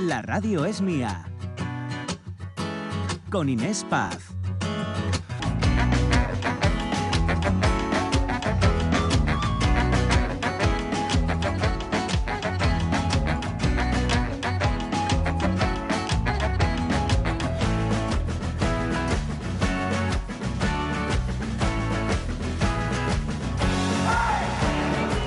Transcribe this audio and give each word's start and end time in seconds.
La 0.00 0.22
radio 0.22 0.64
es 0.64 0.82
mía. 0.82 1.24
Con 3.30 3.48
Inés 3.48 3.86
Paz. 3.88 4.33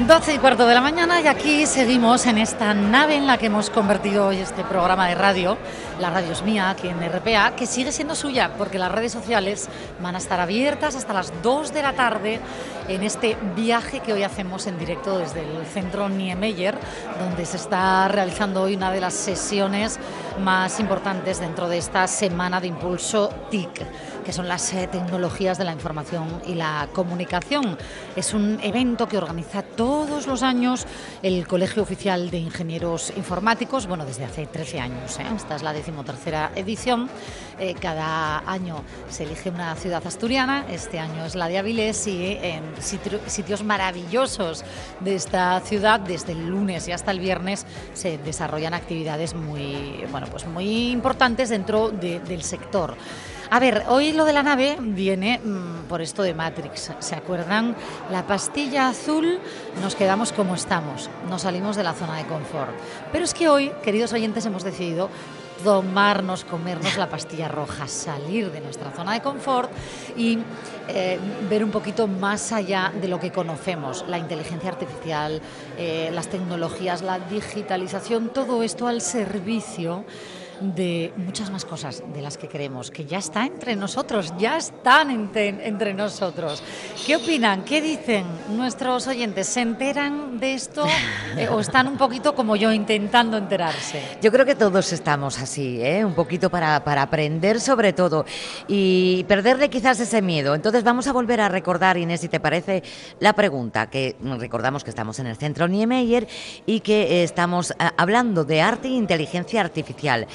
12 0.08 0.36
y 0.36 0.38
cuarto 0.38 0.66
de 0.66 0.74
la 0.74 0.80
mañana 0.80 1.20
y 1.20 1.28
aquí 1.28 1.66
seguimos 1.66 2.28
en 2.28 2.38
esta 2.38 2.74
nave 2.74 3.16
en 3.18 3.28
la 3.28 3.38
que 3.38 3.48
hemos 3.48 3.70
convertido 3.70 4.28
hoy 4.28 4.38
este 4.38 4.64
programa 4.64 5.06
de 5.10 5.16
radio, 5.16 5.58
la 6.00 6.10
radio 6.10 6.32
es 6.32 6.44
mía, 6.44 6.70
aquí 6.70 6.88
en 6.88 7.02
RPA, 7.02 7.58
que 7.58 7.66
sigue 7.66 7.92
siendo 7.92 8.16
suya 8.16 8.54
porque 8.58 8.80
las 8.80 8.90
redes 8.90 9.12
sociales 9.12 9.68
van 10.02 10.16
a 10.16 10.20
estar 10.20 10.40
abiertas 10.40 10.96
hasta 10.96 11.12
las 11.12 11.34
2 11.44 11.74
de 11.74 11.82
la 11.82 11.92
tarde 11.92 12.40
en 12.88 13.04
este 13.04 13.36
viaje 13.54 14.00
que 14.00 14.14
hoy 14.14 14.24
hacemos 14.24 14.66
en 14.68 14.80
directo 14.80 15.18
desde 15.18 15.42
el 15.42 15.66
centro 15.66 16.08
Niemeyer, 16.08 16.78
donde 17.20 17.46
se 17.46 17.58
está 17.58 18.08
realizando 18.08 18.62
hoy 18.62 18.78
una 18.78 18.94
de 18.94 19.02
las 19.02 19.14
sesiones 19.14 20.00
más 20.40 20.80
importantes 20.80 21.42
dentro 21.42 21.68
de 21.68 21.80
esta 21.80 22.08
semana 22.08 22.62
de 22.62 22.68
impulso 22.68 23.30
TIC 23.52 23.86
que 24.28 24.34
son 24.34 24.50
las 24.50 24.74
eh, 24.74 24.90
tecnologías 24.92 25.58
de 25.58 25.64
la 25.64 25.72
información 25.72 26.42
y 26.46 26.56
la 26.56 26.90
comunicación. 26.92 27.78
Es 28.14 28.34
un 28.34 28.60
evento 28.62 29.08
que 29.08 29.18
organiza 29.18 29.62
todos 29.62 30.28
los 30.28 30.44
años 30.44 30.86
el 31.24 31.48
Colegio 31.48 31.82
Oficial 31.82 32.30
de 32.30 32.40
Ingenieros 32.40 33.14
Informáticos, 33.16 33.88
bueno, 33.88 34.06
desde 34.06 34.26
hace 34.26 34.46
13 34.46 34.82
años. 34.82 35.18
¿eh? 35.20 35.24
Esta 35.34 35.56
es 35.56 35.64
la 35.64 35.72
decimotercera 35.72 36.52
edición. 36.56 37.10
Eh, 37.58 37.74
cada 37.80 38.40
año 38.40 38.84
se 39.10 39.24
elige 39.24 39.50
una 39.50 39.74
ciudad 39.76 40.06
asturiana, 40.06 40.66
este 40.70 41.00
año 41.00 41.24
es 41.24 41.36
la 41.36 41.48
de 41.48 41.60
Avilés 41.60 42.06
y 42.08 42.38
en 42.42 42.64
sitios 42.82 43.64
maravillosos 43.64 44.66
de 45.00 45.16
esta 45.16 45.58
ciudad, 45.62 46.02
desde 46.02 46.34
el 46.34 46.50
lunes 46.50 46.86
y 46.90 46.92
hasta 46.92 47.12
el 47.12 47.22
viernes, 47.22 47.66
se 47.94 48.18
desarrollan 48.18 48.74
actividades 48.74 49.34
muy, 49.36 50.04
bueno, 50.12 50.28
pues 50.30 50.46
muy 50.46 50.92
importantes 50.92 51.48
dentro 51.48 51.92
del 51.92 52.44
sector. 52.44 52.98
A 53.50 53.60
ver, 53.60 53.86
hoy 53.88 54.12
lo 54.12 54.26
de 54.26 54.34
la 54.34 54.44
nave 54.44 54.78
viene 54.78 55.40
mm, 55.40 55.88
por 55.88 56.02
esto 56.02 56.22
de 56.22 56.34
Matrix. 56.34 56.92
¿Se 57.00 57.16
acuerdan? 57.16 57.78
La 58.12 58.28
pastilla 58.28 58.90
azul 58.90 59.40
nos 59.82 59.96
quedamos 59.96 60.34
como 60.34 60.54
estamos, 60.54 61.10
nos 61.30 61.44
salimos 61.44 61.78
de 61.78 61.84
la 61.84 61.94
zona 61.94 62.18
de 62.18 62.26
confort. 62.26 62.72
Pero 63.14 63.24
es 63.24 63.34
que 63.34 63.48
hoy, 63.48 63.72
queridos 63.84 64.12
oyentes, 64.12 64.46
hemos 64.46 64.66
decidido 64.66 65.10
tomarnos, 65.64 66.44
comernos 66.44 66.98
la 66.98 67.10
pastilla 67.10 67.48
roja, 67.48 67.88
salir 67.88 68.52
de 68.52 68.60
nuestra 68.60 68.92
zona 68.92 69.14
de 69.14 69.22
confort 69.22 69.72
y 70.18 70.40
eh, 70.90 71.18
ver 71.50 71.64
un 71.64 71.72
poquito 71.72 72.06
más 72.06 72.52
allá 72.52 72.92
de 73.00 73.08
lo 73.08 73.18
que 73.18 73.32
conocemos, 73.32 74.04
la 74.10 74.18
inteligencia 74.18 74.70
artificial, 74.70 75.42
eh, 75.78 76.12
las 76.14 76.28
tecnologías, 76.28 77.02
la 77.02 77.20
digitalización, 77.20 78.30
todo 78.30 78.62
esto 78.62 78.88
al 78.88 79.02
servicio 79.02 80.04
de 80.62 81.14
muchas 81.18 81.52
más 81.52 81.66
cosas 81.66 82.04
de 82.14 82.22
las 82.22 82.38
que 82.38 82.48
queremos, 82.48 82.92
que 82.92 83.06
ya 83.06 83.18
está 83.18 83.46
entre 83.46 83.76
nosotros, 83.76 84.34
ya 84.38 84.58
están 84.58 85.12
entre, 85.12 85.94
nosotros. 85.94 86.64
¿Qué 87.06 87.16
opinan? 87.16 87.64
¿Qué 87.64 87.82
dicen 87.82 88.26
nuestros 88.50 89.08
oyentes? 89.08 89.48
¿Se 89.48 89.62
enteran 89.62 90.40
de 90.40 90.54
esto 90.54 90.86
eh, 91.38 91.48
o 91.50 91.60
están 91.60 91.88
un 91.88 91.98
poquito 91.98 92.36
como 92.36 92.56
yo 92.56 92.72
intentando 92.72 93.38
enterarse? 93.38 94.02
Yo 94.22 94.32
creo 94.32 94.46
que 94.46 94.56
todos 94.56 94.92
estamos 94.92 95.40
así, 95.40 95.82
¿eh? 95.82 96.04
un 96.04 96.14
poquito 96.14 96.50
para, 96.50 96.84
para 96.84 97.02
aprender 97.02 97.60
sobre 97.60 97.94
todo 97.94 98.26
y 98.68 99.24
perderle 99.26 99.70
quizás 99.70 100.00
ese 100.00 100.22
miedo. 100.22 100.56
Entonces 100.56 100.84
vamos 100.84 101.08
a 101.08 101.14
volver 101.14 101.42
a 101.42 101.50
recordar, 101.50 101.98
Inés, 101.98 102.22
si 102.22 102.30
te 102.30 102.40
parece, 102.40 102.84
la 103.20 103.34
pregunta, 103.34 103.90
que 103.90 104.16
recordamos 104.38 104.84
que 104.84 104.90
estamos 104.90 105.20
en 105.20 105.28
el 105.28 105.38
centro 105.38 105.68
Niemeyer 105.68 106.28
y 106.66 106.82
que 106.82 107.24
estamos 107.24 107.72
eh, 107.72 107.76
hablando 107.98 108.44
de 108.44 108.62
arte 108.62 108.88
e 108.88 108.92
inteligencia 108.92 109.62
artificial. 109.62 110.28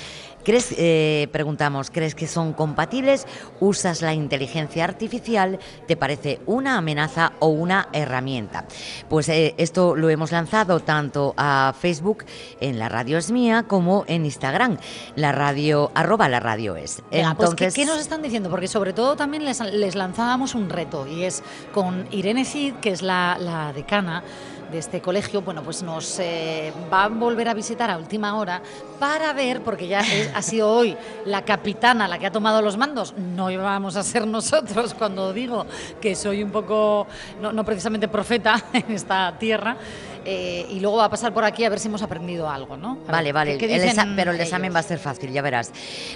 ¿Crees, 0.44 0.74
eh, 0.76 1.28
preguntamos, 1.32 1.90
¿crees 1.90 2.14
que 2.14 2.26
son 2.26 2.52
compatibles? 2.52 3.26
¿Usas 3.60 4.02
la 4.02 4.12
inteligencia 4.12 4.84
artificial? 4.84 5.58
¿Te 5.86 5.96
parece 5.96 6.40
una 6.46 6.78
amenaza 6.78 7.32
o 7.38 7.48
una 7.48 7.88
herramienta? 7.92 8.66
Pues 9.08 9.28
eh, 9.28 9.54
esto 9.56 9.94
lo 9.94 10.10
hemos 10.10 10.32
lanzado 10.32 10.80
tanto 10.80 11.34
a 11.36 11.74
Facebook, 11.78 12.24
en 12.60 12.78
la 12.78 12.88
radio 12.88 13.18
es 13.18 13.30
mía, 13.30 13.64
como 13.68 14.04
en 14.08 14.24
Instagram, 14.24 14.78
la 15.14 15.32
radio, 15.32 15.92
arroba 15.94 16.28
la 16.28 16.40
radio 16.40 16.76
es. 16.76 17.02
Pues, 17.08 17.24
Entonces, 17.24 17.74
¿qué, 17.74 17.84
nos 17.84 18.00
están 18.00 18.22
diciendo? 18.22 18.50
Porque 18.50 18.68
sobre 18.68 18.92
todo 18.92 19.16
también 19.16 19.44
les, 19.44 19.94
lanzábamos 19.94 20.54
un 20.54 20.70
reto 20.70 21.06
y 21.06 21.24
es 21.24 21.42
con 21.72 22.06
Irene 22.10 22.44
Cid, 22.44 22.74
que 22.76 22.90
es 22.90 23.02
la, 23.02 23.36
la 23.38 23.72
decana, 23.72 24.24
de 24.72 24.78
este 24.78 25.02
colegio, 25.02 25.42
bueno, 25.42 25.62
pues 25.62 25.82
nos 25.82 26.18
eh, 26.18 26.72
va 26.90 27.04
a 27.04 27.08
volver 27.08 27.48
a 27.48 27.54
visitar 27.54 27.90
a 27.90 27.98
última 27.98 28.38
hora 28.38 28.62
para 28.98 29.32
ver, 29.34 29.60
porque 29.60 29.86
ya 29.86 30.02
ha 30.34 30.42
sido 30.42 30.70
hoy 30.70 30.96
la 31.26 31.44
capitana 31.44 32.08
la 32.08 32.18
que 32.18 32.26
ha 32.26 32.32
tomado 32.32 32.62
los 32.62 32.78
mandos, 32.78 33.14
no 33.16 33.50
íbamos 33.50 33.96
a 33.96 34.02
ser 34.02 34.26
nosotros 34.26 34.94
cuando 34.94 35.32
digo 35.32 35.66
que 36.00 36.14
soy 36.14 36.42
un 36.42 36.50
poco, 36.50 37.06
no, 37.40 37.52
no 37.52 37.64
precisamente 37.64 38.08
profeta 38.08 38.64
en 38.72 38.90
esta 38.92 39.36
tierra. 39.38 39.76
Eh, 40.24 40.66
y 40.70 40.80
luego 40.80 40.98
va 40.98 41.06
a 41.06 41.10
pasar 41.10 41.32
por 41.34 41.44
aquí 41.44 41.64
a 41.64 41.70
ver 41.70 41.80
si 41.80 41.88
hemos 41.88 42.02
aprendido 42.02 42.48
algo, 42.48 42.76
¿no? 42.76 42.98
vale, 43.08 43.32
vale, 43.32 43.58
pero 43.58 44.32
el 44.32 44.40
examen 44.40 44.74
va 44.74 44.78
a 44.78 44.82
ser 44.82 44.98
fácil, 44.98 45.32
ya 45.32 45.42
verás. 45.42 45.72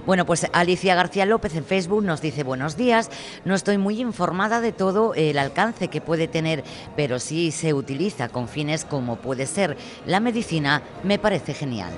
Bueno, 0.06 0.24
pues 0.24 0.46
Alicia 0.52 0.94
García 0.94 1.26
López 1.26 1.54
en 1.56 1.64
Facebook 1.64 2.04
nos 2.04 2.20
dice 2.20 2.42
buenos 2.42 2.76
días, 2.76 3.10
no 3.44 3.54
estoy 3.54 3.78
muy 3.78 4.00
informada 4.00 4.60
de 4.60 4.72
todo 4.72 5.14
el 5.14 5.38
alcance 5.38 5.88
que 5.88 6.00
puede 6.00 6.28
tener, 6.28 6.62
pero 6.94 7.18
si 7.18 7.50
se 7.50 7.74
utiliza 7.74 8.28
con 8.28 8.48
fines 8.48 8.84
como 8.84 9.16
puede 9.16 9.46
ser 9.46 9.76
la 10.06 10.20
medicina, 10.20 10.82
me 11.02 11.18
parece 11.18 11.54
genial. 11.54 11.92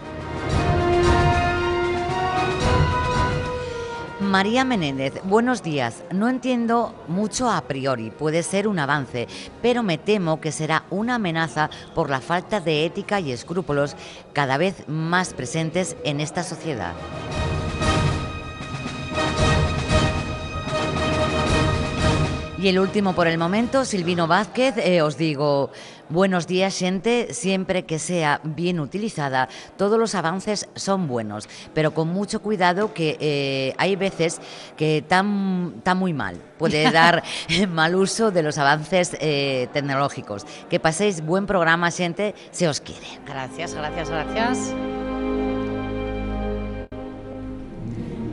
María 4.29 4.63
Menéndez, 4.63 5.15
buenos 5.25 5.63
días. 5.63 6.05
No 6.13 6.29
entiendo 6.29 6.95
mucho 7.09 7.51
a 7.51 7.63
priori, 7.63 8.11
puede 8.11 8.43
ser 8.43 8.69
un 8.69 8.79
avance, 8.79 9.27
pero 9.63 9.83
me 9.83 9.97
temo 9.97 10.39
que 10.39 10.53
será 10.53 10.85
una 10.91 11.15
amenaza 11.15 11.71
por 11.95 12.11
la 12.11 12.21
falta 12.21 12.61
de 12.61 12.85
ética 12.85 13.21
y 13.21 13.33
escrúpulos 13.33 13.97
cada 14.35 14.59
vez 14.59 14.87
más 14.87 15.33
presentes 15.33 15.97
en 16.05 16.21
esta 16.21 16.43
sociedad. 16.43 16.93
Y 22.59 22.67
el 22.67 22.81
último 22.81 23.15
por 23.15 23.29
el 23.29 23.39
momento, 23.39 23.85
Silvino 23.85 24.27
Vázquez, 24.27 24.75
eh, 24.79 25.01
os 25.01 25.17
digo, 25.17 25.71
buenos 26.09 26.47
días, 26.47 26.79
gente, 26.79 27.33
siempre 27.35 27.85
que 27.85 27.99
sea 27.99 28.41
bien 28.45 28.81
utilizada, 28.81 29.49
todos 29.77 29.99
los 29.99 30.15
avances 30.15 30.69
son 30.75 31.07
buenos, 31.07 31.49
pero 31.75 31.93
con 31.93 32.09
mucho 32.09 32.41
cuidado 32.41 32.95
que 32.95 33.17
eh, 33.21 33.75
hay 33.79 33.97
veces 33.97 34.41
que 34.77 34.99
están 34.99 35.73
muy 35.97 36.13
mal, 36.13 36.37
puede 36.59 36.91
dar 36.93 37.23
mal 37.69 37.95
uso 37.95 38.31
de 38.31 38.43
los 38.43 38.59
avances 38.59 39.17
eh, 39.21 39.69
tecnológicos. 39.73 40.47
Que 40.69 40.81
paséis 40.81 41.25
buen 41.25 41.47
programa, 41.47 41.91
gente, 41.91 42.35
se 42.51 42.69
os 42.69 42.81
quiere. 42.81 43.07
Gracias, 43.27 43.75
gracias, 43.75 44.11
gracias. 44.11 45.18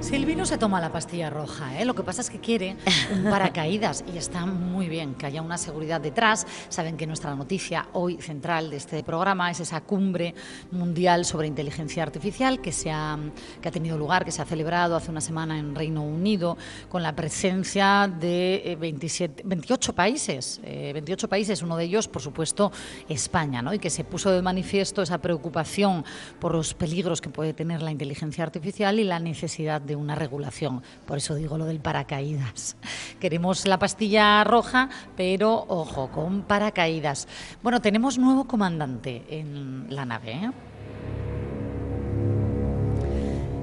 Silvino 0.05 0.45
se 0.45 0.59
toma 0.59 0.79
la 0.79 0.91
pastilla 0.91 1.31
roja, 1.31 1.81
¿eh? 1.81 1.83
lo 1.83 1.95
que 1.95 2.03
pasa 2.03 2.21
es 2.21 2.29
que 2.29 2.39
quiere 2.39 2.77
un 3.11 3.23
paracaídas 3.31 4.05
y 4.13 4.19
está 4.19 4.45
muy 4.45 4.87
bien 4.87 5.15
que 5.15 5.25
haya 5.25 5.41
una 5.41 5.57
seguridad 5.57 5.99
detrás. 5.99 6.45
Saben 6.69 6.95
que 6.95 7.07
nuestra 7.07 7.33
noticia 7.33 7.87
hoy 7.93 8.21
central 8.21 8.69
de 8.69 8.77
este 8.77 9.03
programa 9.03 9.49
es 9.49 9.61
esa 9.61 9.81
cumbre 9.81 10.35
mundial 10.69 11.25
sobre 11.25 11.47
inteligencia 11.47 12.03
artificial 12.03 12.61
que, 12.61 12.71
se 12.71 12.91
ha, 12.91 13.17
que 13.59 13.67
ha 13.67 13.71
tenido 13.71 13.97
lugar, 13.97 14.25
que 14.25 14.31
se 14.31 14.43
ha 14.43 14.45
celebrado 14.45 14.95
hace 14.95 15.09
una 15.09 15.21
semana 15.21 15.57
en 15.57 15.73
Reino 15.73 16.03
Unido 16.03 16.55
con 16.87 17.01
la 17.01 17.15
presencia 17.15 18.07
de 18.07 18.77
27, 18.79 19.41
eh, 19.41 19.43
28 19.43 19.95
países, 19.95 20.61
28 20.63 21.25
eh, 21.25 21.29
países, 21.29 21.63
uno 21.63 21.77
de 21.77 21.83
ellos, 21.83 22.07
por 22.07 22.21
supuesto, 22.21 22.71
España, 23.09 23.63
¿no? 23.63 23.73
y 23.73 23.79
que 23.79 23.89
se 23.89 24.03
puso 24.03 24.29
de 24.29 24.43
manifiesto 24.43 25.01
esa 25.01 25.17
preocupación 25.17 26.05
por 26.39 26.53
los 26.53 26.75
peligros 26.75 27.21
que 27.21 27.29
puede 27.29 27.55
tener 27.55 27.81
la 27.81 27.89
inteligencia 27.89 28.43
artificial 28.43 28.99
y 28.99 29.03
la 29.03 29.19
necesidad 29.19 29.81
de 29.81 29.94
una 29.95 30.15
regulación. 30.15 30.81
Por 31.05 31.17
eso 31.17 31.35
digo 31.35 31.57
lo 31.57 31.65
del 31.65 31.79
paracaídas. 31.79 32.77
Queremos 33.19 33.65
la 33.65 33.79
pastilla 33.79 34.43
roja, 34.43 34.89
pero 35.15 35.65
ojo, 35.67 36.09
con 36.11 36.43
paracaídas. 36.43 37.27
Bueno, 37.63 37.81
tenemos 37.81 38.17
nuevo 38.17 38.45
comandante 38.45 39.23
en 39.29 39.87
la 39.89 40.05
nave. 40.05 40.33
¿eh? 40.33 40.51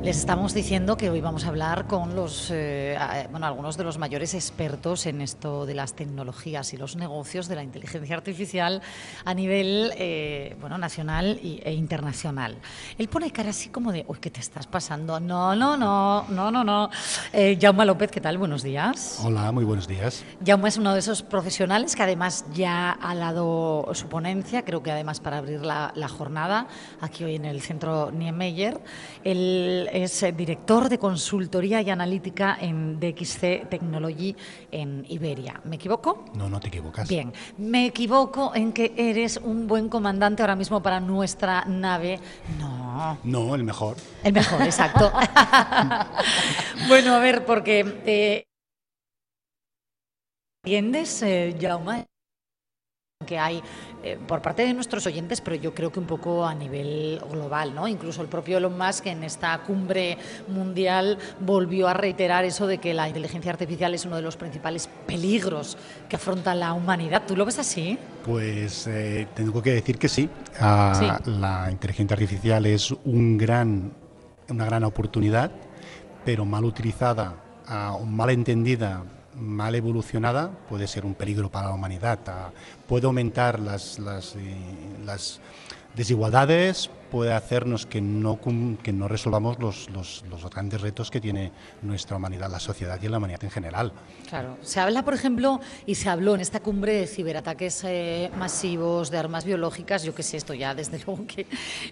Les 0.03 0.19
estamos 0.19 0.53
diciendo 0.53 0.97
que 0.97 1.11
hoy 1.11 1.21
vamos 1.21 1.45
a 1.45 1.49
hablar 1.49 1.87
con 1.87 2.17
los, 2.17 2.51
eh, 2.51 2.99
bueno, 3.31 3.47
algunos 3.47 3.77
de 3.77 3.85
los 3.85 3.99
mayores 3.99 4.35
expertos 4.35 5.07
en 5.07 5.23
esto 5.23 5.65
de 5.65 5.75
las 5.75 5.95
tecnologías 5.95 6.75
y 6.75 6.77
los 6.77 6.97
negocios 6.97 7.47
de 7.47 7.55
la 7.55 7.63
inteligencia 7.63 8.17
artificial 8.17 8.83
a 9.25 9.33
nivel 9.33 9.93
eh, 9.97 10.57
bueno, 10.61 10.77
nacional 10.77 11.39
e 11.41 11.73
internacional. 11.73 12.57
Él 12.99 13.07
pone 13.07 13.31
cara 13.31 13.51
así 13.51 13.69
como 13.69 13.93
de, 13.93 14.05
uy, 14.09 14.19
¿qué 14.21 14.29
te 14.29 14.41
estás 14.41 14.67
pasando? 14.67 15.21
No, 15.21 15.55
no, 15.55 15.77
no, 15.77 16.27
no, 16.29 16.51
no, 16.51 16.65
no. 16.65 16.91
Eh, 17.33 17.57
Jaume 17.61 17.87
López, 17.87 18.11
¿qué 18.11 18.21
tal? 18.21 18.39
Buenos 18.39 18.65
días. 18.65 19.21
Hola, 19.23 19.53
muy 19.53 19.63
buenos 19.63 19.87
días. 19.87 20.25
Jaume 20.45 20.69
es 20.69 20.79
uno 20.79 20.95
de 20.95 20.99
esos 20.99 21.23
profesionales 21.23 21.95
que 21.95 22.03
además 22.03 22.45
ya 22.53 22.99
ha 23.01 23.15
dado 23.15 23.89
su 23.93 24.09
ponencia, 24.09 24.65
creo 24.65 24.83
que 24.83 24.91
además 24.91 25.21
para 25.21 25.39
abrir 25.39 25.65
la, 25.65 25.93
la 25.95 26.09
jornada, 26.09 26.67
aquí 27.01 27.23
hoy 27.23 27.37
en 27.37 27.45
el 27.45 27.61
centro 27.63 28.11
Niemeyer. 28.11 28.81
El 29.23 29.92
es 29.93 30.23
eh, 30.23 30.33
director 30.33 30.89
de 30.89 30.99
consultoría 30.99 31.83
y 31.83 31.91
analítica 31.91 32.57
en 32.61 32.99
DXC 32.99 33.69
Technology 33.69 34.35
en 34.71 35.05
Iberia. 35.09 35.61
¿Me 35.65 35.77
equivoco? 35.77 36.25
No, 36.35 36.49
no 36.49 36.59
te 36.59 36.69
equivocas. 36.69 37.09
Bien, 37.09 37.33
me 37.59 37.87
equivoco 37.87 38.53
en 38.55 38.73
que 38.73 38.95
eres 38.97 39.37
un 39.37 39.67
buen 39.67 39.89
comandante 39.89 40.43
ahora 40.43 40.57
mismo 40.57 40.83
para 40.83 40.99
nuestra 40.99 41.65
nave. 41.67 42.19
No. 42.59 43.19
No, 43.23 43.55
el 43.55 43.65
mejor. 43.65 43.97
El 44.25 44.33
mejor, 44.33 44.63
exacto. 44.63 45.13
bueno, 46.89 47.15
a 47.15 47.19
ver, 47.19 47.45
porque... 47.45 48.01
Eh, 48.07 48.45
¿Entiendes, 50.65 51.23
eh, 51.23 51.57
Jaume? 51.61 52.07
Que 53.25 53.39
hay 53.39 53.63
eh, 54.03 54.19
por 54.27 54.43
parte 54.43 54.65
de 54.65 54.75
nuestros 54.75 55.07
oyentes, 55.07 55.41
pero 55.41 55.57
yo 55.57 55.75
creo 55.75 55.93
que 55.93 56.01
un 56.01 56.07
poco 56.07 56.45
a 56.45 56.55
nivel 56.55 57.21
global, 57.31 57.75
¿no? 57.75 57.87
Incluso 57.87 58.23
el 58.23 58.29
propio 58.29 58.59
Elon 58.59 58.77
Musk 58.77 59.07
en 59.07 59.23
esta 59.23 59.59
cumbre 59.63 60.19
mundial 60.49 61.19
volvió 61.41 61.89
a 61.89 61.95
reiterar 61.95 62.45
eso 62.45 62.67
de 62.67 62.79
que 62.79 62.95
la 62.95 63.09
inteligencia 63.09 63.53
artificial 63.53 63.95
es 63.95 64.05
uno 64.05 64.17
de 64.17 64.23
los 64.23 64.37
principales 64.37 64.89
peligros 65.07 65.77
que 66.09 66.17
afronta 66.17 66.55
la 66.55 66.73
humanidad. 66.73 67.23
¿Tú 67.27 67.37
lo 67.37 67.45
ves 67.45 67.59
así? 67.59 67.99
Pues 68.25 68.87
eh, 68.87 69.29
tengo 69.35 69.63
que 69.63 69.73
decir 69.73 69.99
que 69.99 70.09
sí. 70.09 70.29
Ah, 70.61 71.21
la 71.27 71.71
inteligencia 71.71 72.15
artificial 72.15 72.67
es 72.67 72.93
un 73.05 73.39
gran, 73.39 73.93
una 74.49 74.65
gran 74.65 74.85
oportunidad, 74.85 75.53
pero 76.25 76.45
mal 76.45 76.65
utilizada 76.65 77.37
ah, 77.67 77.95
o 77.95 78.05
mal 78.05 78.31
entendida 78.31 79.05
mal 79.39 79.75
evolucionada 79.75 80.51
puede 80.69 80.87
ser 80.87 81.05
un 81.05 81.15
peligro 81.15 81.51
para 81.51 81.69
la 81.69 81.75
humanidad. 81.75 82.19
Ah, 82.27 82.51
puede 82.87 83.07
aumentar 83.07 83.59
las, 83.59 83.99
las, 83.99 84.37
eh, 84.37 84.57
las 85.05 85.41
desigualdades, 85.95 86.91
puede 87.13 87.35
hacernos 87.35 87.85
que 87.85 88.01
no, 88.01 88.41
que 88.83 88.91
no 88.91 89.07
resolvamos 89.07 89.59
los, 89.59 89.91
los, 89.91 90.25
grandes 90.51 90.81
retos 90.81 91.11
que 91.11 91.21
tiene 91.21 91.53
nuestra 91.83 92.17
humanidad, 92.17 92.51
la 92.51 92.59
sociedad 92.59 92.99
y 93.03 93.07
la 93.07 93.19
humanidad 93.19 93.45
en 93.45 93.51
general. 93.51 93.93
Claro, 94.31 94.57
se 94.63 94.81
habla, 94.81 95.05
por 95.05 95.13
ejemplo, 95.13 95.61
y 95.85 95.95
se 95.95 96.09
habló 96.09 96.35
en 96.35 96.41
esta 96.41 96.61
cumbre 96.61 96.95
de 96.95 97.07
ciberataques 97.07 97.85
eh, 97.85 98.31
masivos, 98.39 99.11
de 99.11 99.19
armas 99.19 99.45
biológicas, 99.45 100.05
yo 100.05 100.15
qué 100.15 100.23
sé, 100.23 100.39
esto 100.39 100.55
ya 100.55 100.75
desde 100.75 100.99
luego 101.07 101.27
que, 101.27 101.47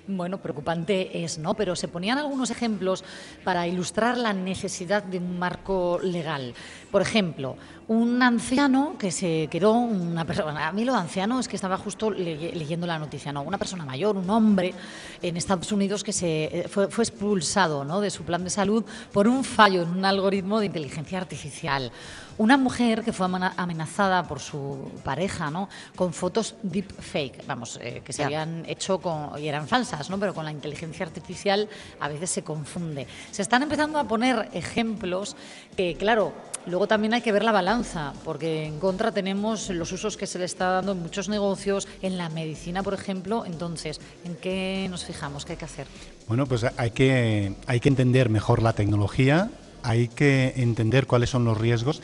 bueno, 0.06 0.38
preocupante 0.38 1.23
es, 1.23 1.37
¿no? 1.37 1.52
Pero 1.52 1.76
se 1.76 1.87
ponían 1.87 2.16
algunos 2.16 2.50
ejemplos 2.50 3.05
para 3.44 3.66
ilustrar 3.66 4.16
la 4.16 4.32
necesidad 4.32 5.02
de 5.02 5.19
un 5.19 5.38
marco 5.38 6.00
legal. 6.02 6.55
Por 6.90 7.02
ejemplo, 7.02 7.56
un 7.90 8.22
anciano 8.22 8.94
que 8.96 9.10
se 9.10 9.48
quedó, 9.50 9.72
una 9.72 10.25
persona, 10.25 10.69
a 10.69 10.72
mí 10.72 10.84
lo 10.84 10.94
anciano 10.94 11.40
es 11.40 11.48
que 11.48 11.56
estaba 11.56 11.76
justo 11.76 12.12
leyendo 12.12 12.87
la 12.87 13.00
noticia, 13.00 13.32
¿no? 13.32 13.42
Una 13.42 13.58
persona 13.58 13.84
mayor, 13.84 14.16
un 14.16 14.31
hombre 14.31 14.72
en 15.20 15.37
Estados 15.37 15.72
Unidos 15.72 16.04
que 16.04 16.12
se 16.12 16.44
eh, 16.44 16.69
fue, 16.69 16.87
fue 16.87 17.02
expulsado 17.02 17.84
¿no? 17.84 18.00
de 18.00 18.10
su 18.10 18.22
plan 18.22 18.44
de 18.44 18.50
salud 18.50 18.84
por 19.12 19.26
un 19.26 19.42
fallo 19.42 19.82
en 19.82 19.88
un 19.88 20.04
algoritmo 20.04 20.60
de 20.60 20.66
inteligencia 20.66 21.19
artificial. 21.19 21.90
Una 22.38 22.56
mujer 22.56 23.02
que 23.02 23.12
fue 23.12 23.26
amenazada 23.26 24.22
por 24.22 24.38
su 24.38 24.88
pareja, 25.02 25.50
¿no? 25.50 25.69
Con 25.96 26.12
fotos 26.12 26.54
deepfake, 26.62 27.44
vamos, 27.44 27.81
eh, 27.82 28.02
que 28.04 28.12
se 28.12 28.22
habían 28.22 28.64
hecho 28.66 29.00
con, 29.00 29.37
y 29.37 29.48
eran 29.48 29.66
falsas, 29.66 30.08
¿no? 30.08 30.19
Pero 30.20 30.32
con 30.32 30.44
la 30.44 30.52
inteligencia 30.52 31.04
artificial 31.04 31.69
a 31.98 32.06
veces 32.08 32.31
se 32.31 32.44
confunde. 32.44 33.08
Se 33.32 33.42
están 33.42 33.64
empezando 33.64 33.98
a 33.98 34.04
poner 34.04 34.48
ejemplos 34.52 35.34
que, 35.76 35.96
claro, 35.96 36.32
luego 36.66 36.86
también 36.86 37.14
hay 37.14 37.22
que 37.22 37.32
ver 37.32 37.44
la 37.44 37.52
balanza, 37.52 38.12
porque 38.24 38.66
en 38.66 38.78
contra 38.78 39.12
tenemos 39.12 39.70
los 39.70 39.92
usos 39.92 40.16
que 40.16 40.26
se 40.26 40.38
le 40.38 40.44
está 40.44 40.70
dando 40.70 40.92
en 40.92 41.02
muchos 41.02 41.28
negocios, 41.28 41.88
en 42.02 42.18
la 42.18 42.28
medicina, 42.28 42.82
por 42.82 42.94
ejemplo. 42.94 43.44
Entonces, 43.46 44.00
¿en 44.24 44.36
qué 44.36 44.86
nos 44.90 45.04
fijamos? 45.04 45.44
¿Qué 45.44 45.52
hay 45.52 45.58
que 45.58 45.64
hacer? 45.64 45.86
Bueno, 46.28 46.46
pues 46.46 46.64
hay 46.76 46.90
que, 46.90 47.54
hay 47.66 47.80
que 47.80 47.88
entender 47.88 48.28
mejor 48.28 48.62
la 48.62 48.72
tecnología 48.72 49.50
hay 49.82 50.08
que 50.08 50.54
entender 50.56 51.06
cuáles 51.06 51.30
son 51.30 51.44
los 51.44 51.58
riesgos. 51.58 52.02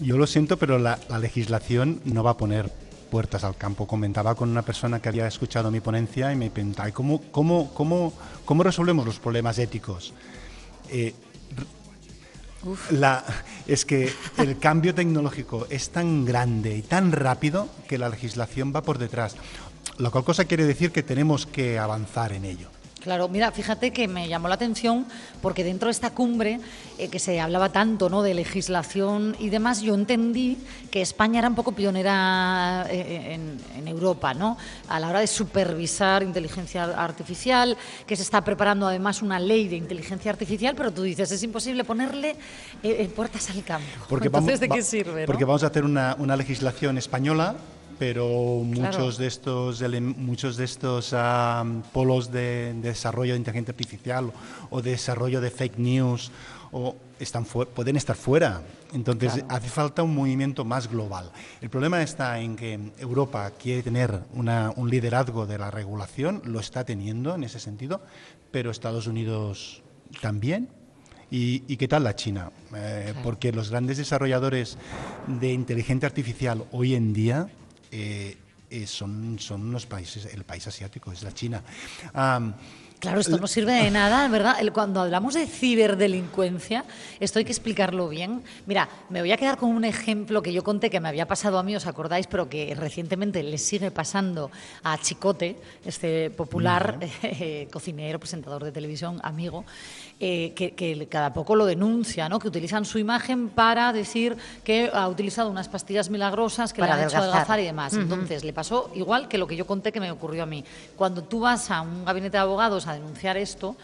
Yo 0.00 0.16
lo 0.16 0.26
siento, 0.26 0.56
pero 0.58 0.78
la, 0.78 0.98
legislación 1.20 2.00
no 2.04 2.22
va 2.22 2.32
a 2.32 2.36
poner 2.36 2.70
puertas 3.10 3.44
al 3.44 3.56
campo. 3.56 3.86
Comentaba 3.86 4.34
con 4.34 4.48
una 4.48 4.62
persona 4.62 5.00
que 5.00 5.08
había 5.08 5.26
escuchado 5.26 5.70
mi 5.70 5.80
ponencia 5.80 6.32
y 6.32 6.36
me 6.36 6.50
preguntaba, 6.50 6.90
¿cómo, 6.92 7.20
cómo, 7.30 7.72
cómo, 7.74 8.12
cómo 8.44 8.62
resolvemos 8.62 9.06
los 9.06 9.18
problemas 9.18 9.58
éticos? 9.58 10.12
Eh, 10.90 11.14
la, 12.90 13.24
es 13.66 13.84
que 13.84 14.12
el 14.38 14.58
cambio 14.58 14.94
tecnológico 14.94 15.66
es 15.70 15.90
tan 15.90 16.24
grande 16.24 16.76
y 16.76 16.82
tan 16.82 17.12
rápido 17.12 17.68
que 17.88 17.98
la 17.98 18.08
legislación 18.08 18.72
va 18.74 18.82
por 18.82 18.98
detrás. 18.98 19.36
Lo 19.98 20.10
cual 20.10 20.24
cosa 20.24 20.44
quiere 20.44 20.64
decir 20.64 20.92
que 20.92 21.02
tenemos 21.02 21.46
que 21.46 21.78
avanzar 21.78 22.32
en 22.32 22.44
ello. 22.44 22.68
Claro, 23.00 23.28
mira, 23.28 23.52
fíjate 23.52 23.92
que 23.92 24.08
me 24.08 24.28
llamó 24.28 24.48
la 24.48 24.56
atención 24.56 25.06
porque 25.40 25.62
dentro 25.62 25.86
de 25.86 25.92
esta 25.92 26.10
cumbre 26.10 26.60
eh, 26.98 27.08
que 27.08 27.20
se 27.20 27.40
hablaba 27.40 27.70
tanto 27.70 28.08
¿no? 28.08 28.22
de 28.22 28.34
legislación 28.34 29.36
y 29.38 29.50
demás, 29.50 29.82
yo 29.82 29.94
entendí 29.94 30.58
que 30.90 31.00
España 31.00 31.38
era 31.38 31.48
un 31.48 31.54
poco 31.54 31.72
pionera 31.72 32.86
eh, 32.90 33.34
en, 33.34 33.88
Europa, 33.88 34.34
¿no? 34.34 34.58
A 34.88 35.00
la 35.00 35.08
hora 35.08 35.20
de 35.20 35.26
supervisar 35.26 36.22
inteligencia 36.22 36.84
artificial, 36.84 37.74
que 38.06 38.16
se 38.16 38.22
está 38.22 38.44
preparando 38.44 38.86
además 38.86 39.22
una 39.22 39.40
ley 39.40 39.66
de 39.66 39.76
inteligencia 39.76 40.30
artificial, 40.30 40.74
pero 40.76 40.92
tú 40.92 41.02
dices, 41.04 41.32
es 41.32 41.42
imposible 41.42 41.84
ponerle 41.84 42.36
eh, 42.82 43.10
puertas 43.16 43.48
al 43.48 43.64
campo. 43.64 43.88
Porque 44.08 44.26
Entonces, 44.26 44.60
¿de 44.60 44.68
qué 44.68 44.82
sirve? 44.82 45.24
Porque 45.24 45.46
vamos 45.46 45.62
a 45.62 45.68
hacer 45.68 45.84
una, 45.84 46.16
una 46.18 46.36
legislación 46.36 46.98
española 46.98 47.56
pero 47.98 48.62
muchos 48.64 49.18
de 49.18 49.26
estos 49.26 49.82
muchos 50.16 50.56
de 50.56 50.64
estos 50.64 51.14
polos 51.92 52.30
de, 52.30 52.74
desarrollo 52.74 53.32
de 53.32 53.38
inteligencia 53.38 53.72
artificial 53.72 54.32
o 54.70 54.82
de 54.82 54.92
desarrollo 54.92 55.40
de 55.40 55.50
fake 55.50 55.78
news 55.78 56.30
o 56.70 56.96
están 57.18 57.44
pueden 57.44 57.96
estar 57.96 58.16
fuera. 58.16 58.62
Entonces 58.92 59.44
hace 59.48 59.68
falta 59.68 60.02
un 60.02 60.14
movimiento 60.14 60.64
más 60.64 60.88
global. 60.88 61.30
El 61.60 61.70
problema 61.70 62.02
está 62.02 62.40
en 62.40 62.56
que 62.56 62.78
Europa 62.98 63.50
quiere 63.50 63.82
tener 63.82 64.22
un 64.32 64.90
liderazgo 64.90 65.46
de 65.46 65.58
la 65.58 65.70
regulación, 65.70 66.42
lo 66.44 66.60
está 66.60 66.84
teniendo 66.84 67.34
en 67.34 67.44
ese 67.44 67.60
sentido, 67.60 68.00
pero 68.50 68.70
Estados 68.70 69.06
Unidos 69.06 69.82
también. 70.20 70.68
¿Y, 71.30 71.76
qué 71.76 71.88
tal 71.88 72.04
la 72.04 72.16
China? 72.16 72.50
Eh, 72.74 73.12
porque 73.22 73.52
los 73.52 73.68
grandes 73.68 73.98
desarrolladores 73.98 74.78
de 75.26 75.52
inteligencia 75.52 76.06
artificial 76.06 76.64
hoy 76.72 76.94
en 76.94 77.12
día 77.12 77.48
eh, 77.90 78.36
eh, 78.70 78.86
son, 78.86 79.38
son 79.38 79.72
los 79.72 79.86
países, 79.86 80.26
el 80.32 80.44
país 80.44 80.66
asiático, 80.66 81.12
es 81.12 81.22
la 81.22 81.32
China. 81.32 81.62
Claro, 83.00 83.20
esto 83.20 83.38
no 83.38 83.46
sirve 83.46 83.74
de 83.74 83.92
nada, 83.92 84.26
¿verdad? 84.26 84.56
Cuando 84.72 85.00
hablamos 85.00 85.34
de 85.34 85.46
ciberdelincuencia, 85.46 86.84
esto 87.20 87.38
hay 87.38 87.44
que 87.44 87.52
explicarlo 87.52 88.08
bien. 88.08 88.42
Mira, 88.66 88.88
me 89.08 89.20
voy 89.20 89.30
a 89.30 89.36
quedar 89.36 89.56
con 89.56 89.70
un 89.70 89.84
ejemplo 89.84 90.42
que 90.42 90.52
yo 90.52 90.64
conté 90.64 90.90
que 90.90 90.98
me 90.98 91.08
había 91.08 91.28
pasado 91.28 91.60
a 91.60 91.62
mí, 91.62 91.76
¿os 91.76 91.86
acordáis? 91.86 92.26
Pero 92.26 92.48
que 92.48 92.74
recientemente 92.74 93.44
le 93.44 93.56
sigue 93.58 93.92
pasando 93.92 94.50
a 94.82 94.98
Chicote, 94.98 95.60
este 95.84 96.30
popular 96.30 96.98
eh, 97.22 97.68
cocinero, 97.70 98.18
presentador 98.18 98.64
de 98.64 98.72
televisión, 98.72 99.20
amigo, 99.22 99.64
eh, 100.20 100.52
que, 100.54 101.06
cada 101.08 101.32
poco 101.32 101.54
lo 101.54 101.64
denuncia, 101.64 102.28
¿no? 102.28 102.40
Que 102.40 102.48
utilizan 102.48 102.84
su 102.84 102.98
imagen 102.98 103.48
para 103.48 103.92
decir 103.92 104.36
que 104.64 104.90
ha 104.92 105.06
utilizado 105.08 105.48
unas 105.48 105.68
pastillas 105.68 106.10
milagrosas 106.10 106.72
que 106.72 106.82
le 106.82 106.88
han 106.88 107.04
hecho 107.04 107.18
adelgazar 107.18 107.60
y 107.60 107.64
demás. 107.64 107.94
Entonces, 107.94 108.42
le 108.42 108.52
pasó 108.52 108.90
igual 108.96 109.28
que 109.28 109.38
lo 109.38 109.46
que 109.46 109.54
yo 109.54 109.66
conté 109.66 109.92
que 109.92 110.00
me 110.00 110.10
ocurrió 110.10 110.42
a 110.42 110.46
mí. 110.46 110.64
Cuando 110.96 111.22
tú 111.22 111.40
vas 111.40 111.70
a 111.70 111.82
un 111.82 112.04
gabinete 112.04 112.32
de 112.32 112.38
abogados 112.38 112.88
a 112.88 112.94
denunciar 112.94 113.36
esto, 113.36 113.76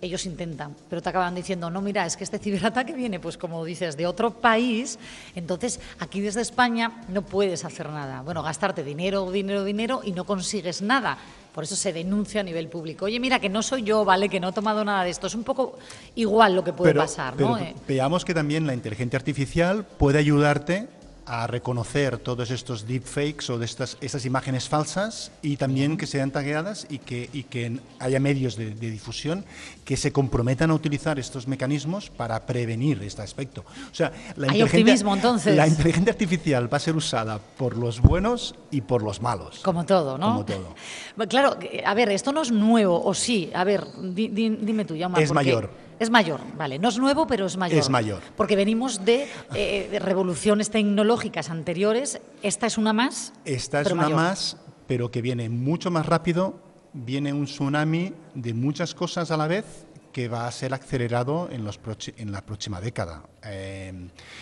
ellos 0.00 0.26
intentan, 0.26 0.76
pero 0.88 1.02
te 1.02 1.08
acaban 1.08 1.34
diciendo, 1.34 1.70
no, 1.70 1.80
mira, 1.80 2.06
es 2.06 2.16
que 2.16 2.24
este 2.24 2.38
ciberataque 2.38 2.92
viene, 2.92 3.18
pues 3.18 3.36
como 3.36 3.64
dices, 3.64 3.96
de 3.96 4.06
otro 4.06 4.30
país, 4.30 4.98
entonces 5.34 5.80
aquí 5.98 6.20
desde 6.20 6.40
España 6.40 7.02
no 7.08 7.22
puedes 7.22 7.64
hacer 7.64 7.88
nada. 7.88 8.22
Bueno, 8.22 8.42
gastarte 8.42 8.84
dinero, 8.84 9.30
dinero, 9.30 9.64
dinero 9.64 10.00
y 10.04 10.12
no 10.12 10.24
consigues 10.24 10.82
nada. 10.82 11.18
Por 11.58 11.64
eso 11.64 11.74
se 11.74 11.92
denuncia 11.92 12.40
a 12.40 12.44
nivel 12.44 12.68
público. 12.68 13.06
Oye, 13.06 13.18
mira, 13.18 13.40
que 13.40 13.48
no 13.48 13.64
soy 13.64 13.82
yo, 13.82 14.04
¿vale? 14.04 14.28
Que 14.28 14.38
no 14.38 14.50
he 14.50 14.52
tomado 14.52 14.84
nada 14.84 15.02
de 15.02 15.10
esto. 15.10 15.26
Es 15.26 15.34
un 15.34 15.42
poco 15.42 15.76
igual 16.14 16.54
lo 16.54 16.62
que 16.62 16.72
puede 16.72 16.94
pasar, 16.94 17.36
¿no? 17.36 17.58
Eh, 17.58 17.74
veamos 17.88 18.24
que 18.24 18.32
también 18.32 18.64
la 18.64 18.74
inteligencia 18.74 19.16
artificial 19.16 19.84
puede 19.84 20.20
ayudarte 20.20 20.86
a 21.28 21.46
reconocer 21.46 22.18
todos 22.18 22.50
estos 22.50 22.86
deepfakes 22.86 23.50
o 23.50 23.58
de 23.58 23.66
estas, 23.66 23.98
estas 24.00 24.24
imágenes 24.24 24.68
falsas 24.68 25.30
y 25.42 25.56
también 25.56 25.98
que 25.98 26.06
sean 26.06 26.30
tagueadas 26.30 26.86
y 26.88 26.98
que, 26.98 27.28
y 27.32 27.44
que 27.44 27.78
haya 27.98 28.18
medios 28.18 28.56
de, 28.56 28.70
difusión 28.74 29.44
que 29.84 29.96
se 29.96 30.10
comprometan 30.10 30.70
a 30.70 30.74
utilizar 30.74 31.18
estos 31.18 31.46
mecanismos 31.46 32.08
para 32.08 32.46
prevenir 32.46 33.02
este 33.02 33.20
aspecto. 33.22 33.64
O 33.92 33.94
sea, 33.94 34.10
la 34.36 34.50
Hay 34.50 34.62
optimismo 34.62 35.14
entonces. 35.14 35.54
La 35.54 35.68
inteligencia 35.68 36.12
artificial 36.12 36.72
va 36.72 36.78
a 36.78 36.80
ser 36.80 36.96
usada 36.96 37.38
por 37.38 37.76
los 37.76 38.00
buenos 38.00 38.54
y 38.70 38.80
por 38.80 39.02
los 39.02 39.20
malos. 39.20 39.60
Como 39.60 39.84
todo, 39.84 40.16
¿no? 40.16 40.26
Como 40.26 40.44
todo. 40.44 40.74
Claro, 41.28 41.58
a 41.84 41.94
ver, 41.94 42.10
esto 42.10 42.32
no 42.32 42.42
es 42.42 42.50
nuevo, 42.50 43.04
o 43.04 43.12
sí. 43.12 43.50
A 43.52 43.64
ver, 43.64 43.84
dime 44.02 44.84
tú, 44.84 44.94
ya 44.94 45.10
Es 45.18 45.32
mayor. 45.32 45.87
Es 45.98 46.10
mayor, 46.10 46.40
vale. 46.56 46.78
No 46.78 46.88
es 46.88 46.98
nuevo, 46.98 47.26
pero 47.26 47.46
es 47.46 47.56
mayor. 47.56 47.78
Es 47.78 47.88
mayor. 47.88 48.22
Porque 48.36 48.56
venimos 48.56 49.04
de, 49.04 49.26
eh, 49.54 49.98
revoluciones 50.00 50.70
tecnológicas 50.70 51.50
anteriores. 51.50 52.20
Esta 52.42 52.66
es 52.66 52.78
una 52.78 52.92
más. 52.92 53.32
Esta 53.44 53.80
es 53.80 53.90
una 53.90 54.08
más, 54.08 54.56
pero 54.86 55.10
que 55.10 55.22
viene 55.22 55.48
mucho 55.48 55.90
más 55.90 56.06
rápido. 56.06 56.60
Viene 56.92 57.32
un 57.32 57.44
tsunami 57.44 58.12
de 58.34 58.54
muchas 58.54 58.94
cosas 58.94 59.30
a 59.30 59.36
la 59.36 59.46
vez 59.46 59.87
que 60.18 60.26
va 60.26 60.48
a 60.48 60.50
ser 60.50 60.74
acelerado 60.74 61.48
en, 61.52 61.62
los 61.62 61.78
en 62.16 62.32
la 62.32 62.40
próxima 62.40 62.80
década. 62.80 63.22
Eh, 63.44 63.92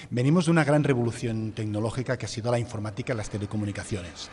venimos 0.08 0.46
de 0.46 0.50
una 0.50 0.64
gran 0.64 0.82
revolución 0.82 1.52
tecnológica 1.52 2.16
que 2.16 2.24
ha 2.24 2.28
sido 2.30 2.50
la 2.50 2.58
informática 2.58 3.12
y 3.12 3.16
las 3.18 3.28
telecomunicaciones, 3.28 4.30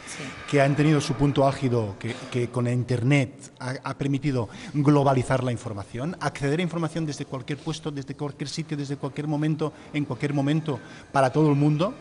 que 0.50 0.62
han 0.62 0.74
tenido 0.74 1.02
su 1.02 1.16
punto 1.16 1.46
álgido, 1.46 1.98
que, 2.00 2.48
con 2.48 2.66
Internet 2.70 3.52
ha, 3.60 3.94
permitido 3.98 4.48
globalizar 4.74 5.44
la 5.44 5.52
información, 5.52 6.16
acceder 6.22 6.62
a 6.62 6.64
información 6.64 7.06
desde 7.06 7.26
cualquier 7.26 7.60
puesto, 7.60 7.92
desde 7.92 8.16
cualquier 8.16 8.48
sitio, 8.48 8.78
desde 8.78 8.96
cualquier 8.96 9.28
momento, 9.28 9.74
en 9.92 10.06
cualquier 10.06 10.34
momento, 10.34 10.80
para 11.12 11.30
todo 11.30 11.50
el 11.50 11.56
mundo. 11.56 11.94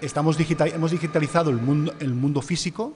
estamos 0.00 0.36
hemos 0.40 0.90
digitalizado 0.90 1.50
el 1.50 1.58
mundo, 1.58 1.94
el 2.00 2.14
mundo 2.14 2.42
físico, 2.42 2.94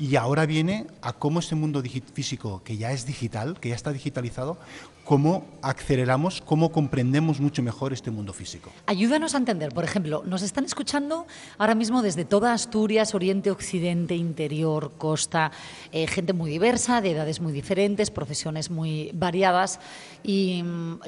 y 0.00 0.16
ahora 0.16 0.46
viene 0.46 0.86
a 1.02 1.12
cómo 1.12 1.40
ese 1.40 1.54
mundo 1.54 1.82
físico, 2.14 2.62
que 2.64 2.78
ya 2.78 2.90
es 2.90 3.04
digital, 3.04 3.60
que 3.60 3.68
ya 3.68 3.74
está 3.74 3.92
digitalizado, 3.92 4.56
cómo 5.04 5.44
aceleramos, 5.60 6.40
cómo 6.40 6.72
comprendemos 6.72 7.38
mucho 7.38 7.62
mejor 7.62 7.92
este 7.92 8.10
mundo 8.10 8.32
físico. 8.32 8.70
Ayúdanos 8.86 9.34
a 9.34 9.38
entender, 9.38 9.74
por 9.74 9.84
ejemplo, 9.84 10.22
nos 10.24 10.40
están 10.40 10.64
escuchando 10.64 11.26
ahora 11.58 11.74
mismo 11.74 12.00
desde 12.00 12.24
toda 12.24 12.54
Asturias, 12.54 13.14
Oriente, 13.14 13.50
Occidente, 13.50 14.14
Interior, 14.14 14.92
Costa, 14.96 15.52
eh, 15.92 16.06
gente 16.06 16.32
muy 16.32 16.50
diversa, 16.50 17.02
de 17.02 17.10
edades 17.10 17.40
muy 17.40 17.52
diferentes, 17.52 18.10
profesiones 18.10 18.70
muy 18.70 19.10
variadas 19.12 19.80
y... 20.22 20.62
Mm, 20.62 21.00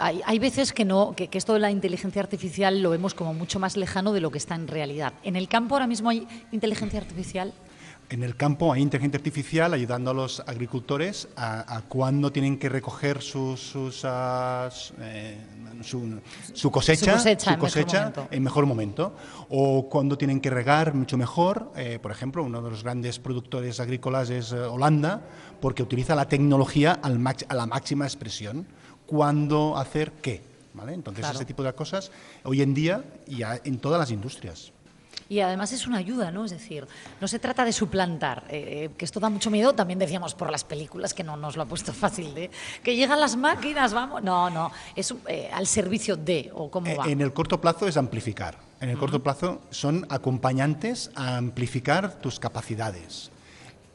hay, 0.00 0.38
veces 0.38 0.72
que 0.72 0.84
no, 0.84 1.14
que, 1.16 1.28
esto 1.32 1.54
de 1.54 1.58
la 1.58 1.72
inteligencia 1.72 2.22
artificial 2.22 2.82
lo 2.82 2.90
vemos 2.90 3.14
como 3.14 3.34
mucho 3.34 3.58
más 3.58 3.76
lejano 3.76 4.12
de 4.12 4.20
lo 4.20 4.30
que 4.30 4.38
está 4.38 4.54
en 4.54 4.68
realidad. 4.68 5.12
¿En 5.24 5.34
el 5.34 5.48
campo 5.48 5.74
ahora 5.74 5.88
mismo 5.88 6.08
hay 6.08 6.28
inteligencia 6.52 7.00
artificial? 7.00 7.52
En 8.10 8.22
el 8.22 8.36
campo 8.36 8.72
hay 8.72 8.80
inteligencia 8.80 9.18
artificial 9.18 9.74
ayudando 9.74 10.10
a 10.10 10.14
los 10.14 10.40
agricultores 10.40 11.28
a, 11.36 11.82
cuándo 11.88 12.32
tienen 12.32 12.58
que 12.58 12.70
recoger 12.70 13.20
sus, 13.20 13.74
ah, 14.04 14.70
eh, 15.00 15.36
su, 15.82 16.00
cosecha, 16.70 17.18
su 17.18 17.58
cosecha, 17.58 18.12
en, 18.30 18.42
mejor 18.42 18.64
momento, 18.64 19.14
o 19.50 19.90
cuándo 19.90 20.16
tienen 20.16 20.40
que 20.40 20.48
regar 20.48 20.94
mucho 20.94 21.18
mejor. 21.18 21.70
Eh, 21.76 21.98
por 22.00 22.10
ejemplo, 22.10 22.42
uno 22.42 22.62
de 22.62 22.70
los 22.70 22.82
grandes 22.82 23.18
productores 23.18 23.78
agrícolas 23.78 24.30
es 24.30 24.52
eh, 24.52 24.60
Holanda, 24.60 25.20
porque 25.60 25.82
utiliza 25.82 26.14
la 26.14 26.28
tecnología 26.28 26.92
al 27.02 27.18
a 27.48 27.54
la 27.54 27.66
máxima 27.66 28.06
expresión. 28.06 28.66
¿Cuándo 29.04 29.76
hacer 29.76 30.12
qué? 30.22 30.40
¿Vale? 30.72 30.94
Entonces, 30.94 31.26
ese 31.28 31.44
tipo 31.44 31.62
de 31.62 31.74
cosas 31.74 32.10
hoy 32.44 32.62
en 32.62 32.72
día 32.72 33.04
ya 33.26 33.60
en 33.64 33.78
todas 33.78 33.98
las 33.98 34.10
industrias. 34.10 34.72
Y 35.28 35.40
además 35.40 35.72
es 35.72 35.86
una 35.86 35.98
ayuda, 35.98 36.30
¿no? 36.30 36.44
Es 36.44 36.50
decir, 36.50 36.86
no 37.20 37.28
se 37.28 37.38
trata 37.38 37.64
de 37.64 37.72
suplantar, 37.72 38.44
eh, 38.48 38.84
eh, 38.84 38.90
que 38.96 39.04
esto 39.04 39.20
da 39.20 39.28
mucho 39.28 39.50
miedo, 39.50 39.74
también 39.74 39.98
decíamos 39.98 40.34
por 40.34 40.50
las 40.50 40.64
películas, 40.64 41.12
que 41.14 41.22
no 41.22 41.36
nos 41.36 41.56
lo 41.56 41.62
ha 41.62 41.66
puesto 41.66 41.92
fácil, 42.04 42.34
de 42.34 42.50
que 42.82 42.96
llegan 42.96 43.20
las 43.20 43.36
máquinas, 43.36 43.92
vamos. 43.92 44.22
No, 44.22 44.48
no, 44.50 44.70
es 44.96 45.14
eh, 45.26 45.50
al 45.52 45.66
servicio 45.66 46.16
de, 46.16 46.50
o 46.54 46.70
cómo 46.70 46.94
va. 46.96 47.06
En 47.06 47.20
el 47.20 47.32
corto 47.32 47.60
plazo 47.60 47.86
es 47.86 47.96
amplificar. 47.96 48.58
En 48.80 48.90
el 48.90 48.98
corto 48.98 49.22
plazo 49.22 49.60
son 49.70 50.06
acompañantes 50.08 51.10
a 51.14 51.36
amplificar 51.36 52.20
tus 52.20 52.38
capacidades. 52.38 53.30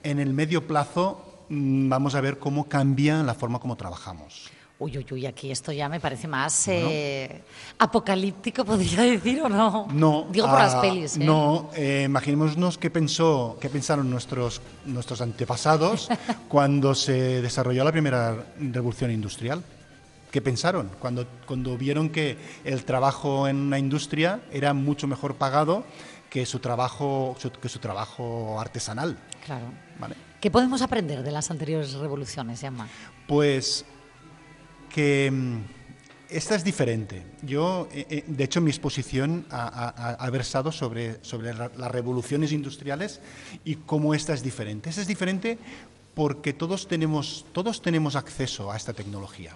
En 0.03 0.19
el 0.19 0.33
medio 0.33 0.67
plazo 0.67 1.45
mm, 1.49 1.89
vamos 1.89 2.15
a 2.15 2.21
ver 2.21 2.37
cómo 2.37 2.67
cambia 2.67 3.23
la 3.23 3.33
forma 3.33 3.59
como 3.59 3.77
trabajamos. 3.77 4.52
Uy, 4.83 4.97
uy, 4.97 5.05
uy, 5.11 5.25
aquí 5.25 5.49
esto 5.49 5.71
ya 5.71 5.87
me 5.87 6.01
parece 6.01 6.27
más 6.27 6.67
eh, 6.67 7.41
apocalíptico, 7.77 8.65
podría 8.65 9.01
decir, 9.13 9.41
¿o 9.41 9.47
no? 9.47 9.87
No. 9.93 10.27
Digo 10.29 10.45
por 10.49 10.59
las 10.59 10.75
ah, 10.75 10.81
pelis. 10.81 11.15
¿eh? 11.15 11.23
No, 11.23 11.69
eh, 11.73 12.03
imaginémonos 12.05 12.77
qué, 12.77 12.89
pensó, 12.89 13.57
qué 13.61 13.69
pensaron 13.69 14.09
nuestros, 14.09 14.61
nuestros 14.85 15.21
antepasados 15.21 16.09
cuando 16.49 16.95
se 16.95 17.41
desarrolló 17.41 17.85
la 17.85 17.93
primera 17.93 18.45
revolución 18.59 19.09
industrial. 19.11 19.63
¿Qué 20.31 20.41
pensaron 20.41 20.89
cuando, 20.99 21.25
cuando 21.45 21.77
vieron 21.77 22.09
que 22.09 22.37
el 22.65 22.83
trabajo 22.83 23.47
en 23.47 23.55
una 23.55 23.79
industria 23.79 24.41
era 24.51 24.73
mucho 24.73 25.07
mejor 25.07 25.35
pagado 25.35 25.85
que 26.29 26.45
su 26.45 26.59
trabajo, 26.59 27.37
que 27.61 27.69
su 27.69 27.79
trabajo 27.79 28.59
artesanal? 28.59 29.17
Claro. 29.45 29.67
¿Qué 30.41 30.51
podemos 30.51 30.81
aprender 30.81 31.23
de 31.23 31.31
las 31.31 31.49
anteriores 31.51 31.93
revoluciones, 31.93 32.59
Yama? 32.59 32.89
Pues 33.27 33.85
que 34.93 35.29
mm, 35.31 35.57
esta 36.29 36.55
es 36.55 36.63
diferente. 36.63 37.23
Yo, 37.41 37.89
eh, 37.91 38.05
eh, 38.09 38.23
de 38.25 38.43
hecho, 38.43 38.61
mi 38.61 38.69
exposición 38.69 39.45
ha, 39.49 40.29
versado 40.31 40.71
sobre, 40.71 41.23
sobre 41.23 41.53
las 41.53 41.91
revoluciones 41.91 42.51
industriales 42.51 43.19
y 43.65 43.75
cómo 43.75 44.13
esta 44.13 44.33
es 44.33 44.41
diferente. 44.41 44.89
Esta 44.89 45.01
es 45.01 45.07
diferente 45.07 45.57
porque 46.13 46.53
todos 46.53 46.87
tenemos, 46.87 47.45
todos 47.51 47.81
tenemos 47.81 48.15
acceso 48.15 48.71
a 48.71 48.77
esta 48.77 48.93
tecnología. 48.93 49.53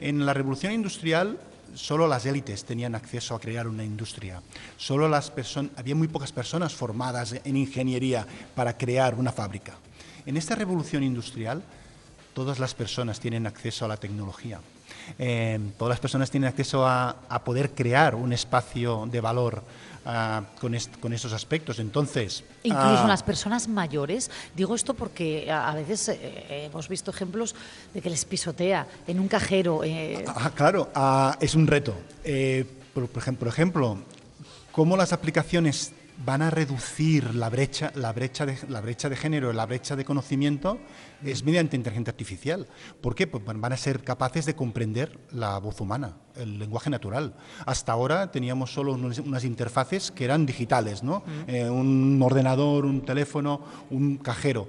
En 0.00 0.26
la 0.26 0.34
revolución 0.34 0.72
industrial 0.72 1.38
solo 1.74 2.06
las 2.06 2.26
élites 2.26 2.64
tenían 2.64 2.94
acceso 2.94 3.34
a 3.34 3.40
crear 3.40 3.66
una 3.68 3.84
industria. 3.84 4.42
Solo 4.76 5.08
las 5.08 5.32
había 5.76 5.94
muy 5.94 6.08
pocas 6.08 6.32
personas 6.32 6.74
formadas 6.74 7.34
en 7.44 7.56
ingeniería 7.56 8.26
para 8.54 8.76
crear 8.76 9.14
una 9.14 9.32
fábrica. 9.32 9.74
En 10.24 10.36
esta 10.36 10.54
revolución 10.54 11.02
industrial 11.02 11.62
todas 12.36 12.58
las 12.58 12.74
personas 12.74 13.18
tienen 13.18 13.46
acceso 13.46 13.86
a 13.86 13.88
la 13.88 13.96
tecnología. 13.96 14.60
Eh, 15.18 15.58
todas 15.78 15.92
las 15.92 16.00
personas 16.00 16.30
tienen 16.30 16.48
acceso 16.48 16.86
a, 16.86 17.16
poder 17.46 17.70
crear 17.70 18.14
un 18.14 18.30
espacio 18.30 19.08
de 19.10 19.22
valor 19.22 19.62
ah, 20.04 20.42
con, 20.60 20.76
con, 21.00 21.14
esos 21.14 21.32
aspectos. 21.32 21.78
Entonces, 21.78 22.44
incluso 22.62 23.04
ah, 23.04 23.08
las 23.08 23.22
personas 23.22 23.68
mayores. 23.68 24.30
Digo 24.54 24.74
esto 24.74 24.92
porque 24.92 25.50
a, 25.50 25.74
veces 25.76 26.10
eh, 26.10 26.66
hemos 26.66 26.90
visto 26.90 27.10
ejemplos 27.10 27.54
de 27.94 28.02
que 28.02 28.10
les 28.10 28.26
pisotea 28.26 28.86
en 29.06 29.18
un 29.18 29.28
cajero. 29.28 29.82
Eh. 29.82 30.22
Ah, 30.28 30.50
claro, 30.54 30.90
es 31.40 31.54
un 31.54 31.66
reto. 31.66 31.94
por, 32.92 33.08
ejemplo, 33.16 33.38
por 33.38 33.48
ejemplo, 33.48 33.98
cómo 34.72 34.94
las 34.98 35.14
aplicaciones 35.14 35.94
van 36.24 36.42
a 36.42 36.50
reducir 36.50 37.34
la 37.34 37.50
brecha, 37.50 37.92
la 37.94 38.12
brecha, 38.12 38.46
de, 38.46 38.56
la 38.68 38.80
brecha 38.80 39.08
de 39.08 39.16
género, 39.16 39.52
la 39.52 39.66
brecha 39.66 39.96
de 39.96 40.04
conocimiento, 40.04 40.78
es 41.24 41.44
mediante 41.44 41.76
inteligencia 41.76 42.10
artificial. 42.10 42.66
¿Por 43.00 43.14
qué? 43.14 43.26
Pues 43.26 43.44
van 43.44 43.72
a 43.72 43.76
ser 43.76 44.02
capaces 44.02 44.46
de 44.46 44.54
comprender 44.54 45.18
la 45.32 45.58
voz 45.58 45.80
humana, 45.80 46.16
el 46.36 46.58
lenguaje 46.58 46.90
natural. 46.90 47.34
Hasta 47.66 47.92
ahora 47.92 48.30
teníamos 48.30 48.72
solo 48.72 48.92
unas 48.92 49.44
interfaces 49.44 50.10
que 50.10 50.24
eran 50.24 50.46
digitales, 50.46 51.02
¿no? 51.02 51.22
Eh, 51.46 51.68
un 51.68 52.20
ordenador, 52.22 52.86
un 52.86 53.02
teléfono, 53.02 53.60
un 53.90 54.16
cajero. 54.16 54.68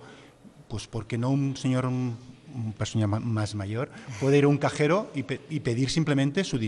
Pues 0.67 0.87
porque 0.87 1.17
no 1.17 1.29
un 1.29 1.55
señor 1.55 1.85
un 1.85 2.73
persona 2.77 3.07
más 3.07 3.55
mayor 3.55 3.89
puede 4.19 4.39
ir 4.39 4.45
a 4.45 4.47
un 4.47 4.57
cajero 4.57 5.11
y, 5.13 5.23
pedir 5.23 5.89
simplemente 5.89 6.43
su 6.43 6.59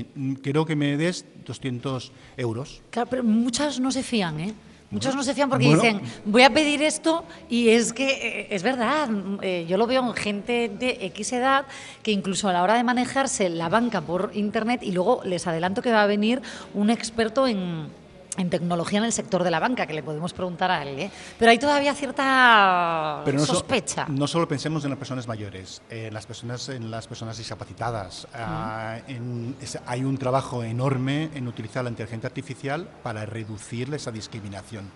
quiero 0.42 0.66
que 0.66 0.76
me 0.76 0.98
des 0.98 1.26
200 1.46 2.12
euros. 2.38 2.82
Claro, 2.92 3.10
pero 3.10 3.24
muchas 3.24 3.80
no 3.80 3.92
se 3.92 4.04
fían, 4.04 4.40
¿eh? 4.40 4.54
Muchos 4.92 5.16
no 5.16 5.22
se 5.22 5.36
fían 5.36 5.50
porque 5.50 5.68
dicen, 5.68 6.02
voy 6.26 6.42
a 6.42 6.50
pedir 6.50 6.82
esto 6.82 7.24
y 7.48 7.70
es 7.70 7.94
que 7.94 8.08
eh, 8.08 8.48
es 8.50 8.64
verdad, 8.64 9.08
eh, 9.44 9.68
yo 9.70 9.78
lo 9.78 9.86
veo 9.86 10.04
en 10.04 10.14
gente 10.16 10.68
de 10.68 10.98
X 11.02 11.34
edad 11.34 11.66
que 12.02 12.12
incluso 12.12 12.50
a 12.50 12.54
la 12.54 12.64
hora 12.64 12.74
de 12.74 12.84
manejarse 12.84 13.50
la 13.50 13.70
banca 13.70 14.02
por 14.02 14.32
Internet 14.34 14.82
y 14.82 14.92
luego 14.92 15.22
les 15.24 15.46
adelanto 15.46 15.84
que 15.84 15.92
va 15.92 16.02
a 16.02 16.08
venir 16.08 16.42
un 16.74 16.90
experto 16.90 17.46
en, 17.46 17.88
en 18.38 18.50
tecnología 18.50 19.00
en 19.00 19.06
el 19.06 19.12
sector 19.12 19.44
de 19.44 19.52
la 19.52 19.60
banca, 19.60 19.86
que 19.88 19.94
le 19.94 20.04
podemos 20.04 20.34
preguntar 20.34 20.72
a 20.72 20.84
él. 20.84 21.00
¿eh? 21.00 21.12
Pero 21.38 21.52
hay 21.52 21.58
todavía 21.58 21.94
cierta 21.94 23.24
sospecha. 23.46 24.06
no 24.08 24.28
solo 24.28 24.48
pensemos 24.48 24.84
en 24.84 24.92
las 24.92 25.00
personas 25.00 25.28
mayores, 25.28 25.82
en 25.90 26.14
las 26.14 26.26
personas, 26.26 26.70
en 26.70 26.92
las 26.92 27.08
personas 27.08 27.38
discapacitadas. 27.38 28.28
Ah, 28.34 28.98
hay 29.86 30.04
un 30.04 30.18
trabajo 30.18 30.64
enorme 30.64 31.30
en 31.34 31.48
utilizar 31.48 31.84
la 31.84 31.90
inteligencia 31.90 32.28
artificial 32.28 32.88
para 33.04 33.26
reducir 33.26 33.94
esa 33.94 34.12
discriminación. 34.12 34.90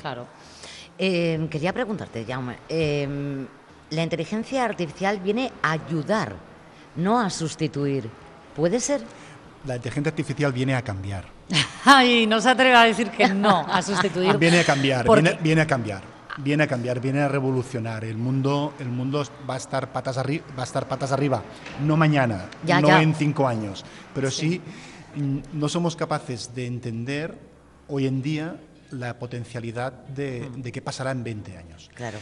Claro. 0.00 0.26
Em, 0.98 1.48
quería 1.48 1.72
preguntarte, 1.72 2.24
Jaume, 2.24 2.56
em, 2.68 3.46
la 3.90 4.02
inteligencia 4.02 4.64
artificial 4.64 5.20
viene 5.20 5.52
a 5.62 5.72
ayudar, 5.72 6.34
no 6.96 7.20
a 7.20 7.28
sustituir. 7.28 8.08
¿Puede 8.54 8.80
ser? 8.80 9.02
La 9.66 9.76
inteligencia 9.76 10.10
artificial 10.10 10.52
viene 10.52 10.74
a 10.74 10.82
cambiar 10.82 11.35
Ay, 11.84 12.26
no 12.26 12.40
se 12.40 12.50
atreve 12.50 12.74
a 12.74 12.82
decir 12.82 13.10
que 13.10 13.28
no 13.28 13.66
a 13.68 13.82
sustituir. 13.82 14.36
Viene 14.38 14.60
a 14.60 14.64
cambiar, 14.64 15.06
viene, 15.40 15.60
a 15.60 15.66
cambiar. 15.66 16.02
Viene 16.38 16.64
a 16.64 16.66
cambiar, 16.66 17.00
viene 17.00 17.20
a 17.20 17.28
revolucionar. 17.28 18.04
El 18.04 18.16
mundo, 18.16 18.74
el 18.78 18.88
mundo 18.88 19.24
va 19.48 19.54
a 19.54 19.56
estar 19.56 19.92
patas 19.92 20.18
arriba, 20.18 20.44
va 20.56 20.62
a 20.62 20.66
estar 20.66 20.86
patas 20.86 21.12
arriba, 21.12 21.42
no 21.84 21.96
mañana, 21.96 22.46
no 22.64 22.98
en 22.98 23.14
cinco 23.14 23.48
años, 23.48 23.84
pero 24.14 24.30
sí. 24.30 24.60
Mm, 25.14 25.38
no 25.54 25.68
somos 25.68 25.96
capaces 25.96 26.54
de 26.54 26.66
entender 26.66 27.38
hoy 27.88 28.06
en 28.06 28.20
día 28.20 28.56
la 28.90 29.18
potencialidad 29.18 29.92
de, 29.92 30.50
de 30.54 30.72
qué 30.72 30.82
pasará 30.82 31.10
en 31.10 31.24
20 31.24 31.56
años. 31.56 31.90
Claro. 31.94 32.18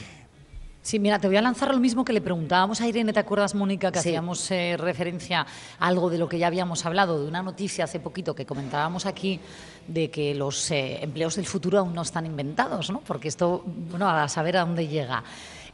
Sí, 0.85 0.99
mira, 0.99 1.19
te 1.19 1.29
voy 1.29 1.38
a 1.38 1.41
lanzar 1.41 1.73
lo 1.73 1.81
mismo 1.81 2.05
que 2.05 2.12
le 2.12 2.21
preguntábamos 2.21 2.83
a 2.83 2.87
Irene, 2.87 3.14
¿te 3.14 3.19
acuerdas, 3.19 3.55
Mónica, 3.55 3.91
que 3.91 4.00
hacíamos 4.00 4.50
eh, 4.50 4.76
referencia 4.76 5.47
a 5.79 5.87
algo 5.87 6.11
de 6.11 6.19
lo 6.19 6.29
que 6.29 6.38
ya 6.38 6.47
habíamos 6.47 6.85
hablado, 6.85 7.23
de 7.23 7.26
una 7.26 7.43
noticia 7.43 7.85
hace 7.85 8.00
poquito 8.00 8.35
que 8.35 8.45
comentábamos 8.45 9.07
aquí, 9.07 9.41
de 9.88 10.11
que 10.11 10.35
los 10.35 10.71
eh, 10.71 10.99
empleos 11.03 11.37
del 11.37 11.47
futuro 11.47 11.79
aún 11.79 11.95
no 11.95 12.03
están 12.03 12.26
inventados, 12.26 12.91
¿no? 12.91 13.00
Porque 13.00 13.29
esto, 13.29 13.64
bueno, 13.64 14.11
a 14.11 14.29
saber 14.29 14.59
a 14.59 14.61
dónde 14.61 14.87
llega. 14.87 15.25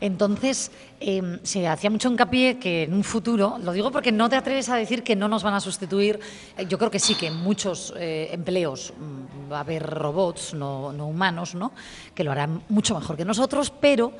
Entonces, 0.00 0.70
em, 1.00 1.40
se 1.42 1.66
hacía 1.66 1.90
mucho 1.90 2.08
hincapié 2.08 2.60
que 2.60 2.84
en 2.84 2.94
un 2.94 3.02
futuro, 3.02 3.58
lo 3.60 3.72
digo 3.72 3.90
porque 3.90 4.12
no 4.12 4.28
te 4.28 4.36
atreves 4.36 4.68
a 4.68 4.76
decir 4.76 5.02
que 5.02 5.16
no 5.16 5.26
nos 5.26 5.42
van 5.42 5.54
a 5.54 5.60
sustituir, 5.60 6.20
eh, 6.56 6.66
yo 6.68 6.78
creo 6.78 6.90
que 6.92 7.00
sí, 7.00 7.16
que 7.16 7.26
en 7.26 7.36
muchos 7.36 7.92
empleos 7.98 8.92
mm, 8.96 9.50
va 9.50 9.56
a 9.56 9.60
haber 9.62 9.82
robots, 9.82 10.54
no, 10.54 10.92
no 10.92 11.08
humanos, 11.08 11.56
¿no? 11.56 11.72
que 12.14 12.22
lo 12.22 12.30
harán 12.30 12.62
mucho 12.68 12.94
mejor 12.94 13.16
que 13.16 13.24
nosotros, 13.24 13.72
pero 13.72 14.12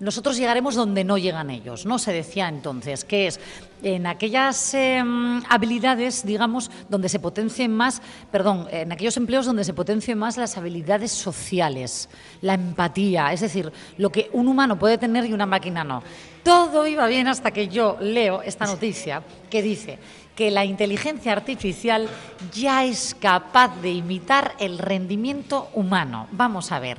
nosotros 0.00 0.36
llegaremos 0.36 0.74
donde 0.74 1.04
no 1.04 1.18
llegan 1.18 1.50
ellos, 1.50 1.86
¿no? 1.86 1.98
Se 1.98 2.12
decía 2.12 2.48
entonces, 2.48 3.04
que 3.04 3.26
es 3.26 3.40
en 3.82 4.06
aquellas 4.06 4.74
em, 4.74 5.42
habilidades, 5.48 6.24
digamos, 6.24 6.70
donde 6.88 7.08
se 7.08 7.18
potencien 7.18 7.72
más, 7.72 8.02
perdón, 8.30 8.66
en 8.70 8.92
aquellos 8.92 9.16
empleos 9.16 9.46
donde 9.46 9.64
se 9.64 9.74
potencien 9.74 10.18
más 10.18 10.36
las 10.36 10.56
habilidades 10.56 11.12
sociales, 11.12 12.08
la 12.40 12.54
empatía, 12.54 13.32
es 13.32 13.40
decir, 13.40 13.72
lo 13.98 14.10
que 14.10 14.30
un 14.32 14.48
humano 14.48 14.78
puede 14.78 14.98
tener 14.98 15.26
y 15.26 15.32
una 15.32 15.46
máquina 15.46 15.84
no. 15.84 16.02
Todo 16.42 16.86
iba 16.86 17.06
bien 17.06 17.28
hasta 17.28 17.50
que 17.52 17.68
yo 17.68 17.96
leo 18.00 18.42
esta 18.42 18.66
noticia 18.66 19.22
que 19.48 19.62
dice 19.62 19.98
que 20.34 20.50
la 20.50 20.64
inteligencia 20.64 21.32
artificial 21.32 22.08
ya 22.52 22.84
es 22.84 23.14
capaz 23.18 23.80
de 23.80 23.92
imitar 23.92 24.54
el 24.58 24.78
rendimiento 24.78 25.70
humano. 25.74 26.26
Vamos 26.32 26.72
a 26.72 26.80
ver, 26.80 26.98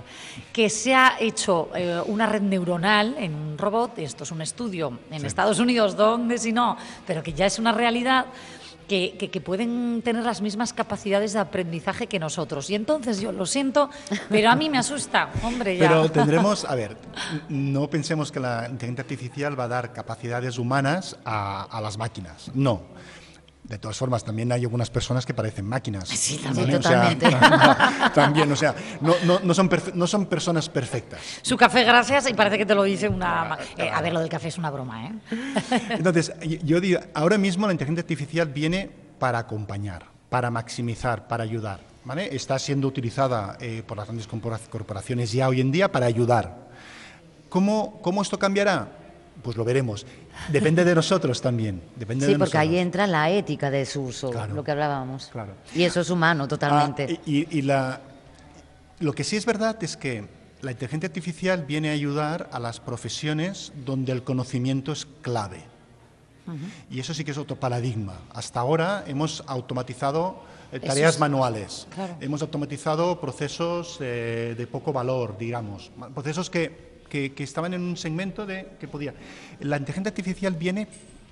que 0.53 0.69
se 0.69 0.95
ha 0.95 1.15
hecho 1.19 1.69
eh, 1.75 2.01
una 2.05 2.25
red 2.25 2.41
neuronal 2.41 3.15
en 3.19 3.35
un 3.35 3.57
robot, 3.57 3.99
esto 3.99 4.23
es 4.23 4.31
un 4.31 4.41
estudio 4.41 4.99
en 5.11 5.25
Estados 5.25 5.59
Unidos, 5.59 5.95
¿dónde 5.95 6.37
si 6.37 6.53
no? 6.53 6.77
Pero 7.05 7.21
que 7.21 7.33
ya 7.33 7.45
es 7.45 7.59
una 7.59 7.71
realidad. 7.71 8.25
Que, 8.87 9.17
que, 9.17 9.41
pueden 9.41 10.03
tener 10.03 10.23
las 10.23 10.41
mismas 10.41 10.71
capacidades 10.71 11.33
de 11.33 11.39
aprendizaje 11.39 12.05
que 12.05 12.19
nosotros. 12.19 12.69
Y 12.69 12.75
entonces 12.75 13.19
yo 13.19 13.31
lo 13.31 13.47
siento, 13.47 13.89
pero 14.29 14.51
a 14.51 14.55
mí 14.55 14.69
me 14.69 14.77
asusta, 14.77 15.31
hombre. 15.41 15.75
Ya. 15.75 15.87
Pero 15.87 16.11
tendremos, 16.11 16.65
a 16.65 16.75
ver, 16.75 16.95
no 17.49 17.89
pensemos 17.89 18.31
que 18.31 18.39
la 18.39 18.67
inteligencia 18.69 19.01
artificial 19.01 19.59
va 19.59 19.63
a 19.63 19.69
dar 19.69 19.91
capacidades 19.91 20.59
humanas 20.59 21.17
a, 21.25 21.63
a 21.63 21.81
las 21.81 21.97
máquinas. 21.97 22.51
No 22.53 22.83
de 23.67 23.79
todas 23.79 23.97
formas, 23.97 24.23
también 24.23 24.51
hay 24.51 24.61
algunas 24.63 24.89
personas 24.91 25.25
que 25.25 25.33
parecen 25.33 25.65
máquinas. 25.65 26.07
Sí, 26.07 26.37
también, 26.37 26.71
totalmente. 26.71 27.27
también, 28.13 28.51
o 28.51 28.55
sea, 28.55 28.75
no, 29.01 29.15
no, 29.43 29.53
son 29.53 29.69
no 29.95 30.05
son 30.05 30.27
personas 30.27 30.69
perfectas. 30.69 31.19
Su 31.41 31.57
café, 31.57 31.83
gracias, 31.83 32.29
y 32.29 32.33
parece 32.33 32.59
que 32.59 32.65
te 32.65 32.75
lo 32.75 32.83
dice 32.83 33.09
una... 33.09 33.57
Eh, 33.75 33.89
a 33.89 34.01
ver, 34.01 34.13
lo 34.13 34.19
del 34.19 34.29
café 34.29 34.49
es 34.49 34.57
una 34.57 34.69
broma, 34.69 35.07
¿eh? 35.07 35.11
Entonces, 35.89 36.33
yo 36.63 36.79
digo, 36.79 36.99
ahora 37.15 37.37
mismo 37.37 37.65
la 37.65 37.73
inteligencia 37.73 38.01
artificial 38.01 38.47
viene 38.49 38.89
para 39.17 39.39
acompañar, 39.39 40.05
para 40.29 40.51
maximizar, 40.51 41.27
para 41.27 41.43
ayudar. 41.43 41.79
¿vale? 42.05 42.33
Está 42.33 42.57
siendo 42.59 42.87
utilizada 42.87 43.57
eh, 43.59 43.83
por 43.85 43.97
las 43.97 44.05
grandes 44.05 44.27
corporaciones 44.27 45.31
ya 45.31 45.49
hoy 45.49 45.59
en 45.59 45.71
día 45.71 45.91
para 45.91 46.05
ayudar. 46.05 46.65
¿Cómo, 47.49 47.99
cómo 48.01 48.21
esto 48.21 48.37
cambiará? 48.37 48.89
Pues 49.41 49.57
lo 49.57 49.65
veremos. 49.65 50.05
Depende 50.49 50.83
de 50.83 50.95
nosotros 50.95 51.41
también. 51.41 51.81
Depende 51.95 52.25
sí, 52.25 52.35
porque 52.35 52.57
ahí 52.57 52.77
entra 52.77 53.07
la 53.07 53.29
ética 53.29 53.69
de 53.69 53.85
su 53.85 54.03
uso, 54.03 54.31
lo 54.53 54.63
que 54.63 54.71
hablábamos. 54.71 55.29
Claro. 55.31 55.53
Y 55.73 55.83
eso 55.83 56.01
es 56.01 56.09
humano 56.09 56.47
totalmente. 56.47 57.07
Ah, 57.09 57.21
y, 57.25 57.61
la, 57.61 58.01
lo 58.99 59.13
que 59.13 59.23
sí 59.23 59.35
es 59.35 59.45
verdad 59.45 59.77
es 59.81 59.97
que 59.97 60.27
la 60.61 60.71
inteligencia 60.71 61.07
artificial 61.07 61.65
viene 61.65 61.89
a 61.89 61.93
ayudar 61.93 62.49
a 62.51 62.59
las 62.59 62.79
profesiones 62.79 63.73
donde 63.85 64.11
el 64.11 64.23
conocimiento 64.23 64.91
es 64.91 65.05
clave. 65.21 65.63
Y 66.91 66.99
eso 66.99 67.13
sí 67.15 67.23
que 67.23 67.31
es 67.31 67.39
otro 67.39 67.59
paradigma. 67.59 68.19
Hasta 68.31 68.59
ahora 68.59 69.03
hemos 69.07 69.43
automatizado 69.47 70.43
eh, 70.71 70.79
tareas 70.79 71.19
manuales, 71.19 71.87
hemos 72.19 72.41
automatizado 72.43 73.19
procesos 73.19 73.97
eh, 73.99 74.53
de 74.55 74.67
poco 74.67 74.93
valor, 74.93 75.37
digamos, 75.39 75.91
procesos 76.13 76.51
que 76.51 76.94
que, 77.35 77.43
estaban 77.43 77.73
en 77.73 77.81
un 77.81 77.97
segmento 77.97 78.45
de 78.45 78.67
que 78.79 78.87
podía. 78.87 79.13
La 79.59 79.77
inteligencia 79.77 80.09
artificial 80.09 80.53
viene 80.53 80.87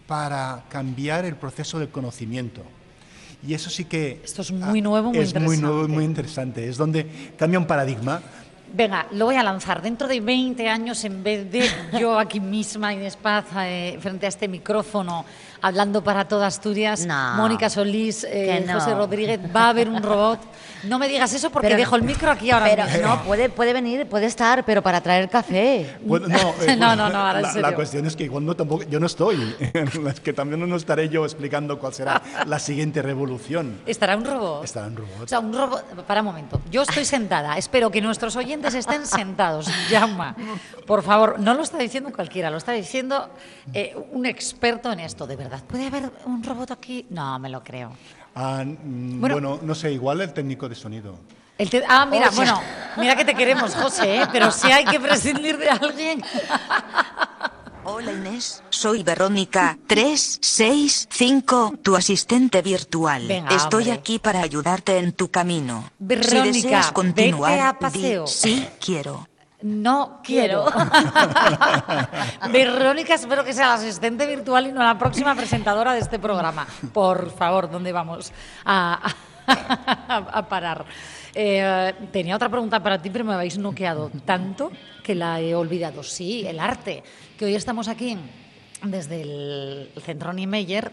para 0.08 0.64
cambiar 0.70 1.26
el 1.26 1.36
proceso 1.36 1.80
del 1.80 1.90
conocimiento. 1.90 2.62
Y 3.46 3.54
eso 3.54 3.70
sí 3.70 3.86
que... 3.86 4.22
Esto 4.24 4.42
es 4.42 4.52
muy 4.52 4.82
nuevo, 4.82 5.12
muy 5.12 5.20
es 5.20 5.36
muy 5.40 5.58
nuevo, 5.58 5.88
muy 5.88 6.06
interesante. 6.06 6.68
Es 6.68 6.78
donde 6.78 7.34
cambia 7.38 7.60
un 7.60 7.68
paradigma. 7.68 8.22
Venga, 8.74 9.06
lo 9.12 9.26
voy 9.26 9.36
a 9.36 9.44
lanzar. 9.44 9.82
Dentro 9.82 10.08
de 10.08 10.20
20 10.20 10.68
años, 10.68 11.04
en 11.04 11.22
vez 11.24 11.52
de 11.52 11.70
yo 12.00 12.18
aquí 12.18 12.40
misma, 12.40 12.94
en 12.94 13.12
Paz, 13.22 13.46
eh, 13.58 13.98
frente 14.00 14.26
a 14.26 14.30
este 14.30 14.48
micrófono, 14.48 15.26
hablando 15.64 16.04
para 16.04 16.28
toda 16.28 16.46
Asturias, 16.48 17.08
Mónica 17.38 17.70
Solís, 17.70 18.28
eh, 18.30 18.66
José 18.72 18.94
Rodríguez, 18.94 19.40
va 19.56 19.66
a 19.66 19.70
haber 19.70 19.88
un 19.88 20.04
robot. 20.04 20.40
No 20.84 21.00
me 21.00 21.08
digas 21.08 21.34
eso 21.34 21.50
porque 21.50 21.76
dejo 21.76 21.96
el 21.96 22.04
micro 22.04 22.30
aquí 22.30 22.52
ahora 22.52 22.88
pero, 22.92 23.08
No, 23.08 23.24
puede, 23.24 23.48
puede 23.50 23.72
venir, 23.72 24.06
puede 24.08 24.26
estar, 24.26 24.66
pero 24.66 24.82
para 24.82 25.02
traer 25.02 25.30
café. 25.30 25.98
Eh, 26.64 26.76
no, 26.78 26.96
no, 26.96 27.10
no, 27.10 27.18
ahora 27.18 27.42
la, 27.42 27.54
la, 27.54 27.76
cuestión 27.76 28.06
es 28.06 28.16
que 28.16 28.30
cuando 28.30 28.56
tampoco, 28.56 28.84
yo 28.84 29.00
no 29.00 29.06
estoy, 29.06 29.56
es 30.10 30.20
que 30.20 30.34
también 30.34 30.68
no 30.68 30.76
estaré 30.76 31.10
yo 31.10 31.26
explicando 31.26 31.80
cuál 31.80 31.94
será 31.94 32.22
la 32.46 32.60
siguiente 32.60 33.02
revolución. 33.02 33.80
¿Estará 33.86 34.16
un 34.16 34.26
robot? 34.26 34.64
Estará 34.64 34.88
un 34.88 34.98
robot. 34.98 35.24
O 35.24 35.28
sea, 35.28 35.40
un 35.40 35.54
robot, 35.54 36.06
para 36.06 36.22
un 36.22 36.28
momento, 36.28 36.62
yo 36.70 36.84
estoy 36.84 37.06
sentada, 37.06 37.58
espero 37.58 37.90
que 37.90 38.02
nuestros 38.02 38.36
oyentes 38.36 38.74
estén 38.74 39.06
sentados. 39.06 39.70
Llama, 39.90 40.36
por 40.86 41.04
favor, 41.04 41.40
no 41.40 41.54
lo 41.54 41.64
está 41.64 41.78
diciendo 41.78 42.12
cualquiera, 42.14 42.50
lo 42.50 42.58
está 42.58 42.72
diciendo 42.72 43.30
eh, 43.74 43.96
un 44.12 44.26
experto 44.26 44.92
en 44.92 45.00
esto, 45.00 45.26
de 45.28 45.36
verdad. 45.36 45.53
¿Puede 45.62 45.88
haber 45.88 46.12
un 46.26 46.44
robot 46.44 46.72
aquí? 46.72 47.06
No, 47.10 47.38
me 47.40 47.50
lo 47.50 47.64
creo. 47.64 47.92
Ah, 48.36 48.64
mm, 48.66 49.20
bueno, 49.20 49.60
no 49.62 49.76
sé, 49.76 49.92
igual 49.92 50.22
el 50.22 50.34
técnico 50.34 50.68
de 50.68 50.76
sonido. 50.76 51.16
ah, 51.88 52.06
mira, 52.06 52.30
bueno, 52.32 52.60
mira 52.98 53.16
que 53.16 53.26
te 53.26 53.36
queremos, 53.36 53.76
José, 53.76 54.22
¿eh? 54.22 54.28
pero 54.32 54.52
si 54.52 54.72
hay 54.72 54.86
que 54.86 55.00
prescindir 55.00 55.58
de 55.58 55.70
alguien. 55.70 56.24
Hola 57.86 58.14
Inés, 58.14 58.64
soy 58.70 59.04
Verónica 59.04 59.78
365, 59.88 61.74
tu 61.84 61.98
asistente 61.98 62.62
virtual. 62.62 63.30
Estoy 63.52 63.90
aquí 63.90 64.20
para 64.20 64.42
ayudarte 64.42 64.98
en 65.00 65.12
tu 65.12 65.30
camino. 65.30 65.92
Verónica, 66.00 66.44
si 66.54 66.62
deseas 66.62 66.94
continuar, 66.94 67.60
a 67.60 67.78
paseo. 67.78 68.26
sí 68.26 68.66
quiero. 68.80 69.28
No 69.64 70.20
quiero. 70.22 70.66
Verónica, 72.52 73.14
espero 73.14 73.46
que 73.46 73.54
sea 73.54 73.70
la 73.70 73.74
asistente 73.76 74.28
virtual 74.28 74.68
y 74.68 74.74
no 74.74 74.84
la 74.84 74.98
próxima 74.98 75.34
presentadora 75.36 75.94
de 75.94 76.00
este 76.00 76.20
programa. 76.20 76.68
Por 76.92 77.32
favor, 77.32 77.72
¿dónde 77.72 77.94
vamos 77.94 78.34
a, 78.66 79.00
parar? 80.50 80.84
Eh, 81.34 81.94
tenía 82.12 82.36
otra 82.36 82.50
pregunta 82.50 82.84
para 82.84 83.02
ti, 83.02 83.10
pero 83.10 83.24
me 83.24 83.34
habéis 83.36 83.58
noqueado 83.58 84.12
tanto 84.26 84.70
que 85.02 85.16
la 85.16 85.40
he 85.40 85.56
olvidado. 85.56 86.04
Sí, 86.04 86.46
el 86.46 86.60
arte, 86.60 87.02
que 87.38 87.46
hoy 87.46 87.56
estamos 87.56 87.88
aquí 87.88 88.18
desde 88.84 89.22
el 89.22 89.92
Centro 90.04 90.34
Niemeyer 90.34 90.92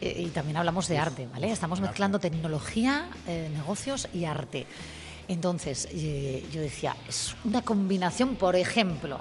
eh, 0.00 0.22
y 0.26 0.28
también 0.28 0.56
hablamos 0.56 0.88
de 0.88 0.96
arte, 0.96 1.28
¿vale? 1.30 1.50
Estamos 1.50 1.80
mezclando 1.80 2.18
tecnología, 2.18 3.08
eh, 3.26 3.50
negocios 3.54 4.08
y 4.14 4.24
arte. 4.24 4.66
Entonces, 5.28 5.88
eh, 5.92 6.44
yo 6.52 6.60
decía, 6.60 6.96
es 7.08 7.34
una 7.44 7.62
combinación, 7.62 8.36
por 8.36 8.54
ejemplo, 8.56 9.18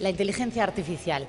la 0.00 0.10
inteligencia 0.10 0.62
artificial 0.62 1.26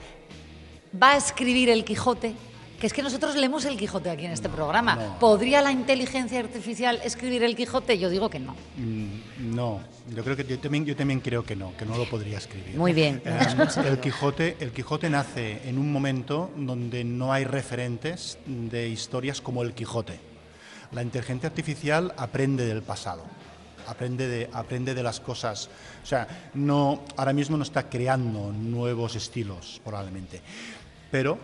va 1.01 1.12
a 1.12 1.17
escribir 1.17 1.69
el 1.69 1.86
Quijote, 1.86 2.34
que 2.79 2.88
es 2.88 2.93
que 2.93 3.01
nosotros 3.01 3.36
leemos 3.36 3.65
el 3.65 3.77
Quijote 3.77 4.10
aquí 4.10 4.25
en 4.25 4.32
este 4.32 4.49
programa. 4.49 5.17
¿Podría 5.19 5.62
la 5.62 5.71
inteligencia 5.71 6.39
artificial 6.39 6.99
escribir 7.03 7.43
el 7.43 7.55
Quijote? 7.55 7.97
Yo 7.97 8.10
digo 8.10 8.29
que 8.29 8.39
no. 8.39 8.55
Mm, 8.77 9.55
no, 9.55 9.82
yo 10.13 10.23
creo 10.23 10.36
que 10.36 10.43
yo 10.45 10.60
también, 10.60 10.86
yo 10.86 10.95
también 10.95 11.19
creo 11.19 11.43
que 11.43 11.55
no, 11.55 11.75
que 11.77 11.86
no 11.86 11.97
lo 11.97 12.10
podría 12.10 12.38
escribir. 12.38 12.75
Muy 12.75 12.93
bien. 12.93 13.21
Eh, 13.25 13.39
el, 13.86 13.99
Quijote, 13.99 14.58
el 14.60 14.71
Quijote 14.71 15.10
nace 15.10 15.62
en 15.67 15.77
un 15.77 15.91
momento 15.91 16.51
donde 16.55 17.03
no 17.03 17.32
hay 17.32 17.45
referentes 17.45 18.38
de 18.45 18.89
historias 18.89 19.41
como 19.41 19.62
el 19.62 19.73
Quijote. 19.73 20.19
La 20.91 21.03
inteligencia 21.03 21.47
artificial 21.47 22.13
aprende 22.17 22.65
del 22.65 22.82
pasado 22.82 23.23
aprende 23.89 24.28
de, 24.28 24.49
aprende 24.54 24.93
de 24.93 25.04
las 25.04 25.19
cosas. 25.19 25.69
O 26.04 26.06
sea, 26.06 26.52
no, 26.54 27.04
ahora 27.17 27.34
mismo 27.34 27.58
no 27.58 27.63
está 27.63 27.89
creando 27.89 28.52
nuevos 28.52 29.15
estilos, 29.15 29.82
probablemente. 29.84 30.41
Pero, 31.12 31.38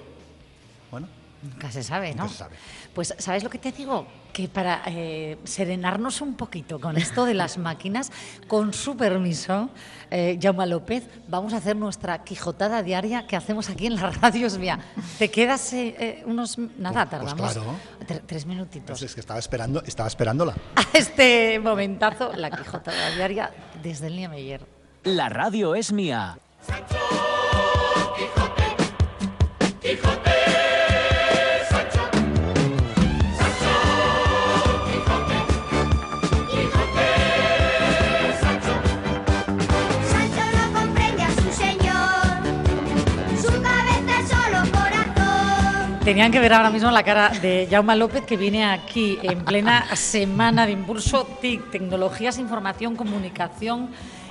bueno. 0.91 1.24
Nunca 1.49 1.71
se 1.71 1.84
sabe, 1.84 2.13
¿no? 2.13 2.27
se 2.29 2.38
sabe. 2.38 2.55
Pues, 2.93 3.13
¿sabes 3.17 3.43
lo 3.43 3.49
que 3.49 3.60
te 3.60 3.71
digo? 3.71 4.08
que 4.36 4.49
para 4.49 4.81
eh, 4.88 5.38
serenarnos 5.45 6.19
un 6.19 6.34
poquito 6.34 6.77
con 6.77 6.97
esto 6.97 7.23
de 7.23 7.34
las 7.34 7.58
máquinas, 7.58 8.12
con 8.49 8.73
su 8.73 8.97
permiso, 8.97 9.69
eh, 10.12 10.38
Jaume 10.41 10.67
López, 10.67 11.08
vamos 11.29 11.53
a 11.53 11.58
hacer 11.58 11.77
nuestra 11.77 12.21
quijotada 12.25 12.84
diaria 12.84 13.27
que 13.27 13.38
hacemos 13.38 13.69
aquí 13.69 13.88
en 13.88 13.95
la 13.95 14.10
radio. 14.10 14.49
Mía. 14.60 14.79
¿Te 15.17 15.31
quedas 15.31 15.71
eh, 15.71 15.95
eh, 15.97 16.23
unos... 16.25 16.58
Nada, 16.58 17.10
pues, 17.10 17.21
pues 17.21 17.36
tardamos 17.36 17.53
claro. 17.53 18.21
tres 18.25 18.45
minutitos. 18.45 18.99
Pues 18.99 19.03
es 19.03 19.13
que 19.13 19.21
estaba, 19.21 19.39
esperando, 19.39 19.81
estaba 19.86 20.10
esperándola. 20.10 20.53
A 20.75 20.97
este 20.97 21.58
momentazo, 21.60 22.34
la 22.34 22.51
quijotada 22.51 23.15
diaria 23.15 23.51
desde 23.81 24.08
el 24.08 24.17
Niemeyer. 24.17 24.65
La 25.03 25.29
radio 25.29 25.75
es 25.75 25.93
mía. 25.93 26.38
Tenían 46.06 46.32
que 46.32 46.39
ver 46.39 46.54
ahora 46.54 46.70
mismo 46.70 46.91
la 46.91 47.02
cara 47.02 47.30
de 47.30 47.68
Jaume 47.68 47.96
López 47.96 48.24
que 48.26 48.38
viene 48.38 48.63
aquí 48.63 49.18
en 49.24 49.44
plena 49.44 49.88
semana 49.96 50.68
de 50.68 50.72
impulso 50.72 51.28
TIC, 51.41 51.72
tecnologías, 51.72 52.38
información, 52.38 52.96
comunicación 52.96 53.89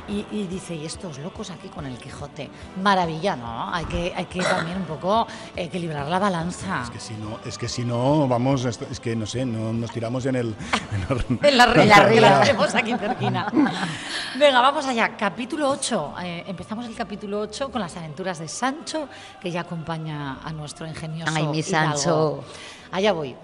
y, 0.08 0.46
dice, 0.46 0.74
¿y 0.74 0.84
estos 0.84 1.18
locos 1.18 1.50
aquí 1.50 1.68
con 1.68 1.86
el 1.86 1.98
Quijote? 1.98 2.50
Maravilla, 2.82 3.36
¿no? 3.36 3.72
Hay 3.72 3.84
que, 3.86 4.12
hay 4.14 4.26
que 4.26 4.40
también 4.40 4.78
un 4.78 4.84
poco 4.84 5.26
equilibrar 5.56 6.08
la 6.08 6.18
balanza. 6.18 6.82
Es 6.82 6.90
que 6.90 7.00
si 7.00 7.14
no, 7.14 7.38
es 7.44 7.58
que 7.58 7.68
si 7.68 7.84
no 7.84 8.28
vamos, 8.28 8.64
es 8.64 9.00
que 9.00 9.16
no 9.16 9.26
sé, 9.26 9.44
no 9.46 9.72
nos 9.72 9.90
tiramos 9.90 10.26
en 10.26 10.36
el... 10.36 10.54
En, 11.42 11.58
la, 11.58 11.66
regla, 11.66 12.40
hacemos 12.40 12.74
aquí 12.74 12.94
cerquina. 12.96 13.50
Venga, 14.38 14.60
vamos 14.60 14.86
allá. 14.86 15.16
Capítulo 15.16 15.70
8. 15.70 16.14
Eh, 16.22 16.44
empezamos 16.46 16.86
el 16.86 16.94
capítulo 16.94 17.40
8 17.40 17.70
con 17.70 17.80
las 17.80 17.96
aventuras 17.96 18.38
de 18.38 18.48
Sancho, 18.48 19.08
que 19.40 19.50
ya 19.50 19.62
acompaña 19.62 20.38
a 20.44 20.52
nuestro 20.52 20.86
ingenioso 20.86 21.32
Ay, 21.34 21.46
mi 21.46 21.62
Sancho. 21.62 22.44
Allá 22.92 23.12
voy. 23.12 23.34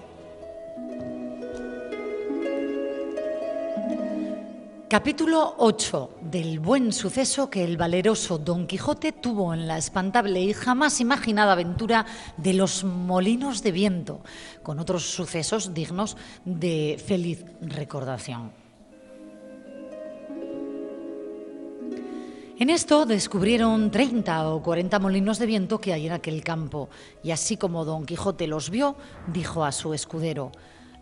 Capítulo 4.91 5.55
8 5.59 6.17
del 6.21 6.59
buen 6.59 6.93
suceso 6.93 7.49
que 7.49 7.63
el 7.63 7.77
valeroso 7.77 8.39
Don 8.39 8.67
Quijote 8.67 9.13
tuvo 9.13 9.55
en 9.55 9.69
la 9.69 9.79
espantable 9.79 10.41
y 10.41 10.53
jamás 10.53 11.01
imaginada 11.01 11.53
aventura 11.53 12.07
de 12.37 12.55
los 12.55 12.83
molinos 12.83 13.63
de 13.63 13.71
viento, 13.71 14.21
con 14.65 14.81
otros 14.81 15.09
sucesos 15.09 15.75
dignos 15.75 16.17
de 16.45 17.01
feliz 17.07 17.45
recordación. 17.61 18.51
En 22.59 22.69
esto 22.69 23.07
descubrieron 23.07 23.93
30 23.93 24.49
o 24.49 24.61
40 24.61 24.99
molinos 24.99 25.39
de 25.39 25.47
viento 25.47 25.81
que 25.81 25.93
hay 25.93 26.09
en 26.09 26.15
aquel 26.15 26.43
campo, 26.43 26.89
y 27.23 27.31
así 27.31 27.57
como 27.57 27.85
Don 27.85 28.05
Quijote 28.07 28.49
los 28.49 28.71
vio, 28.71 28.97
dijo 29.33 29.65
a 29.65 29.71
su 29.71 29.95
escudero, 29.95 30.51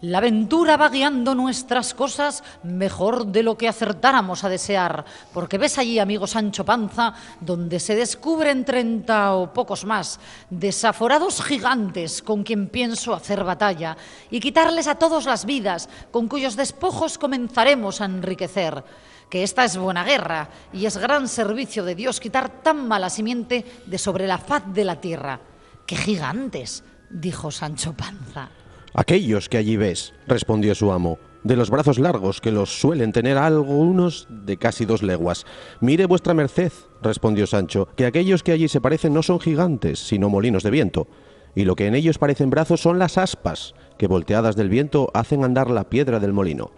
la 0.01 0.19
aventura 0.19 0.77
va 0.77 0.89
guiando 0.89 1.35
nuestras 1.35 1.93
cosas 1.93 2.45
mejor 2.63 3.27
de 3.27 3.43
lo 3.43 3.59
que 3.59 3.69
acertáramos 3.69 4.45
a 4.45 4.49
desear, 4.49 5.05
porque 5.33 5.59
ves 5.59 5.79
allí, 5.79 5.99
amigo 5.99 6.27
Sancho 6.27 6.65
Panza, 6.65 7.15
donde 7.41 7.81
se 7.81 7.97
descubren 7.97 8.65
treinta 8.65 9.35
o 9.35 9.53
pocos 9.53 9.85
más, 9.85 10.21
desaforados 10.51 11.43
gigantes 11.43 12.23
con 12.23 12.45
quien 12.45 12.69
pienso 12.69 13.13
hacer 13.13 13.43
batalla 13.43 13.97
y 14.31 14.39
quitarles 14.39 14.87
a 14.87 14.97
todos 14.97 15.27
las 15.27 15.45
vidas, 15.45 15.89
con 16.13 16.29
cuyos 16.29 16.55
despojos 16.55 17.19
comenzaremos 17.19 18.01
a 18.01 18.05
enriquecer. 18.05 18.85
Que 19.29 19.43
esta 19.43 19.65
es 19.65 19.77
buena 19.77 20.05
guerra 20.05 20.49
y 20.73 20.87
es 20.87 20.97
gran 20.97 21.29
servicio 21.29 21.85
de 21.85 21.95
Dios 21.95 22.19
quitar 22.19 22.63
tan 22.63 22.89
mala 22.89 23.11
simiente 23.11 23.65
de 23.85 23.99
sobre 23.99 24.27
la 24.27 24.39
faz 24.39 24.63
de 24.73 24.85
la 24.85 25.01
tierra. 25.01 25.41
¡Qué 25.87 25.97
gigantes! 25.97 26.83
dijo 27.11 27.51
Sancho 27.51 27.93
Panza. 27.95 28.58
Aquellos 28.99 29.49
que 29.49 29.59
allí 29.59 29.77
ves, 29.77 30.13
respondió 30.27 30.75
su 30.75 30.91
amo, 30.91 31.21
de 31.45 31.55
los 31.55 31.71
brazos 31.71 32.01
largos 32.01 32.41
que 32.41 32.51
los 32.51 32.81
suelen 32.81 33.13
tener 33.13 33.39
algunos 33.39 34.27
de 34.29 34.57
casi 34.57 34.87
dos 34.87 35.05
leguas. 35.05 35.47
Mire 35.81 36.07
vuestra 36.07 36.35
merced, 36.35 36.73
respondió 37.01 37.47
Sancho, 37.47 37.87
que 37.95 38.07
aquellos 38.07 38.43
que 38.43 38.51
allí 38.51 38.67
se 38.67 38.81
parecen 38.81 39.15
no 39.15 39.23
son 39.23 39.39
gigantes, 39.39 40.01
sino 40.01 40.29
molinos 40.29 40.65
de 40.65 40.73
viento, 40.73 41.07
y 41.55 41.65
lo 41.65 41.77
que 41.77 41.87
en 41.87 41.95
ellos 41.95 42.19
parecen 42.19 42.51
brazos 42.51 42.81
son 42.81 42.99
las 42.99 43.19
aspas, 43.19 43.77
que 43.99 44.09
volteadas 44.09 44.57
del 44.57 44.69
viento 44.69 45.13
hacen 45.15 45.45
andar 45.45 45.71
la 45.71 45.89
piedra 45.89 46.19
del 46.19 46.33
molino. 46.33 46.73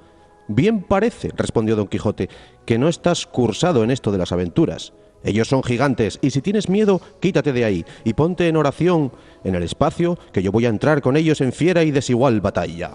Bien 0.46 0.82
parece, 0.82 1.30
respondió 1.34 1.74
don 1.74 1.88
Quijote, 1.88 2.28
que 2.66 2.76
no 2.76 2.88
estás 2.88 3.24
cursado 3.24 3.82
en 3.82 3.90
esto 3.90 4.12
de 4.12 4.18
las 4.18 4.32
aventuras. 4.32 4.92
Ellos 5.22 5.48
son 5.48 5.62
gigantes, 5.62 6.18
y 6.22 6.30
si 6.30 6.40
tienes 6.40 6.68
miedo, 6.68 7.00
quítate 7.20 7.52
de 7.52 7.64
ahí, 7.64 7.84
y 8.04 8.14
ponte 8.14 8.48
en 8.48 8.56
oración 8.56 9.12
en 9.44 9.54
el 9.54 9.62
espacio, 9.62 10.18
que 10.32 10.42
yo 10.42 10.52
voy 10.52 10.66
a 10.66 10.70
entrar 10.70 11.02
con 11.02 11.16
ellos 11.16 11.40
en 11.40 11.52
fiera 11.52 11.82
y 11.82 11.90
desigual 11.90 12.40
batalla. 12.40 12.92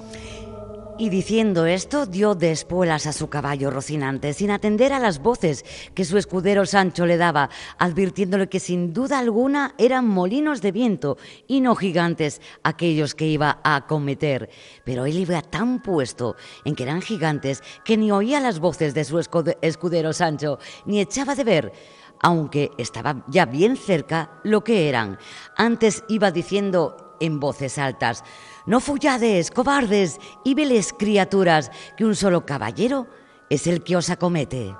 Y 0.97 1.09
diciendo 1.09 1.65
esto, 1.65 2.05
dio 2.05 2.35
de 2.35 2.51
espuelas 2.51 3.05
a 3.05 3.11
su 3.11 3.27
caballo 3.27 3.69
Rocinante, 3.69 4.31
sin 4.31 4.49
atender 4.49 4.93
a 4.93 4.99
las 4.99 5.19
voces 5.19 5.65
que 5.93 6.05
su 6.05 6.17
escudero 6.17 6.65
Sancho 6.65 7.05
le 7.05 7.17
daba, 7.17 7.49
advirtiéndole 7.77 8.47
que 8.47 8.61
sin 8.61 8.93
duda 8.93 9.19
alguna 9.19 9.75
eran 9.77 10.07
molinos 10.07 10.61
de 10.61 10.71
viento 10.71 11.17
y 11.47 11.59
no 11.59 11.75
gigantes 11.75 12.39
aquellos 12.63 13.13
que 13.13 13.27
iba 13.27 13.59
a 13.61 13.75
acometer. 13.75 14.49
Pero 14.85 15.05
él 15.05 15.17
iba 15.17 15.41
tan 15.41 15.81
puesto 15.81 16.37
en 16.63 16.75
que 16.75 16.83
eran 16.83 17.01
gigantes 17.01 17.61
que 17.83 17.97
ni 17.97 18.11
oía 18.11 18.39
las 18.39 18.59
voces 18.59 18.93
de 18.93 19.03
su 19.03 19.19
escudero 19.19 20.13
Sancho, 20.13 20.59
ni 20.85 21.01
echaba 21.01 21.35
de 21.35 21.43
ver 21.43 21.73
aunque 22.21 22.71
estaba 22.77 23.23
ya 23.27 23.45
bien 23.45 23.77
cerca 23.77 24.39
lo 24.43 24.63
que 24.63 24.89
eran. 24.89 25.17
Antes 25.55 26.03
iba 26.07 26.31
diciendo 26.31 27.15
en 27.19 27.39
voces 27.39 27.77
altas, 27.77 28.23
No 28.65 28.79
fullades, 28.79 29.51
cobardes 29.51 30.19
y 30.43 30.55
veles 30.55 30.93
criaturas, 30.93 31.71
que 31.95 32.05
un 32.05 32.15
solo 32.15 32.45
caballero 32.45 33.07
es 33.49 33.67
el 33.67 33.83
que 33.83 33.95
os 33.95 34.09
acomete. 34.09 34.75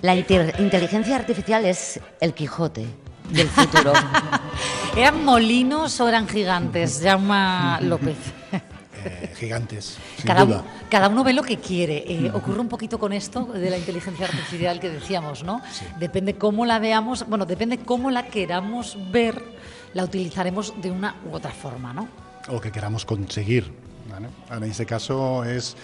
La 0.00 0.14
inteligencia 0.14 1.16
artificial 1.16 1.64
es 1.64 2.00
el 2.20 2.32
Quijote 2.32 3.07
del 3.30 3.48
futuro. 3.48 3.92
¿Eran 4.96 5.24
molinos 5.24 6.00
o 6.00 6.08
eran 6.08 6.28
gigantes? 6.28 7.00
Llama 7.00 7.78
López. 7.80 8.16
Eh, 9.04 9.32
gigantes. 9.38 9.96
Sin 10.16 10.26
cada, 10.26 10.44
duda. 10.44 10.64
cada 10.90 11.08
uno 11.08 11.22
ve 11.22 11.32
lo 11.32 11.42
que 11.42 11.58
quiere. 11.58 12.04
Eh, 12.06 12.30
ocurre 12.34 12.60
un 12.60 12.68
poquito 12.68 12.98
con 12.98 13.12
esto 13.12 13.44
de 13.44 13.70
la 13.70 13.78
inteligencia 13.78 14.26
artificial 14.26 14.80
que 14.80 14.90
decíamos, 14.90 15.44
¿no? 15.44 15.62
Depende 16.00 16.34
cómo 16.34 16.66
la 16.66 16.78
veamos, 16.78 17.26
bueno, 17.28 17.46
depende 17.46 17.78
cómo 17.78 18.10
la 18.10 18.26
queramos 18.26 18.98
ver, 19.12 19.40
la 19.94 20.04
utilizaremos 20.04 20.74
de 20.82 20.90
una 20.90 21.14
u 21.30 21.34
otra 21.34 21.52
forma, 21.52 21.92
¿no? 21.92 22.08
O 22.48 22.60
que 22.60 22.72
queramos 22.72 23.04
conseguir. 23.04 23.72
En 24.50 24.64
ese 24.64 24.86
caso 24.86 25.44
es 25.44 25.76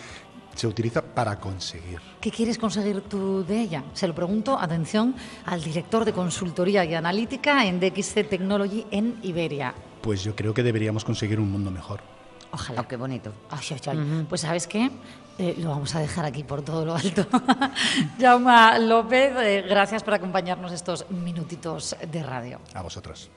se 0.55 0.67
utiliza 0.67 1.03
para 1.03 1.38
conseguir. 1.38 2.01
¿Qué 2.21 2.31
quieres 2.31 2.59
conseguir 2.59 3.03
tú 3.03 3.45
de 3.45 3.61
ella? 3.61 3.85
Se 3.93 4.07
lo 4.07 4.14
pregunto, 4.14 4.59
atención, 4.59 5.14
al 5.47 5.62
director 5.62 6.05
de 6.05 6.12
consultoría 6.12 6.85
y 6.85 6.95
analítica 6.95 7.67
en 7.67 7.81
DXC 7.81 8.29
Technology 8.29 8.87
en 8.90 9.19
Iberia. 9.23 9.75
Pues 10.01 10.23
yo 10.23 10.35
creo 10.35 10.55
que 10.55 10.62
deberíamos 10.62 11.05
conseguir 11.05 11.40
un 11.40 11.51
mundo 11.51 11.71
mejor. 11.71 12.01
Ojalá. 12.53 12.83
Oh, 12.83 12.88
qué 12.88 12.97
bonito. 12.97 13.33
Pues 14.29 14.43
sabes 14.43 14.69
qué, 14.69 14.90
eh, 15.38 15.57
lo 15.59 15.71
vamos 15.71 15.95
a 15.97 16.01
dejar 16.01 16.25
aquí 16.25 16.45
por 16.45 16.62
todo 16.62 16.85
lo 16.85 16.95
alto. 16.95 17.27
Jaume 18.21 18.79
López, 18.81 19.33
eh, 19.38 19.64
gracias 19.69 20.05
por 20.05 20.14
acompañarnos 20.14 20.71
estos 20.71 21.11
minutitos 21.11 21.97
de 22.11 22.23
radio. 22.23 22.61
A 22.75 22.83
vosotros. 22.83 23.31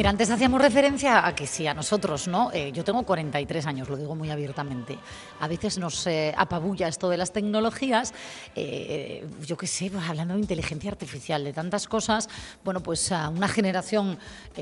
Mira, 0.00 0.08
antes 0.08 0.30
hacíamos 0.30 0.62
referencia 0.62 1.26
a 1.26 1.34
que 1.34 1.46
sí, 1.46 1.66
a 1.66 1.74
nosotros, 1.74 2.26
¿no? 2.26 2.50
Eh, 2.54 2.72
yo 2.72 2.84
tengo 2.84 3.02
43 3.02 3.66
años, 3.66 3.90
lo 3.90 3.98
digo 3.98 4.16
muy 4.16 4.30
abiertamente. 4.30 4.98
A 5.40 5.46
veces 5.46 5.76
nos 5.76 6.06
eh, 6.06 6.32
apabulla 6.38 6.88
esto 6.88 7.10
de 7.10 7.18
las 7.18 7.34
tecnologías, 7.34 8.14
eh, 8.54 9.28
yo 9.44 9.58
qué 9.58 9.66
sé, 9.66 9.90
pues, 9.90 10.02
hablando 10.08 10.32
de 10.32 10.40
inteligencia 10.40 10.90
artificial, 10.90 11.44
de 11.44 11.52
tantas 11.52 11.86
cosas, 11.86 12.30
bueno, 12.64 12.82
pues 12.82 13.12
a 13.12 13.28
una 13.28 13.46
generación 13.46 14.16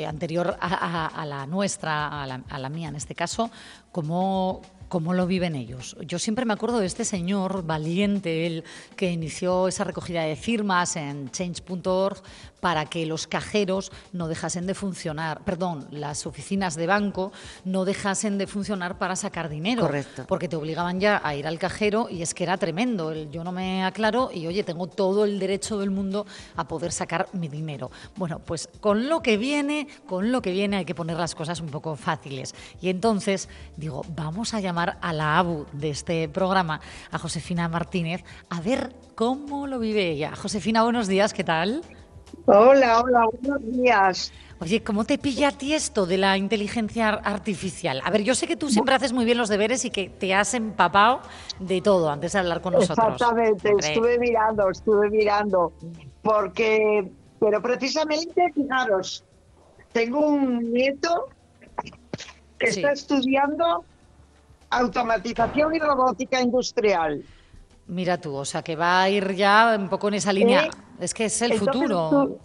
anterior 0.05 0.57
a, 0.61 1.25
la 1.25 1.47
nuestra, 1.47 2.25
a 2.25 2.59
la, 2.59 2.69
mía 2.69 2.89
en 2.89 2.97
este 2.97 3.15
caso, 3.15 3.49
como 3.93 4.61
¿Cómo 4.89 5.13
lo 5.13 5.27
viven 5.27 5.55
ellos? 5.55 5.99
Yo 6.01 6.19
siempre 6.19 6.47
me 6.47 6.55
acuerdo 6.55 6.79
de 6.79 6.87
este 6.87 7.05
señor 7.05 7.63
valiente, 7.67 8.47
el 8.47 8.65
que 8.97 9.11
inició 9.11 9.69
esa 9.69 9.85
recogida 9.85 10.23
de 10.23 10.35
firmas 10.35 10.97
en 10.97 11.31
change.org 11.31 12.23
para 12.61 12.87
que 12.87 13.07
los 13.07 13.27
cajeros 13.27 13.93
no 14.13 14.29
dejasen 14.29 14.67
de 14.67 14.75
funcionar, 14.75 15.45
perdón, 15.45 15.87
las 15.91 16.27
oficinas 16.27 16.75
de 16.77 16.87
banco 16.87 17.33
no 17.65 17.85
dejasen 17.85 18.39
de 18.39 18.47
funcionar 18.47 18.99
para 18.99 19.17
sacar 19.17 19.49
dinero. 19.49 19.83
Correcto. 19.83 20.25
Porque 20.27 20.49
te 20.49 20.57
obligaban 20.57 21.01
ya 21.01 21.21
a 21.23 21.35
ir 21.35 21.47
al 21.47 21.59
cajero 21.59 22.09
y 22.11 22.23
es 22.23 22.35
que 22.35 22.45
era 22.45 22.57
tremendo. 22.57 23.15
Yo 23.31 23.45
no 23.45 23.53
me 23.53 23.85
aclaro 23.85 24.31
y 24.33 24.47
oye, 24.47 24.65
tengo 24.65 24.87
todo 24.87 25.25
el 25.25 25.39
derecho 25.39 25.79
del 25.79 25.91
mundo 25.91 26.27
a 26.57 26.67
poder 26.67 26.93
sacar 26.93 27.29
mi 27.33 27.49
dinero. 27.49 27.91
Bueno, 28.17 28.41
pues 28.41 28.69
con 28.81 29.09
lo 29.09 29.23
que 29.23 29.37
viene, 29.37 29.89
con 30.07 30.33
lo 30.33 30.43
que 30.43 30.51
viene 30.51 30.79
hay 30.79 30.85
que 30.85 30.95
poner 30.95 31.17
las 31.17 31.35
cosas 31.35 31.61
un 31.61 31.69
poco 31.69 31.97
fáciles. 31.97 32.55
Y 32.81 32.89
entonces 32.89 33.49
digo, 33.77 34.05
vamos 34.15 34.55
a 34.55 34.61
llamar 34.61 34.99
a 35.01 35.13
la 35.13 35.39
ABU 35.39 35.67
de 35.73 35.91
este 35.91 36.29
programa, 36.29 36.81
a 37.11 37.19
Josefina 37.19 37.69
Martínez, 37.69 38.25
a 38.51 38.61
ver 38.61 38.93
cómo 39.15 39.67
lo 39.67 39.79
vive 39.79 40.11
ella. 40.11 40.35
Josefina, 40.37 40.83
buenos 40.83 41.09
días, 41.09 41.33
¿qué 41.33 41.45
tal? 41.45 41.83
Hola, 42.47 43.01
hola, 43.01 43.27
buenos 43.33 43.63
días. 43.63 44.33
Oye, 44.61 44.83
¿cómo 44.83 45.05
te 45.05 45.19
pilla 45.19 45.49
a 45.49 45.53
ti 45.53 45.75
esto 45.75 46.07
de 46.07 46.17
la 46.17 46.37
inteligencia 46.37 47.11
artificial? 47.11 48.01
A 48.05 48.11
ver, 48.11 48.23
yo 48.25 48.35
sé 48.35 48.47
que 48.47 48.57
tú 48.57 48.71
siempre 48.71 48.95
haces 48.95 49.13
muy 49.13 49.25
bien 49.25 49.39
los 49.39 49.49
deberes 49.49 49.85
y 49.85 49.91
que 49.91 50.09
te 50.09 50.35
has 50.35 50.55
empapado 50.55 51.21
de 51.61 51.81
todo 51.81 52.11
antes 52.11 52.33
de 52.33 52.39
hablar 52.41 52.61
con 52.61 52.75
nosotros. 52.75 53.15
Exactamente, 53.15 53.73
estuve 53.79 54.19
mirando, 54.19 54.69
estuve 54.71 55.11
mirando, 55.11 55.75
porque, 56.23 57.13
pero 57.39 57.63
precisamente, 57.63 58.53
fijaros, 58.55 59.25
tengo 59.93 60.27
un 60.27 60.73
nieto 60.73 61.29
que 62.59 62.69
está 62.69 62.93
estudiando 62.93 63.87
automatización 64.71 65.75
y 65.75 65.79
robótica 65.79 66.41
industrial. 66.41 67.23
Mira 67.89 68.21
tú, 68.21 68.35
o 68.35 68.45
sea 68.45 68.63
que 68.63 68.77
va 68.77 69.03
a 69.03 69.11
ir 69.11 69.35
ya 69.35 69.75
un 69.79 69.89
poco 69.89 70.09
en 70.09 70.15
esa 70.15 70.33
línea. 70.33 70.67
Eh, 70.67 70.71
es 71.01 71.15
que 71.15 71.25
es 71.25 71.43
el 71.43 71.55
futuro. 71.55 72.39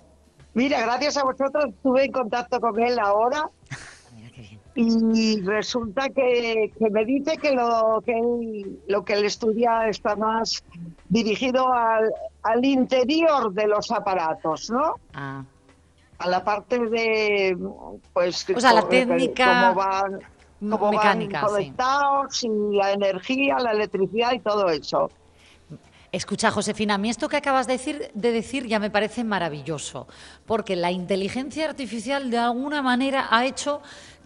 mira, 0.54 0.82
gracias 0.82 1.18
a 1.18 1.24
vosotros 1.24 1.66
estuve 1.68 2.06
en 2.06 2.12
contacto 2.12 2.60
con 2.60 2.80
él 2.80 2.98
ahora. 3.00 3.50
Y 4.76 5.40
resulta 5.42 6.10
que, 6.10 6.72
me 6.80 7.06
dice 7.06 7.38
que 7.38 7.52
lo 7.52 8.02
que 8.04 8.18
él, 8.18 8.80
lo 8.88 9.06
que 9.06 9.14
él 9.14 9.26
estudia 9.26 9.88
está 9.88 10.16
más 10.16 10.64
dirigido 11.10 11.72
al, 11.72 12.12
al 12.42 12.66
interior 12.66 13.54
de 13.54 13.68
los 13.68 13.92
aparatos, 13.92 14.72
¿no? 14.72 14.96
Ah. 15.14 15.44
A 16.18 16.28
la 16.28 16.44
parte 16.44 16.80
de, 16.80 17.56
pues, 18.14 18.50
o 18.50 18.60
sea, 18.60 18.74
la 18.74 18.90
técnica, 18.90 19.76
cómo 19.76 19.76
van, 19.76 20.20
cómo 20.72 20.92
mecánica, 20.92 21.42
van 21.42 21.52
conectados 21.52 22.44
y 22.44 22.50
la 22.72 22.94
energía, 22.94 23.60
la 23.60 23.74
electricidad 23.74 24.32
y 24.32 24.40
todo 24.40 24.70
eso. 24.70 25.12
Escucha, 26.14 26.52
Josefina, 26.52 26.94
a 26.94 26.98
mí 27.00 27.10
esto 27.10 27.28
que 27.28 27.38
acabas 27.38 27.66
de 27.66 27.74
decir, 27.74 28.12
de 28.14 28.32
decir 28.32 28.68
ya 28.68 28.78
me 28.78 28.92
parece 28.92 29.24
maravilloso, 29.24 30.08
porque 30.46 30.76
la 30.76 30.92
inteligencia 30.92 31.66
artificial 31.66 32.30
de 32.30 32.38
alguna 32.38 32.84
manera 32.84 33.30
ha 33.32 33.48
hecho 33.48 33.82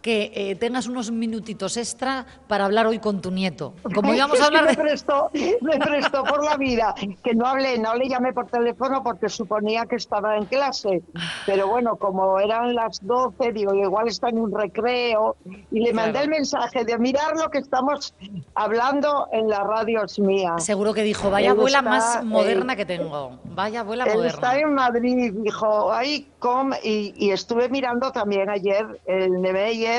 que 0.07 0.31
eh, 0.33 0.55
tengas 0.55 0.87
unos 0.87 1.11
minutitos 1.11 1.75
extra 1.75 2.25
para 2.47 2.63
hablar 2.63 2.87
hoy 2.87 2.97
con 2.97 3.19
tu 3.19 3.29
nieto. 3.29 3.73
Como 3.93 4.13
íbamos 4.15 4.39
a 4.39 4.45
hablar 4.45 4.65
de... 4.65 4.77
me, 4.77 4.81
prestó, 4.81 5.29
me 5.33 5.77
prestó 5.79 6.23
por 6.23 6.45
la 6.45 6.55
vida, 6.55 6.95
que 7.21 7.35
no 7.35 7.45
hablé, 7.45 7.77
no 7.77 7.93
le 7.93 8.07
llamé 8.07 8.31
por 8.31 8.47
teléfono 8.47 9.03
porque 9.03 9.27
suponía 9.27 9.85
que 9.85 9.97
estaba 9.97 10.37
en 10.37 10.45
clase. 10.45 11.03
Pero 11.45 11.67
bueno, 11.67 11.97
como 11.97 12.39
eran 12.39 12.73
las 12.73 13.05
12, 13.05 13.51
digo, 13.51 13.73
igual 13.73 14.07
está 14.07 14.29
en 14.29 14.39
un 14.39 14.49
recreo, 14.49 15.35
y 15.71 15.81
le 15.81 15.91
mandé 15.91 16.21
el 16.21 16.29
mensaje 16.29 16.85
de 16.85 16.97
mirar 16.97 17.35
lo 17.35 17.49
que 17.49 17.57
estamos 17.57 18.13
hablando 18.55 19.27
en 19.33 19.49
la 19.49 19.59
radio 19.65 20.05
es 20.05 20.17
mía. 20.19 20.57
Seguro 20.59 20.93
que 20.93 21.03
dijo, 21.03 21.29
vaya 21.29 21.51
abuela 21.51 21.81
más 21.81 22.23
moderna 22.23 22.77
que 22.77 22.85
tengo, 22.85 23.41
vaya 23.43 23.81
abuela 23.81 24.05
moderna. 24.05 24.27
Está 24.27 24.57
en 24.57 24.73
Madrid, 24.73 25.33
dijo, 25.35 25.91
ay, 25.91 26.31
com, 26.39 26.71
y, 26.81 27.13
y 27.17 27.31
estuve 27.31 27.67
mirando 27.67 28.13
también 28.13 28.49
ayer 28.49 29.01
el 29.05 29.41
Nemeyer 29.41 29.96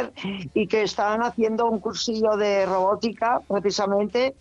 y 0.55 0.67
que 0.67 0.83
estaban 0.83 1.23
haciendo 1.23 1.67
un 1.67 1.81
cursillo 1.81 2.37
de 2.37 2.67
robótica 2.67 3.41
precisamente, 3.49 4.35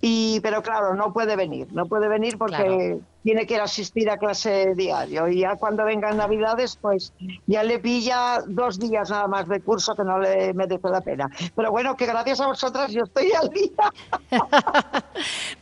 y 0.00 0.40
pero 0.40 0.62
claro, 0.62 0.94
no 0.94 1.12
puede 1.12 1.36
venir, 1.36 1.68
no 1.72 1.86
puede 1.86 2.08
venir 2.08 2.38
porque 2.38 2.98
tiene 3.22 3.46
que 3.46 3.54
ir 3.54 3.60
a 3.60 3.64
asistir 3.64 4.08
a 4.08 4.16
clase 4.16 4.74
diario 4.74 5.28
y 5.28 5.40
ya 5.40 5.56
cuando 5.56 5.84
vengan 5.84 6.16
Navidades 6.16 6.78
pues 6.80 7.12
ya 7.46 7.62
le 7.62 7.78
pilla 7.78 8.38
dos 8.46 8.78
días 8.78 9.10
nada 9.10 9.26
más 9.26 9.48
de 9.48 9.60
curso 9.60 9.94
que 9.94 10.04
no 10.04 10.18
le 10.18 10.54
merece 10.54 10.88
la 10.88 11.00
pena. 11.00 11.28
Pero 11.54 11.70
bueno, 11.70 11.96
que 11.96 12.06
gracias 12.06 12.40
a 12.40 12.46
vosotras 12.46 12.90
yo 12.90 13.02
estoy 13.04 13.32
al 13.32 13.48
día. 13.50 13.92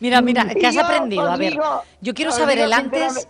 mira, 0.01 0.21
mira, 0.21 0.47
¿qué 0.61 0.67
has 0.67 0.77
aprendido? 0.77 1.29
A 1.29 1.37
ver, 1.37 1.59
yo 2.01 2.15
quiero 2.15 2.31
saber 2.31 2.59
el 2.59 2.73
antes 2.73 3.27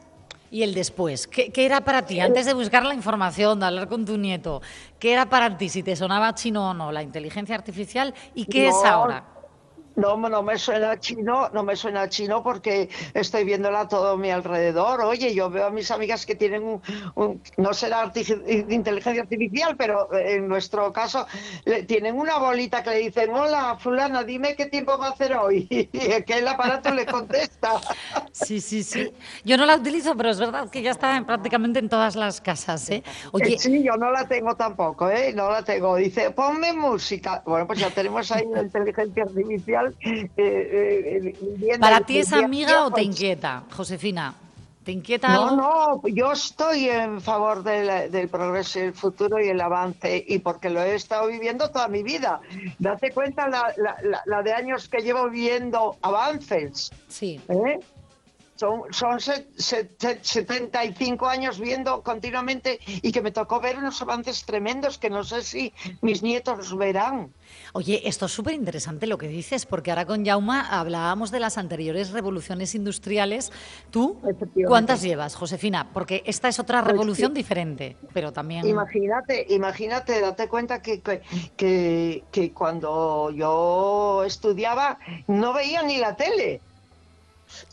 y 0.51 0.63
el 0.63 0.75
después. 0.75 1.27
¿Qué, 1.27 1.53
era 1.55 1.81
para 1.83 2.03
ti? 2.03 2.21
Antes 2.21 2.47
de 2.47 2.55
buscar 2.55 2.85
la 2.85 2.95
información, 2.95 3.61
de 3.61 3.67
hablar 3.67 3.89
con 3.89 4.05
tu 4.05 4.17
nieto, 4.17 4.63
¿qué 4.99 5.13
era 5.13 5.29
para 5.29 5.57
ti? 5.57 5.69
Si 5.69 5.83
te 5.83 5.97
sonaba 5.97 6.35
chino 6.35 6.71
o 6.71 6.75
no, 6.75 6.93
la 6.93 7.03
inteligencia 7.03 7.55
artificial, 7.55 8.15
¿y 8.35 8.47
qué 8.47 8.69
es 8.69 8.85
ahora? 8.85 9.36
No, 9.97 10.17
no 10.17 10.43
me 10.43 10.59
suena 10.59 10.99
chino, 11.01 11.49
no 11.53 11.63
me 11.63 11.75
suena 11.75 12.09
chino 12.09 12.43
porque 12.43 12.89
estoy 13.15 13.45
viéndola 13.45 13.81
a 13.81 13.89
todo 13.89 14.17
mi 14.17 14.31
alrededor. 14.31 15.01
Oye, 15.01 15.35
yo 15.35 15.51
veo 15.51 15.67
a 15.67 15.71
mis 15.71 15.91
amigas 15.91 16.27
que 16.27 16.35
tienen 16.35 16.81
un, 17.15 17.43
no 17.57 17.75
será 17.75 18.13
inteligencia 18.69 19.23
artificial, 19.23 19.75
pero 19.77 20.13
en 20.15 20.49
nuestro 20.49 20.93
caso 20.93 21.27
tienen 21.87 22.17
una 22.17 22.39
bolita 22.39 22.83
que 22.83 22.91
le 22.91 22.99
dicen, 22.99 23.31
hola, 23.31 23.77
fulana, 23.81 24.23
dime 24.23 24.55
qué 24.55 24.67
tiempo 24.67 24.99
va 24.99 25.09
a 25.09 25.11
hacer 25.11 25.35
hoy. 25.35 25.67
Y 25.97 26.23
que 26.23 26.39
el 26.39 26.49
aparato 26.49 26.93
le 26.93 27.07
contesta. 27.07 27.81
Sí, 28.33 28.61
sí, 28.61 28.83
sí. 28.83 29.11
Yo 29.45 29.57
no 29.57 29.65
la 29.65 29.77
utilizo, 29.77 30.15
pero 30.15 30.29
es 30.29 30.39
verdad 30.39 30.69
que 30.69 30.83
ya 30.83 30.91
está 30.91 31.25
prácticamente 31.27 31.79
en 31.79 31.89
todas 31.89 32.17
las 32.17 32.43
casas. 32.43 32.89
¿eh? 32.91 33.03
Oye, 33.33 33.59
sí, 33.59 33.83
yo 33.83 33.97
no 33.97 34.11
la 34.11 34.29
tengo 34.29 34.55
tampoco, 34.57 35.11
¿eh? 35.11 35.33
No 35.33 35.51
la 35.51 35.63
tengo. 35.63 35.97
Dice, 35.97 36.31
ponme 36.33 36.75
música. 36.75 37.43
Bueno, 37.47 37.67
pues 37.67 37.79
ya 37.79 37.91
tenemos 37.91 38.31
ahí 38.31 38.45
la 38.53 38.63
inteligencia 38.63 39.23
artificial 39.23 39.86
eh, 40.01 40.31
eh, 40.37 41.79
¿Para 41.79 42.01
ti 42.01 42.19
es 42.19 42.33
amiga 42.33 42.87
o 42.87 42.91
te 42.91 43.03
inquieta, 43.03 43.65
Josefina? 43.71 44.35
¿Te 44.87 44.93
inquieta 44.93 45.35
algo? 45.35 45.57
No, 45.57 46.01
no, 46.01 46.09
yo 46.09 46.31
estoy 46.31 46.89
en 46.89 47.21
favor 47.21 47.65
del, 47.65 48.29
progreso, 48.29 48.79
el 48.79 48.93
futuro 48.93 49.45
y 49.45 49.49
el 49.49 49.61
avance, 49.61 50.25
y 50.29 50.39
porque 50.39 50.71
lo 50.71 50.81
he 50.81 50.95
estado 50.95 51.27
viviendo 51.27 51.69
toda 51.71 51.89
mi 51.89 52.05
vida. 52.05 52.41
Date 52.79 53.11
cuenta 53.11 53.49
la, 53.49 53.75
la, 54.25 54.43
de 54.43 54.53
años 54.53 54.89
que 54.89 54.99
llevo 54.99 55.29
viviendo 55.29 55.97
avances. 56.03 56.93
Sí. 57.09 57.41
¿eh? 57.49 57.81
Son, 58.57 58.83
son 58.91 59.21
75 59.21 61.27
años 61.27 61.61
viendo 61.61 62.03
continuamente 62.03 62.81
y 62.87 63.13
que 63.13 63.23
me 63.23 63.31
tocó 63.31 63.61
ver 63.61 63.79
unos 63.79 64.01
avances 64.03 64.45
tremendos 64.45 64.99
que 64.99 65.11
no 65.11 65.25
sé 65.25 65.43
si 65.43 65.73
mis 66.01 66.23
nietos 66.23 66.77
verán. 66.77 67.33
Oye, 67.73 68.09
esto 68.09 68.27
es 68.27 68.33
súper 68.33 68.55
interesante 68.55 69.07
lo 69.07 69.19
que 69.19 69.29
dices, 69.29 69.67
porque 69.67 69.91
ahora 69.91 70.07
con 70.07 70.25
Jauma 70.25 70.69
hablábamos 70.69 71.31
de 71.31 71.41
las 71.41 71.59
anteriores 71.59 72.11
revoluciones 72.11 72.75
industriales. 72.75 73.53
¿Tú 73.91 74.19
cuántas 74.67 75.03
llevas, 75.03 75.35
Josefina? 75.35 75.89
Porque 75.93 76.23
esta 76.27 76.49
es 76.49 76.59
otra 76.59 76.83
pues 76.83 76.93
revolución 76.93 77.35
diferente, 77.35 77.97
pero 78.13 78.33
también... 78.33 78.67
Imagínate, 78.67 79.47
imagínate, 79.51 80.21
date 80.21 80.49
cuenta 80.49 80.81
que, 80.81 81.03
que, 81.57 82.25
que 82.31 82.53
cuando 82.53 83.31
yo 83.31 84.25
estudiaba 84.25 84.99
no 85.27 85.53
veía 85.53 85.83
ni 85.83 85.99
la 85.99 86.17
tele. 86.17 86.61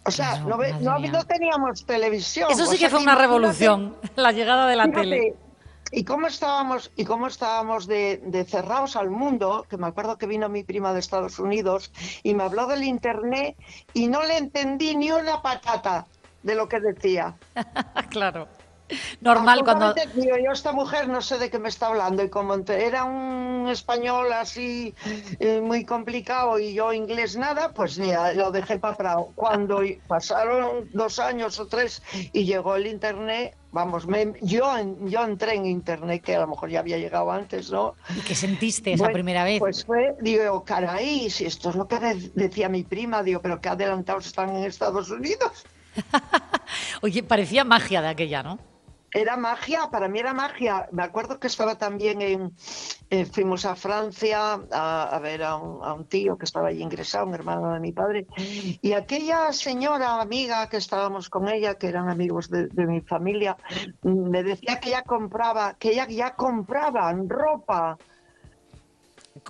O 0.06 0.12
sea, 0.12 0.40
no, 0.40 0.58
no, 1.00 1.24
teníamos 1.26 1.86
televisión. 1.86 2.52
Eso 2.52 2.66
sí 2.66 2.78
que 2.78 2.90
fue 2.90 3.02
una 3.02 3.16
revolución, 3.16 3.96
la 4.16 4.32
llegada 4.32 4.68
de 4.68 4.76
la 4.76 4.92
tele. 4.92 5.36
Y 5.92 6.06
cómo 6.06 6.26
estábamos, 6.26 6.92
y 6.96 7.06
cómo 7.06 7.28
estábamos 7.28 7.86
de, 7.86 8.46
cerrados 8.50 8.96
al 8.96 9.12
mundo, 9.12 9.66
que 9.70 9.78
me 9.78 9.86
acuerdo 9.86 10.18
que 10.18 10.26
vino 10.26 10.50
mi 10.50 10.64
prima 10.64 10.92
de 10.92 11.00
Estados 11.00 11.38
Unidos 11.38 11.92
y 12.24 12.34
me 12.34 12.44
habló 12.44 12.66
del 12.66 12.84
internet 12.84 13.56
y 13.94 14.08
no 14.08 14.24
le 14.24 14.38
entendí 14.38 14.96
ni 14.96 15.12
una 15.12 15.44
patata 15.44 16.08
de 16.42 16.56
lo 16.56 16.68
que 16.68 16.80
decía. 16.80 17.36
claro. 18.10 18.48
Normal 19.22 19.64
cuando. 19.64 19.96
yo, 19.96 20.52
esta 20.52 20.72
mujer 20.72 21.08
no 21.08 21.22
sé 21.22 21.38
de 21.38 21.50
qué 21.50 21.60
me 21.60 21.70
está 21.70 21.88
hablando, 21.88 22.24
y 22.24 22.30
como 22.30 22.54
era 22.68 23.06
un 23.06 23.68
español 23.70 24.32
así 24.34 24.94
eh, 25.40 25.62
muy 25.62 25.86
complicado 25.86 26.60
y 26.60 26.74
yo 26.74 26.94
inglés 26.94 27.38
nada, 27.38 27.70
pues 27.74 27.96
ya 27.96 28.34
lo 28.34 28.52
dejé 28.52 28.78
para 28.80 29.16
Cuando 29.36 29.82
pasaron 30.08 30.90
dos 30.94 31.20
años 31.20 31.60
o 31.60 31.68
tres 31.68 32.02
y 32.34 32.46
llegó 32.46 32.76
el 32.76 32.88
internet, 32.88 33.56
vamos, 33.72 34.06
yo, 34.42 34.72
yo 35.06 35.24
entré 35.24 35.56
en 35.56 35.66
internet, 35.66 36.22
que 36.22 36.36
a 36.36 36.42
lo 36.42 36.48
mejor 36.48 36.70
ya 36.70 36.80
había 36.80 36.98
llegado 36.98 37.32
antes, 37.32 37.72
¿no? 37.72 37.96
¿Y 38.16 38.22
qué 38.22 38.36
sentiste 38.36 38.94
esa 38.94 39.10
primera 39.10 39.44
vez? 39.44 39.60
Pues 39.60 39.86
fue, 39.86 40.16
digo, 40.22 40.64
caray, 40.64 41.30
si 41.30 41.46
esto 41.46 41.70
es 41.70 41.76
lo 41.76 41.88
que 41.88 42.00
decía 42.36 42.70
mi 42.70 42.84
prima, 42.84 43.24
digo, 43.24 43.42
pero 43.42 43.60
qué 43.62 43.70
adelantados 43.70 44.26
están 44.26 44.56
en 44.56 44.64
Estados 44.66 45.10
Unidos. 45.10 45.66
Oye, 47.02 47.24
parecía 47.24 47.64
magia 47.64 48.02
de 48.02 48.10
aquella, 48.10 48.44
¿no? 48.44 48.73
Era 49.14 49.38
magia, 49.38 49.90
para 49.92 50.08
mí 50.08 50.20
era 50.20 50.34
magia. 50.34 50.88
Me 50.92 51.04
acuerdo 51.04 51.40
que 51.40 51.48
estaba 51.48 51.78
también 51.78 52.22
en, 52.22 52.52
eh, 53.10 53.26
fuimos 53.26 53.66
a 53.66 53.76
Francia 53.76 54.60
a, 54.72 55.20
ver 55.22 55.44
a 55.44 55.56
un, 55.56 56.06
tío 56.06 56.38
que 56.38 56.46
estaba 56.46 56.70
allí 56.70 56.82
ingresado, 56.82 57.28
un 57.28 57.36
hermano 57.36 57.74
de 57.74 57.80
mi 57.80 57.92
padre, 57.92 58.26
y 58.82 58.94
aquella 58.94 59.54
señora 59.54 60.20
amiga 60.20 60.68
que 60.68 60.78
estábamos 60.78 61.30
con 61.30 61.48
ella, 61.48 61.76
que 61.76 61.88
eran 61.88 62.10
amigos 62.10 62.50
de, 62.50 62.70
mi 62.86 63.02
familia, 63.02 63.56
me 64.02 64.44
decía 64.44 64.80
que 64.80 64.90
ella 64.90 65.04
compraba, 65.04 65.76
que 65.76 65.92
ella 65.92 66.08
ya 66.08 66.36
compraba 66.36 67.14
ropa 67.28 67.98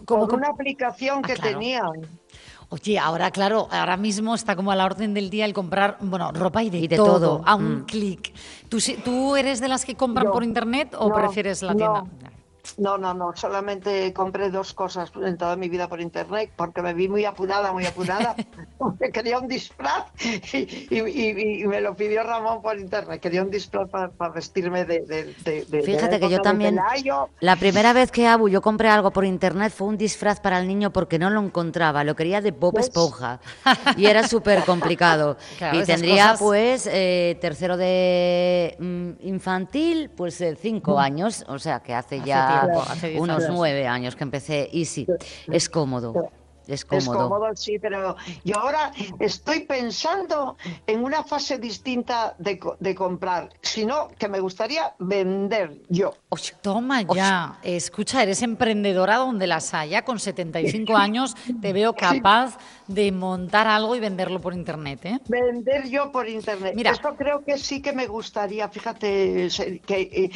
con 0.06 0.34
una 0.34 0.50
aplicación 0.50 1.22
que 1.22 1.34
ah, 1.34 1.42
tenían. 1.42 1.92
Oye, 2.74 2.98
ahora 2.98 3.30
claro, 3.30 3.68
ahora 3.70 3.98
mismo 3.98 4.34
está 4.34 4.56
como 4.56 4.72
a 4.72 4.76
la 4.76 4.86
orden 4.86 5.14
del 5.14 5.30
día 5.30 5.46
el 5.46 5.54
comprar, 5.54 5.98
bueno, 6.02 6.32
ropa 6.32 6.64
y 6.64 6.72
de, 6.72 6.96
todo, 6.96 7.44
a 7.46 7.54
un 7.54 7.82
mm. 7.82 7.86
clic. 7.86 8.34
¿Tú, 8.68 8.80
¿Tú 9.06 9.36
eres 9.36 9.60
de 9.62 9.68
las 9.68 9.86
que 9.86 9.94
compran 9.94 10.32
por 10.32 10.44
internet 10.44 10.96
o 10.98 11.14
prefieres 11.14 11.62
la 11.62 11.76
tienda? 11.76 12.02
No, 12.02 12.33
no, 12.78 12.98
no, 12.98 13.34
solamente 13.36 14.14
compré 14.14 14.50
dos 14.50 14.74
cosas 14.74 15.12
en 15.22 15.38
toda 15.38 15.56
mi 15.56 15.70
vida 15.70 15.88
por 15.88 16.02
internet 16.02 16.50
porque 16.56 16.82
me 16.82 16.94
vi 16.94 17.08
muy 17.08 17.26
apurada, 17.26 17.72
muy 17.72 17.86
apurada. 17.86 18.36
quería 19.14 19.38
un 19.38 19.48
disfraz 19.48 20.06
y, 20.22 21.64
me 21.68 21.82
lo 21.82 21.96
pidió 21.96 22.24
Ramón 22.24 22.62
por 22.62 22.80
internet. 22.80 23.22
Quería 23.22 23.44
un 23.44 23.52
disfraz 23.52 23.90
para, 23.90 24.30
vestirme 24.30 24.86
de, 24.86 25.36
Fíjate 25.86 26.20
que 26.20 26.30
yo 26.30 26.42
también, 26.42 26.80
la 27.40 27.56
primera 27.58 27.94
vez 27.94 28.12
que 28.12 28.28
Abu 28.28 28.50
yo 28.50 28.62
compré 28.62 28.90
algo 28.90 29.12
por 29.12 29.26
internet 29.26 29.72
fue 29.76 29.88
un 29.88 29.98
disfraz 29.98 30.40
para 30.40 30.60
el 30.60 30.68
niño 30.68 30.92
porque 30.92 31.20
no 31.20 31.30
lo 31.30 31.42
encontraba, 31.42 32.04
lo 32.04 32.16
quería 32.16 32.42
de 32.42 32.52
Bob 32.52 32.74
pues 32.74 32.88
Esponja 32.88 33.40
y 33.98 34.06
era 34.06 34.28
súper 34.28 34.64
complicado. 34.64 35.38
y 35.74 35.84
tendría 35.84 36.36
pues 36.40 36.88
eh, 36.92 37.38
tercero 37.42 37.78
de 37.78 38.76
mm, 38.80 39.28
infantil, 39.28 40.10
pues 40.10 40.40
eh, 40.42 40.58
cinco 40.60 40.96
mm. 40.96 41.00
años, 41.00 41.46
o 41.48 41.60
sea 41.60 41.82
que 41.82 41.94
hace 41.94 42.22
ya 42.22 42.53
unos 43.18 43.44
nueve 43.50 43.88
años 43.88 44.16
que 44.16 44.24
empecé 44.24 44.70
y 44.72 44.86
sí, 44.86 45.08
es 45.48 45.70
cómodo. 45.70 46.32
Es 46.68 46.86
cómodo. 46.86 47.50
sí, 47.56 47.78
pero 47.80 48.16
yo 48.44 48.58
ahora 48.58 48.92
estoy 49.20 49.62
pensando 49.62 50.56
en 50.88 51.04
una 51.04 51.24
fase 51.24 51.58
distinta 51.58 52.36
de, 52.38 52.96
comprar, 52.96 53.50
sino 53.62 54.10
que 54.18 54.28
me 54.30 54.40
gustaría 54.40 54.94
vender 55.00 55.82
yo. 55.90 56.14
toma 56.62 57.02
ya, 57.02 57.60
escucha, 57.64 58.24
eres 58.24 58.42
emprendedora 58.42 59.18
donde 59.18 59.48
las 59.48 59.74
haya, 59.74 60.06
con 60.06 60.20
75 60.20 60.96
años 60.96 61.36
te 61.62 61.74
veo 61.74 61.94
capaz 61.94 62.58
de 62.88 63.12
montar 63.12 63.68
algo 63.68 63.96
y 63.96 64.00
venderlo 64.00 64.40
por 64.40 64.54
internet. 64.54 65.00
¿eh? 65.06 65.20
Vender 65.28 65.90
yo 65.90 66.12
por 66.12 66.28
internet. 66.28 66.74
Mira, 66.76 66.92
Esto 66.92 67.16
creo 67.16 67.44
que 67.44 67.58
sí 67.58 67.82
que 67.82 67.94
me 67.94 68.08
gustaría, 68.08 68.68
fíjate, 68.70 69.50
que 69.86 70.02
eh, 70.02 70.32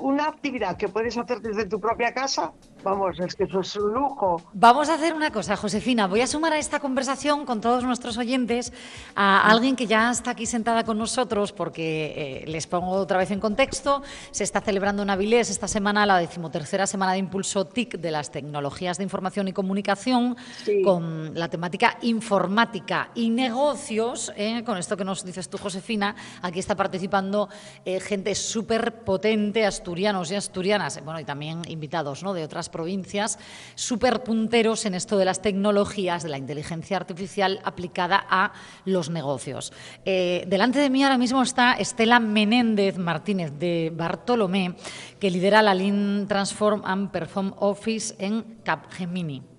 una 0.00 0.24
actividad 0.24 0.76
que 0.76 0.88
puedes 0.88 1.16
hacer 1.16 1.40
desde 1.40 1.66
tu 1.66 1.80
propia 1.80 2.12
casa 2.12 2.52
Vamos, 2.86 3.18
es 3.18 3.34
que 3.34 3.42
eso 3.42 3.58
es 3.62 3.74
un 3.74 3.94
lujo. 3.94 4.40
Vamos 4.52 4.88
a 4.88 4.94
hacer 4.94 5.12
una 5.12 5.32
cosa, 5.32 5.56
Josefina. 5.56 6.06
Voy 6.06 6.20
a 6.20 6.26
sumar 6.28 6.52
a 6.52 6.58
esta 6.58 6.78
conversación 6.78 7.44
con 7.44 7.60
todos 7.60 7.82
nuestros 7.82 8.16
oyentes 8.16 8.72
a 9.16 9.50
alguien 9.50 9.74
que 9.74 9.88
ya 9.88 10.08
está 10.12 10.30
aquí 10.30 10.46
sentada 10.46 10.84
con 10.84 10.96
nosotros, 10.96 11.52
porque 11.52 12.44
eh, 12.44 12.44
les 12.46 12.68
pongo 12.68 12.92
otra 12.92 13.18
vez 13.18 13.32
en 13.32 13.40
contexto. 13.40 14.02
Se 14.30 14.44
está 14.44 14.60
celebrando 14.60 15.02
en 15.02 15.10
Avilés 15.10 15.50
esta 15.50 15.66
semana 15.66 16.06
la 16.06 16.18
decimotercera 16.18 16.86
semana 16.86 17.14
de 17.14 17.18
impulso 17.18 17.66
TIC 17.66 17.98
de 17.98 18.12
las 18.12 18.30
tecnologías 18.30 18.98
de 18.98 19.02
información 19.02 19.48
y 19.48 19.52
comunicación, 19.52 20.36
con 20.84 21.34
la 21.34 21.48
temática 21.48 21.85
informática 22.02 23.10
y 23.14 23.30
negocios. 23.30 24.32
Eh, 24.36 24.62
con 24.64 24.78
esto 24.78 24.96
que 24.96 25.04
nos 25.04 25.24
dices 25.24 25.48
tú, 25.48 25.58
Josefina, 25.58 26.14
aquí 26.42 26.58
está 26.58 26.74
participando 26.74 27.48
eh, 27.84 28.00
gente 28.00 28.34
súper 28.34 29.04
potente, 29.04 29.64
asturianos 29.64 30.30
y 30.30 30.34
asturianas, 30.34 31.02
bueno, 31.04 31.20
y 31.20 31.24
también 31.24 31.62
invitados 31.68 32.22
¿no? 32.22 32.34
de 32.34 32.44
otras 32.44 32.68
provincias, 32.68 33.38
súper 33.74 34.22
punteros 34.22 34.86
en 34.86 34.94
esto 34.94 35.18
de 35.18 35.24
las 35.24 35.42
tecnologías, 35.42 36.22
de 36.22 36.28
la 36.28 36.38
inteligencia 36.38 36.96
artificial 36.96 37.60
aplicada 37.64 38.26
a 38.28 38.52
los 38.84 39.10
negocios. 39.10 39.72
Eh, 40.04 40.44
delante 40.48 40.78
de 40.78 40.90
mí 40.90 41.02
ahora 41.02 41.18
mismo 41.18 41.42
está 41.42 41.74
Estela 41.74 42.20
Menéndez 42.20 42.98
Martínez 42.98 43.52
de 43.58 43.92
Bartolomé, 43.94 44.76
que 45.18 45.30
lidera 45.30 45.62
la 45.62 45.74
Lean 45.74 46.26
Transform 46.28 46.82
and 46.84 47.10
Perform 47.10 47.54
Office 47.58 48.14
en 48.18 48.60
Capgemini. 48.62 49.55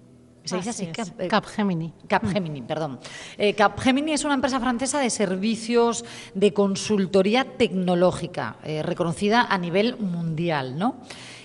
¿Se 0.47 0.57
dice 0.57 0.69
así? 0.69 0.89
Eh, 1.19 1.27
Capgemini. 1.27 1.93
Capgemini, 2.07 2.62
perdón. 2.62 2.99
Eh, 3.38 3.53
Capgemini 3.53 4.13
es 4.13 4.23
una 4.23 4.33
empresa 4.33 4.60
francesa 4.60 4.99
de 4.99 5.10
servicios 5.10 6.05
de 6.33 6.53
consultoría 6.53 7.57
tecnológica, 7.57 8.57
reconocida 8.83 9.41
a 9.41 9.57
nivel 9.57 9.97
mundial, 9.97 10.77
¿no? 10.77 10.97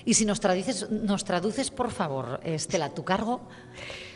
Y 0.04 0.14
si 0.14 0.24
nos 0.24 0.40
traduces, 0.40 0.90
nos 0.90 1.24
traduces 1.24 1.70
por 1.70 1.90
favor, 1.90 2.40
Estela, 2.44 2.90
tu 2.90 3.04
cargo. 3.04 3.42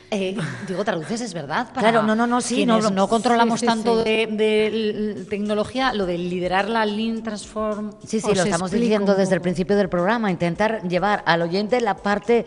Eh, 0.09 0.37
digo, 0.69 0.85
traduces, 0.85 1.21
es 1.21 1.35
verdad. 1.35 1.69
claro, 1.73 2.03
no, 2.03 2.15
no, 2.15 2.29
no, 2.29 2.41
sí. 2.41 2.65
No, 2.65 2.79
no, 2.79 3.09
controlamos 3.09 3.61
tanto 3.61 4.05
De, 4.05 5.27
tecnología, 5.29 5.93
lo 5.93 6.07
de 6.07 6.17
liderar 6.17 6.69
la 6.69 6.87
Lean 6.87 7.25
Transform. 7.25 7.93
Sí, 8.07 8.21
sí, 8.21 8.33
lo 8.33 8.43
estamos 8.43 8.71
diciendo 8.71 9.17
desde 9.17 9.35
el 9.35 9.41
principio 9.41 9.77
del 9.77 9.89
programa, 9.89 10.31
intentar 10.31 10.83
llevar 10.89 11.25
al 11.27 11.43
oyente 11.43 11.81
la 11.81 11.97
parte 11.97 12.47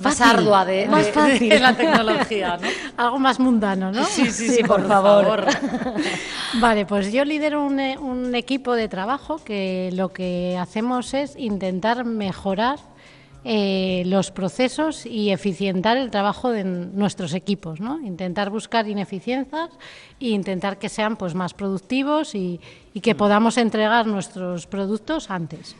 más 0.00 0.20
ardua 0.20 0.64
de, 0.64 0.86
más 0.86 1.08
fácil. 1.10 1.48
la 1.60 1.76
tecnología, 1.76 2.58
¿no? 2.60 2.68
Algo 2.96 3.18
más 3.18 3.38
mundano, 3.38 3.92
¿no? 3.92 4.04
Sí, 4.04 4.30
sí, 4.30 4.48
sí, 4.48 4.62
por, 4.62 4.86
favor. 4.86 5.46
vale, 6.60 6.86
pues 6.86 7.12
yo 7.12 7.24
lidero 7.24 7.64
un, 7.64 7.80
un, 7.80 8.34
equipo 8.34 8.74
de 8.74 8.88
trabajo 8.88 9.38
que 9.44 9.90
lo 9.92 10.10
que 10.10 10.56
hacemos 10.58 11.14
es 11.14 11.36
intentar 11.36 12.04
mejorar 12.04 12.78
eh, 13.42 14.02
los 14.04 14.30
procesos 14.30 15.06
y 15.06 15.30
eficientar 15.30 15.96
el 15.96 16.10
trabajo 16.10 16.50
de 16.50 16.62
nuestros 16.62 17.32
equipos, 17.32 17.80
¿no? 17.80 17.98
Intentar 18.00 18.50
buscar 18.50 18.86
ineficiencias 18.86 19.70
e 20.20 20.28
intentar 20.28 20.78
que 20.78 20.90
sean 20.90 21.16
pues 21.16 21.34
más 21.34 21.54
productivos 21.54 22.34
y, 22.34 22.60
y 22.92 23.00
que 23.00 23.14
mm. 23.14 23.16
podamos 23.16 23.56
entregar 23.56 24.06
nuestros 24.06 24.66
productos 24.66 25.30
antes. 25.30 25.74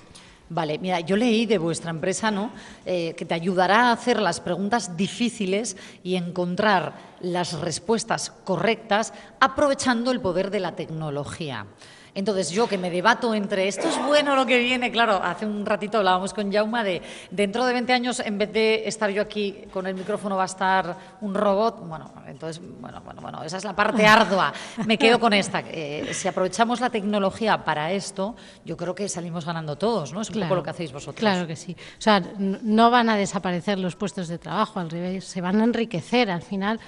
Vale, 0.52 0.80
mira, 0.80 0.98
yo 0.98 1.16
leí 1.16 1.46
de 1.46 1.58
vuestra 1.58 1.90
empresa, 1.90 2.32
¿no? 2.32 2.50
Eh, 2.84 3.14
que 3.16 3.24
te 3.24 3.34
ayudará 3.34 3.82
a 3.82 3.92
hacer 3.92 4.20
las 4.20 4.40
preguntas 4.40 4.96
difíciles 4.96 5.76
y 6.02 6.16
encontrar 6.16 6.94
las 7.20 7.52
respuestas 7.60 8.32
correctas 8.42 9.14
aprovechando 9.38 10.10
el 10.10 10.20
poder 10.20 10.50
de 10.50 10.58
la 10.58 10.74
tecnología. 10.74 11.66
Entonces 12.14 12.50
yo 12.50 12.66
que 12.66 12.78
me 12.78 12.90
debato 12.90 13.34
entre 13.34 13.68
esto 13.68 13.88
es 13.88 13.98
bueno 14.04 14.34
lo 14.34 14.46
que 14.46 14.58
viene, 14.58 14.90
claro, 14.90 15.20
hace 15.22 15.46
un 15.46 15.64
ratito 15.64 15.98
hablábamos 15.98 16.34
con 16.34 16.52
Jauma 16.52 16.82
de 16.82 17.02
dentro 17.30 17.64
de 17.64 17.72
20 17.72 17.92
años 17.92 18.20
en 18.20 18.38
vez 18.38 18.52
de 18.52 18.88
estar 18.88 19.10
yo 19.10 19.22
aquí 19.22 19.64
con 19.72 19.86
el 19.86 19.94
micrófono 19.94 20.36
va 20.36 20.42
a 20.42 20.46
estar 20.46 20.96
un 21.20 21.34
robot, 21.34 21.86
bueno, 21.86 22.12
entonces, 22.26 22.62
bueno, 22.80 23.00
bueno, 23.04 23.20
bueno, 23.20 23.42
esa 23.42 23.56
es 23.56 23.64
la 23.64 23.74
parte 23.74 24.06
ardua, 24.06 24.52
me 24.86 24.98
quedo 24.98 25.18
con 25.18 25.32
esta. 25.32 25.60
Eh, 25.60 26.10
si 26.12 26.28
aprovechamos 26.28 26.80
la 26.80 26.90
tecnología 26.90 27.64
para 27.64 27.92
esto, 27.92 28.34
yo 28.64 28.76
creo 28.76 28.94
que 28.94 29.08
salimos 29.08 29.44
ganando 29.44 29.76
todos, 29.76 30.12
¿no? 30.12 30.20
Es 30.20 30.30
un 30.30 30.42
poco 30.42 30.56
lo 30.56 30.62
que 30.62 30.70
hacéis 30.70 30.92
vosotros. 30.92 31.20
Claro 31.20 31.46
que 31.46 31.56
sí. 31.56 31.76
O 31.98 32.00
sea, 32.00 32.20
no 32.38 32.90
van 32.90 33.08
a 33.08 33.16
desaparecer 33.16 33.78
los 33.78 33.96
puestos 33.96 34.28
de 34.28 34.38
trabajo, 34.38 34.80
al 34.80 34.90
revés, 34.90 35.24
se 35.24 35.40
van 35.40 35.60
a 35.60 35.64
enriquecer 35.64 36.30
al 36.30 36.42
final 36.42 36.80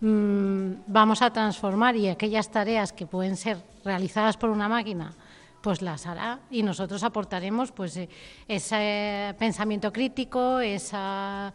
Mm, 0.00 0.84
vamos 0.86 1.22
a 1.22 1.32
transformar 1.32 1.96
y 1.96 2.08
aquellas 2.08 2.50
tareas 2.50 2.92
que 2.92 3.04
pueden 3.04 3.36
ser 3.36 3.58
realizadas 3.88 4.36
por 4.36 4.50
una 4.50 4.68
máquina, 4.68 5.14
pues 5.62 5.80
las 5.80 6.06
hará 6.06 6.40
y 6.50 6.62
nosotros 6.62 7.02
aportaremos 7.02 7.72
pues 7.72 7.96
eh, 7.96 8.08
ese 8.46 9.34
pensamiento 9.38 9.90
crítico, 9.90 10.60
esa 10.60 11.52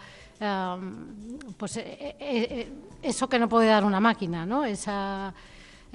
pues 1.58 1.78
eh, 1.78 2.16
eh, 2.20 2.74
eso 3.02 3.30
que 3.30 3.40
no 3.40 3.48
puede 3.48 3.68
dar 3.68 3.86
una 3.86 4.00
máquina, 4.00 4.46
¿no? 4.46 4.66
Esa 4.66 5.32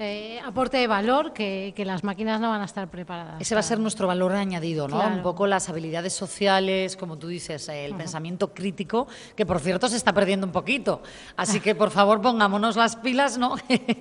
eh, 0.01 0.39
aporte 0.45 0.77
de 0.77 0.87
valor 0.87 1.33
que, 1.33 1.73
las 1.85 2.05
máquinas 2.05 2.39
no 2.39 2.49
van 2.49 2.61
a 2.61 2.65
estar 2.65 2.87
preparadas. 2.87 3.41
Ese 3.41 3.53
va 3.53 3.59
a 3.59 3.63
ser 3.63 3.79
nuestro 3.79 4.07
valor 4.07 4.31
añadido, 4.31 4.87
¿no? 4.87 5.05
Un 5.05 5.21
poco 5.21 5.45
las 5.45 5.67
habilidades 5.67 6.13
sociales, 6.13 6.95
como 6.95 7.17
tú 7.17 7.27
dices, 7.27 7.67
el 7.67 7.95
pensamiento 7.95 8.53
crítico, 8.53 9.07
que 9.35 9.45
por 9.45 9.59
cierto 9.59 9.89
se 9.89 9.97
está 9.97 10.13
perdiendo 10.13 10.47
un 10.47 10.53
poquito. 10.53 11.01
Así 11.35 11.59
que 11.59 11.75
por 11.75 11.91
favor 11.91 12.21
pongámonos 12.21 12.77
las 12.77 12.95
pilas, 12.95 13.37
¿no? 13.37 13.55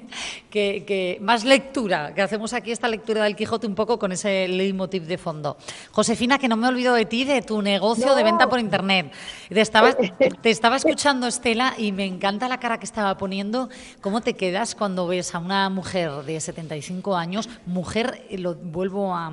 que, 0.51 1.19
más 1.21 1.45
lectura, 1.45 2.15
que 2.15 2.23
hacemos 2.23 2.53
aquí 2.53 2.71
esta 2.71 2.87
lectura 2.87 3.25
del 3.25 3.35
Quijote 3.35 3.67
un 3.67 3.75
poco 3.75 3.99
con 3.99 4.13
ese 4.13 4.47
leitmotiv 4.47 5.05
de 5.05 5.19
fondo. 5.19 5.57
Josefina, 5.91 6.39
que 6.39 6.47
no 6.47 6.57
me 6.57 6.69
olvido 6.69 6.95
de 6.95 7.07
ti, 7.07 7.25
de 7.25 7.43
tu 7.43 7.61
negocio 7.61 8.15
de 8.15 8.23
venta 8.23 8.49
por 8.49 8.61
internet. 8.61 9.13
Te 9.49 9.61
estaba, 9.61 9.93
te 9.95 10.51
estaba 10.51 10.77
escuchando, 10.77 11.27
Estela, 11.27 11.75
y 11.77 11.91
me 11.91 12.05
encanta 12.05 12.49
la 12.49 12.61
cara 12.61 12.79
que 12.79 12.85
estaba 12.85 13.17
poniendo. 13.17 13.69
¿Cómo 14.01 14.21
te 14.21 14.35
quedas 14.35 14.77
cuando 14.77 15.09
ves 15.09 15.35
a 15.35 15.41
una 15.41 15.69
mujer 15.71 15.88
mujer 15.89 16.25
de 16.27 16.39
75 16.39 17.17
años, 17.17 17.49
mujer, 17.65 18.27
eh, 18.29 18.37
lo 18.37 18.55
vuelvo 18.55 19.15
a, 19.15 19.33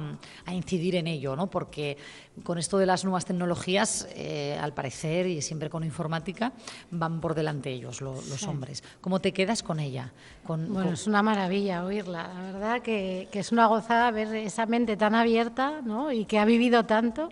incidir 0.54 0.96
en 0.96 1.08
ello, 1.08 1.36
¿no? 1.36 1.48
porque 1.48 1.98
con 2.44 2.58
esto 2.58 2.78
de 2.78 2.86
las 2.86 3.04
nuevas 3.04 3.26
tecnologías, 3.26 4.08
eh, 4.16 4.58
al 4.62 4.74
parecer, 4.74 5.28
y 5.28 5.42
siempre 5.42 5.70
con 5.70 5.84
informática, 5.84 6.54
van 6.92 7.20
por 7.20 7.34
delante 7.34 7.72
ellos, 7.72 8.00
los 8.00 8.44
hombres. 8.44 8.84
¿Cómo 9.02 9.20
te 9.20 9.34
quedas 9.34 9.64
con 9.64 9.80
ella? 9.82 10.14
bueno, 10.48 10.92
es 10.94 11.08
una 11.08 11.22
maravilla 11.22 11.84
oírla, 11.84 12.32
la 12.34 12.42
verdad 12.42 12.82
que, 12.82 13.28
que 13.32 13.40
es 13.40 13.52
una 13.52 13.66
gozada 13.66 14.12
ver 14.12 14.34
esa 14.36 14.66
mente 14.66 14.96
tan 14.96 15.14
abierta 15.14 15.82
¿no? 15.84 16.12
y 16.12 16.24
que 16.26 16.40
ha 16.40 16.46
vivido 16.46 16.86
tanto 16.86 17.30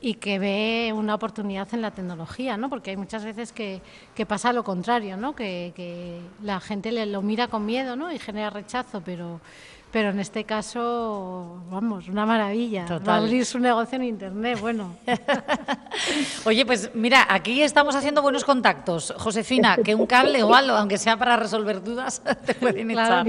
y 0.00 0.14
que 0.14 0.38
ve 0.38 0.92
una 0.94 1.14
oportunidad 1.14 1.68
en 1.72 1.82
la 1.82 1.90
tecnología, 1.90 2.56
¿no? 2.56 2.70
Porque 2.70 2.90
hay 2.90 2.96
muchas 2.96 3.24
veces 3.24 3.52
que, 3.52 3.82
que 4.14 4.26
pasa 4.26 4.52
lo 4.52 4.64
contrario, 4.64 5.16
¿no? 5.16 5.34
Que, 5.34 5.72
que, 5.76 6.20
la 6.42 6.60
gente 6.60 6.90
le, 6.90 7.06
lo 7.06 7.22
mira 7.22 7.48
con 7.48 7.66
miedo, 7.66 7.96
¿no? 7.96 8.10
Y 8.10 8.18
genera 8.18 8.50
rechazo, 8.50 9.02
pero 9.04 9.40
pero 9.92 10.10
en 10.10 10.20
este 10.20 10.44
caso, 10.44 11.62
vamos, 11.68 12.08
una 12.08 12.24
maravilla. 12.24 12.84
Total. 12.84 13.24
abrir 13.24 13.44
su 13.44 13.58
negocio 13.58 13.96
en 13.96 14.04
Internet, 14.04 14.60
bueno. 14.60 14.94
Oye, 16.44 16.64
pues 16.64 16.92
mira, 16.94 17.26
aquí 17.28 17.60
estamos 17.62 17.96
haciendo 17.96 18.22
buenos 18.22 18.44
contactos. 18.44 19.12
Josefina, 19.18 19.76
que 19.78 19.96
un 19.96 20.06
cable 20.06 20.42
o 20.44 20.54
algo, 20.54 20.76
aunque 20.76 20.96
sea 20.96 21.16
para 21.16 21.36
resolver 21.36 21.82
dudas, 21.82 22.22
te 22.46 22.54
pueden 22.54 22.92
echar. 22.92 23.26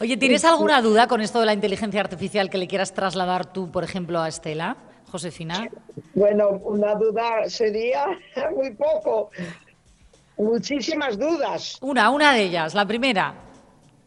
Oye, 0.00 0.16
¿tienes 0.16 0.44
alguna 0.44 0.82
duda 0.82 1.06
con 1.06 1.20
esto 1.20 1.38
de 1.38 1.46
la 1.46 1.52
inteligencia 1.52 2.00
artificial 2.00 2.50
que 2.50 2.58
le 2.58 2.66
quieras 2.66 2.92
trasladar 2.92 3.46
tú, 3.46 3.70
por 3.70 3.84
ejemplo, 3.84 4.20
a 4.20 4.28
Estela? 4.28 4.76
Josefina? 5.14 5.70
Bueno, 6.14 6.60
una 6.64 6.96
duda 6.96 7.48
sería 7.48 8.18
muy 8.56 8.72
poco. 8.72 9.30
Muchísimas 10.36 11.16
dudas. 11.16 11.78
Una, 11.80 12.10
una 12.10 12.34
de 12.34 12.42
ellas, 12.42 12.74
la 12.74 12.84
primera. 12.84 13.32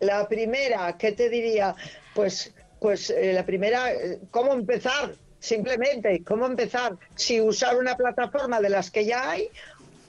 La 0.01 0.27
primera, 0.27 0.97
¿qué 0.97 1.13
te 1.13 1.29
diría? 1.29 1.73
Pues, 2.13 2.53
pues 2.81 3.09
eh, 3.09 3.31
la 3.31 3.45
primera, 3.45 3.93
eh, 3.93 4.19
¿cómo 4.31 4.51
empezar? 4.51 5.13
Simplemente, 5.39 6.25
¿cómo 6.25 6.45
empezar? 6.45 6.97
Si 7.15 7.39
usar 7.39 7.77
una 7.77 7.95
plataforma 7.95 8.59
de 8.59 8.69
las 8.69 8.91
que 8.91 9.05
ya 9.05 9.31
hay 9.31 9.49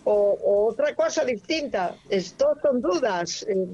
o, 0.02 0.66
otra 0.68 0.96
cosa 0.96 1.24
distinta. 1.24 1.94
Esto 2.10 2.56
son 2.60 2.80
dudas. 2.80 3.46
Eh, 3.48 3.68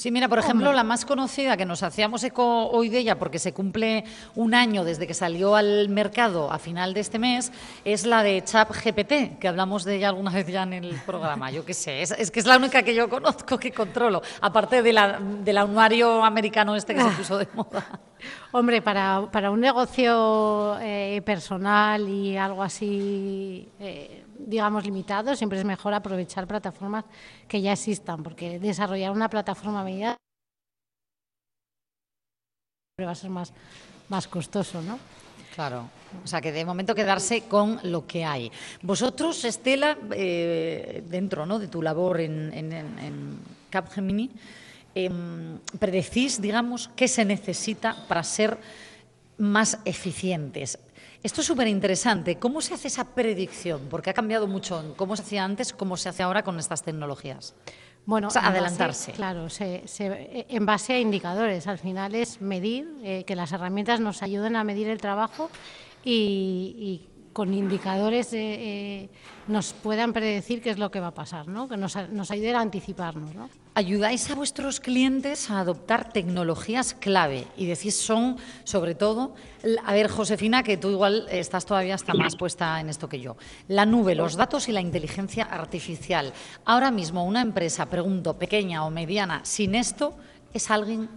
Sí, 0.00 0.10
mira, 0.10 0.30
por 0.30 0.38
ejemplo, 0.38 0.72
la 0.72 0.82
más 0.82 1.04
conocida 1.04 1.58
que 1.58 1.66
nos 1.66 1.82
hacíamos 1.82 2.24
eco 2.24 2.70
hoy 2.70 2.88
de 2.88 3.00
ella, 3.00 3.18
porque 3.18 3.38
se 3.38 3.52
cumple 3.52 4.04
un 4.34 4.54
año 4.54 4.82
desde 4.82 5.06
que 5.06 5.12
salió 5.12 5.56
al 5.56 5.90
mercado 5.90 6.50
a 6.50 6.58
final 6.58 6.94
de 6.94 7.00
este 7.00 7.18
mes, 7.18 7.52
es 7.84 8.06
la 8.06 8.22
de 8.22 8.42
Chap 8.42 8.70
GPT, 8.70 9.38
que 9.38 9.46
hablamos 9.46 9.84
de 9.84 9.96
ella 9.96 10.08
alguna 10.08 10.30
vez 10.30 10.46
ya 10.46 10.62
en 10.62 10.72
el 10.72 10.94
programa. 11.04 11.50
Yo 11.50 11.66
qué 11.66 11.74
sé, 11.74 12.00
es, 12.00 12.30
que 12.30 12.40
es 12.40 12.46
la 12.46 12.56
única 12.56 12.82
que 12.82 12.94
yo 12.94 13.10
conozco 13.10 13.58
que 13.58 13.72
controlo, 13.72 14.22
aparte 14.40 14.82
de 14.82 14.94
la, 14.94 15.20
del 15.20 15.58
anuario 15.58 16.24
americano 16.24 16.74
este 16.76 16.94
que 16.94 17.02
se 17.02 17.10
puso 17.10 17.36
de 17.36 17.48
moda. 17.52 18.00
Hombre, 18.52 18.80
para, 18.80 19.28
para 19.30 19.50
un 19.50 19.60
negocio 19.60 20.78
eh, 20.80 21.20
personal 21.26 22.08
y 22.08 22.38
algo 22.38 22.62
así. 22.62 23.68
Eh, 23.78 24.24
digamos, 24.46 24.84
limitados, 24.84 25.38
siempre 25.38 25.58
es 25.58 25.64
mejor 25.64 25.94
aprovechar 25.94 26.46
plataformas 26.46 27.04
que 27.48 27.60
ya 27.60 27.72
existan, 27.72 28.22
porque 28.22 28.58
desarrollar 28.58 29.12
una 29.12 29.28
plataforma 29.28 29.84
medida 29.84 30.16
va 33.04 33.12
a 33.12 33.14
ser 33.14 33.30
más, 33.30 33.52
más 34.08 34.28
costoso, 34.28 34.82
¿no? 34.82 34.98
Claro, 35.54 35.90
o 36.24 36.26
sea 36.26 36.40
que 36.40 36.52
de 36.52 36.64
momento 36.64 36.94
quedarse 36.94 37.42
con 37.42 37.80
lo 37.82 38.06
que 38.06 38.24
hay. 38.24 38.50
Vosotros, 38.82 39.44
Estela, 39.44 39.98
eh, 40.12 41.02
dentro 41.08 41.44
¿no? 41.44 41.58
de 41.58 41.68
tu 41.68 41.82
labor 41.82 42.20
en, 42.20 42.52
en, 42.52 42.72
en 42.72 43.38
Capgemini, 43.68 44.30
em, 44.94 45.58
predecís, 45.78 46.40
digamos, 46.40 46.90
qué 46.94 47.08
se 47.08 47.24
necesita 47.24 48.06
para 48.06 48.22
ser 48.22 48.58
más 49.38 49.78
eficientes. 49.84 50.78
Esto 51.22 51.42
es 51.42 51.46
súper 51.46 51.68
interesante. 51.68 52.36
¿Cómo 52.36 52.62
se 52.62 52.74
hace 52.74 52.88
esa 52.88 53.04
predicción? 53.04 53.82
Porque 53.90 54.10
ha 54.10 54.14
cambiado 54.14 54.46
mucho 54.46 54.80
en 54.80 54.94
cómo 54.94 55.16
se 55.16 55.22
hacía 55.22 55.44
antes, 55.44 55.72
cómo 55.72 55.96
se 55.96 56.08
hace 56.08 56.22
ahora 56.22 56.42
con 56.42 56.58
estas 56.58 56.82
tecnologías. 56.82 57.54
Bueno, 58.06 58.28
adelantarse. 58.34 59.12
claro, 59.12 59.46
en 59.58 60.66
base 60.66 60.94
a 60.94 60.98
indicadores. 60.98 61.66
Al 61.66 61.78
final 61.78 62.14
es 62.14 62.40
medir, 62.40 62.88
eh, 63.02 63.24
que 63.24 63.36
las 63.36 63.52
herramientas 63.52 64.00
nos 64.00 64.22
ayuden 64.22 64.56
a 64.56 64.64
medir 64.64 64.88
el 64.88 64.98
trabajo 64.98 65.50
y, 66.02 67.02
con 67.32 67.54
indicadores 67.54 68.32
eh, 68.32 69.08
nos 69.48 69.72
puedan 69.72 70.12
predecir 70.12 70.62
qué 70.62 70.70
es 70.70 70.78
lo 70.78 70.90
que 70.90 71.00
va 71.00 71.08
a 71.08 71.14
pasar, 71.14 71.48
¿no? 71.48 71.68
que 71.68 71.76
nos, 71.76 71.96
nos 72.10 72.30
ayuden 72.30 72.56
a 72.56 72.60
anticiparnos. 72.60 73.34
¿no? 73.34 73.48
ayudáis 73.74 74.30
a 74.30 74.34
vuestros 74.34 74.80
clientes 74.80 75.50
a 75.50 75.60
adoptar 75.60 76.12
tecnologías 76.12 76.94
clave 76.94 77.46
y 77.56 77.66
decís 77.66 77.96
son, 77.96 78.36
sobre 78.64 78.94
todo, 78.94 79.34
a 79.84 79.92
ver, 79.92 80.08
Josefina, 80.08 80.62
que 80.62 80.76
tú 80.76 80.90
igual 80.90 81.26
estás 81.30 81.64
todavía 81.64 81.94
hasta 81.94 82.14
más 82.14 82.36
puesta 82.36 82.80
en 82.80 82.88
esto 82.88 83.08
que 83.08 83.20
yo, 83.20 83.36
la 83.68 83.86
nube, 83.86 84.14
los 84.14 84.36
datos 84.36 84.68
y 84.68 84.72
la 84.72 84.80
inteligencia 84.80 85.44
artificial. 85.44 86.32
Ahora 86.64 86.90
mismo 86.90 87.24
una 87.24 87.40
empresa, 87.40 87.86
pregunto, 87.86 88.38
pequeña 88.38 88.84
o 88.84 88.90
mediana, 88.90 89.40
sin 89.44 89.74
esto, 89.74 90.14
¿es 90.52 90.70
alguien 90.70 91.08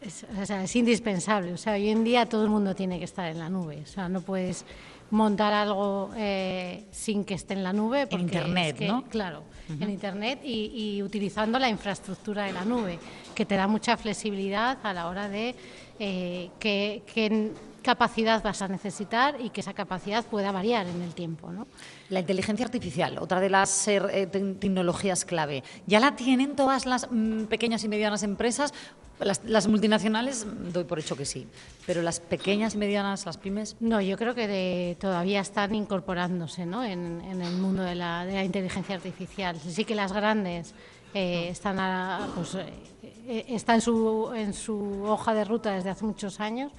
es, 0.00 0.24
o 0.40 0.46
sea, 0.46 0.62
es, 0.62 0.76
indispensable. 0.76 1.52
O 1.52 1.56
sea, 1.56 1.72
hoy 1.72 1.88
en 1.88 2.04
día 2.04 2.26
todo 2.26 2.44
el 2.44 2.50
mundo 2.50 2.74
tiene 2.74 2.98
que 2.98 3.04
estar 3.04 3.28
en 3.28 3.40
la 3.40 3.48
nube. 3.48 3.80
O 3.82 3.86
sea, 3.86 4.08
no 4.08 4.20
puedes 4.20 4.64
montar 5.10 5.52
algo 5.52 6.10
eh, 6.16 6.84
sin 6.90 7.24
que 7.24 7.34
esté 7.34 7.54
en 7.54 7.64
la 7.64 7.72
nube. 7.72 8.06
en 8.10 8.20
Internet, 8.20 8.80
¿no? 8.80 9.04
Claro, 9.04 9.44
en 9.68 9.90
Internet 9.90 10.40
y, 10.44 11.02
utilizando 11.02 11.58
la 11.58 11.68
infraestructura 11.68 12.44
de 12.44 12.52
la 12.52 12.64
nube, 12.64 12.98
que 13.34 13.44
te 13.44 13.56
da 13.56 13.66
mucha 13.66 13.96
flexibilidad 13.96 14.78
a 14.82 14.92
la 14.92 15.08
hora 15.08 15.28
de 15.28 15.54
eh, 15.98 16.50
que, 16.58 17.02
que 17.12 17.52
capacidad 17.82 18.42
vas 18.42 18.60
a 18.60 18.68
necesitar 18.68 19.36
y 19.40 19.50
que 19.50 19.60
esa 19.62 19.72
capacidad 19.72 20.24
pueda 20.24 20.52
variar 20.52 20.86
en 20.86 21.00
el 21.00 21.14
tiempo. 21.14 21.50
¿no? 21.50 21.66
La 22.10 22.20
inteligencia 22.20 22.66
artificial, 22.66 23.18
otra 23.18 23.40
de 23.40 23.48
las 23.48 23.88
eh, 23.88 24.28
tecnologías 24.60 25.24
clave, 25.24 25.62
¿ya 25.86 26.00
la 26.00 26.14
tienen 26.14 26.54
todas 26.54 26.86
las 26.86 27.08
mm, 27.10 27.44
pequeñas 27.44 27.84
y 27.84 27.88
medianas 27.88 28.22
empresas? 28.22 28.74
Las, 29.20 29.66
multinacionales 29.66 30.46
doy 30.72 30.84
por 30.84 31.00
hecho 31.00 31.16
que 31.16 31.24
sí, 31.24 31.46
pero 31.86 32.02
las 32.02 32.20
pequeñas 32.20 32.74
y 32.74 32.78
medianas, 32.78 33.26
las 33.26 33.36
pymes. 33.36 33.76
No, 33.80 34.00
yo 34.00 34.16
creo 34.16 34.34
que 34.34 34.96
todavía 35.00 35.40
están 35.40 35.74
incorporándose 35.74 36.66
¿no? 36.66 36.84
en, 36.84 37.20
el 37.22 37.56
mundo 37.56 37.82
de 37.82 37.96
la, 37.96 38.24
de 38.24 38.34
la, 38.34 38.44
inteligencia 38.44 38.94
artificial. 38.94 39.58
Sí 39.58 39.84
que 39.84 39.96
las 39.96 40.12
grandes 40.12 40.72
eh, 41.14 41.48
están, 41.50 42.30
pues, 42.34 42.54
eh, 42.54 43.44
está 43.48 43.74
en 43.74 43.80
su, 43.80 44.32
en 44.34 44.54
su 44.54 45.02
hoja 45.04 45.34
de 45.34 45.44
ruta 45.44 45.72
desde 45.72 45.90
hace 45.90 46.04
muchos 46.04 46.38
años, 46.38 46.70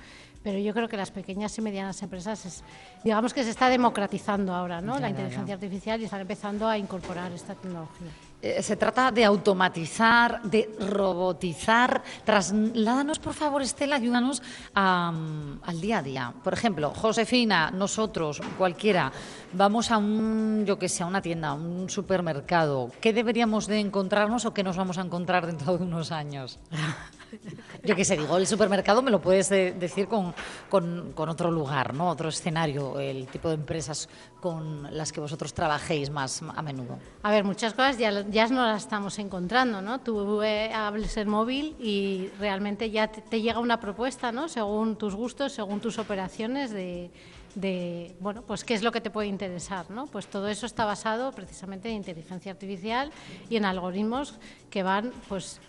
pero 0.42 0.60
yo 0.60 0.74
creo 0.74 0.88
que 0.88 0.96
las 0.96 1.12
pequeñas 1.12 1.58
y 1.58 1.62
medianas 1.62 2.02
empresas, 2.02 2.64
digamos 3.04 3.34
que 3.34 3.44
se 3.44 3.50
está 3.50 3.68
democratizando 3.70 4.54
ahora 4.54 4.80
¿no? 4.80 4.98
la 4.98 5.10
inteligencia 5.10 5.56
artificial 5.56 6.00
y 6.00 6.06
están 6.06 6.22
empezando 6.22 6.68
a 6.68 6.78
incorporar 6.78 7.34
esta 7.34 7.56
tecnología. 7.56 8.12
Eh, 8.42 8.64
se 8.64 8.78
trata 8.78 9.12
de 9.12 9.26
automatizar, 9.26 10.42
de 10.44 10.70
robotizar. 10.80 12.02
Trasládanos, 12.24 13.20
por 13.20 13.34
favor, 13.34 13.62
Estela, 13.62 13.98
ayúdanos 13.98 14.42
al 14.74 15.82
día 15.82 15.98
a 15.98 16.02
día. 16.04 16.34
Por 16.44 16.54
ejemplo, 16.54 16.94
Josefina, 16.96 17.70
nosotros, 17.72 18.42
cualquiera, 18.58 19.12
vamos 19.52 19.92
a 19.92 19.98
un, 19.98 20.64
yo 20.66 20.80
que 20.80 20.88
sé, 20.88 21.04
a 21.04 21.06
una 21.06 21.22
tienda, 21.22 21.50
a 21.50 21.54
un 21.54 21.90
supermercado. 21.90 22.92
¿Qué 23.02 23.12
deberíamos 23.12 23.68
de 23.68 23.80
encontrarnos 23.80 24.46
o 24.46 24.54
qué 24.54 24.64
nos 24.64 24.78
vamos 24.78 24.98
a 24.98 25.02
encontrar 25.02 25.46
dentro 25.46 25.78
de 25.78 25.84
unos 25.84 26.14
años? 26.14 26.60
Yo 27.84 27.96
qué 27.96 28.06
sé, 28.06 28.18
digo, 28.18 28.38
el 28.38 28.48
supermercado 28.48 29.02
me 29.02 29.12
lo 29.12 29.22
puedes 29.22 29.50
decir 29.50 30.08
con, 30.08 30.34
con, 30.70 31.30
otro 31.30 31.52
lugar, 31.52 31.94
¿no? 31.94 32.10
Otro 32.10 32.30
escenario, 32.30 33.00
el 33.00 33.28
tipo 33.28 33.50
de 33.50 33.56
empresas 33.56 34.10
con 34.42 34.88
las 34.96 35.12
que 35.12 35.20
vosotros 35.20 35.54
trabajéis 35.54 36.10
más 36.10 36.42
a 36.42 36.62
menudo. 36.62 37.00
A 37.24 37.32
ver, 37.32 37.44
muchas 37.44 37.74
cosas 37.74 37.98
ya, 37.98 38.28
ya 38.30 38.48
no 38.48 38.66
las 38.66 38.84
estamos 38.84 39.20
encontrando, 39.20 39.82
¿no? 39.82 40.00
Tú 40.00 40.42
eh, 40.42 40.72
hables 40.74 41.18
el 41.18 41.28
móvil 41.28 41.76
y 41.80 42.30
realmente 42.40 42.90
ya 42.92 43.08
te, 43.08 43.42
llega 43.42 43.60
una 43.60 43.80
propuesta, 43.80 44.32
¿no? 44.32 44.50
Según 44.50 44.98
tus 44.98 45.16
gustos, 45.16 45.54
según 45.54 45.80
tus 45.80 46.00
operaciones 46.00 46.72
de 46.72 47.12
de, 47.56 48.16
bueno, 48.20 48.44
pues 48.44 48.64
qué 48.64 48.74
es 48.74 48.84
lo 48.84 48.92
que 48.92 49.02
te 49.02 49.10
puede 49.10 49.28
interesar, 49.28 49.90
¿no? 49.90 50.08
Pues 50.08 50.28
todo 50.28 50.48
eso 50.48 50.66
está 50.66 50.86
basado 50.86 51.32
precisamente 51.32 51.90
en 51.90 51.96
inteligencia 51.96 52.52
artificial 52.52 53.12
y 53.50 53.56
en 53.56 53.66
algoritmos 53.66 54.36
que 54.70 54.84
van, 54.84 55.12
pues, 55.28 55.60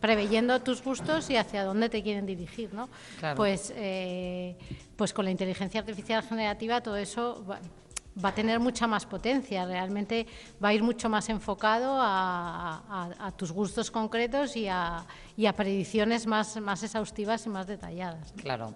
preveyendo 0.00 0.60
tus 0.60 0.82
gustos 0.82 1.28
y 1.30 1.36
hacia 1.36 1.64
dónde 1.64 1.88
te 1.88 2.02
quieren 2.02 2.26
dirigir, 2.26 2.72
¿no? 2.72 2.88
Pues, 3.36 3.72
eh, 3.76 4.56
pues 4.96 5.12
con 5.12 5.24
la 5.24 5.30
inteligencia 5.30 5.80
artificial 5.80 6.22
generativa 6.22 6.80
todo 6.80 6.96
eso 6.96 7.44
va, 7.48 7.60
a 8.22 8.34
tener 8.34 8.60
mucha 8.60 8.86
más 8.86 9.06
potencia, 9.06 9.64
realmente 9.64 10.26
va 10.62 10.68
a 10.68 10.74
ir 10.74 10.82
mucho 10.82 11.08
más 11.08 11.28
enfocado 11.28 11.96
a, 11.98 13.32
tus 13.36 13.52
gustos 13.52 13.90
concretos 13.90 14.56
y 14.56 14.68
a, 14.68 15.04
y 15.36 15.46
a 15.46 15.54
predicciones 15.54 16.26
más, 16.26 16.60
más 16.60 16.82
exhaustivas 16.82 17.46
y 17.46 17.48
más 17.48 17.66
detalladas. 17.66 18.32
Claro. 18.36 18.74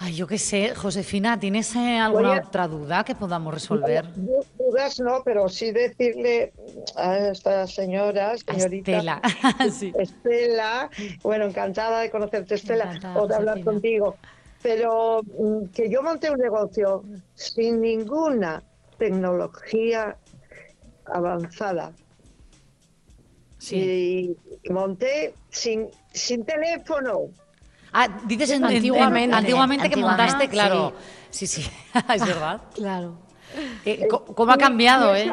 Ay, 0.00 0.14
yo 0.14 0.28
qué 0.28 0.38
sé, 0.38 0.76
Josefina, 0.76 1.40
¿tienes 1.40 1.74
eh, 1.74 1.98
alguna 1.98 2.40
otra 2.46 2.68
duda 2.68 3.02
que 3.02 3.16
podamos 3.16 3.52
resolver? 3.52 4.04
dudas 4.14 5.00
no, 5.00 5.22
pero 5.24 5.48
sí 5.48 5.72
decirle 5.72 6.52
a 6.94 7.30
esta 7.30 7.66
señora, 7.66 8.36
señorita. 8.38 8.92
Estela. 8.92 9.20
Estela, 9.98 10.90
bueno, 11.22 11.46
encantada 11.46 12.00
de 12.00 12.10
conocerte, 12.10 12.54
Estela, 12.54 13.00
o 13.16 13.26
de 13.26 13.34
hablar 13.34 13.64
contigo. 13.64 14.16
Pero 14.62 15.20
mm, 15.22 15.66
que 15.74 15.90
yo 15.90 16.00
monté 16.02 16.30
un 16.30 16.38
negocio 16.38 17.02
sin 17.34 17.80
ninguna 17.80 18.62
tecnología 18.98 20.16
avanzada. 21.06 21.92
Sí. 23.58 24.36
Y 24.62 24.72
monté 24.72 25.34
sin, 25.50 25.88
sin 26.12 26.44
teléfono. 26.44 27.30
Ah, 27.92 28.08
dices 28.26 28.50
antiguamente, 28.62 29.34
antiguamente, 29.34 29.90
que 29.90 29.96
montaste, 29.96 30.48
claro. 30.48 30.92
Sí, 31.30 31.46
sí, 31.46 31.68
es 32.14 32.26
verdad. 32.26 32.60
claro. 32.74 33.18
Eh, 33.84 34.06
¿Cómo 34.08 34.52
ha 34.52 34.58
cambiado, 34.58 35.14
eh? 35.14 35.32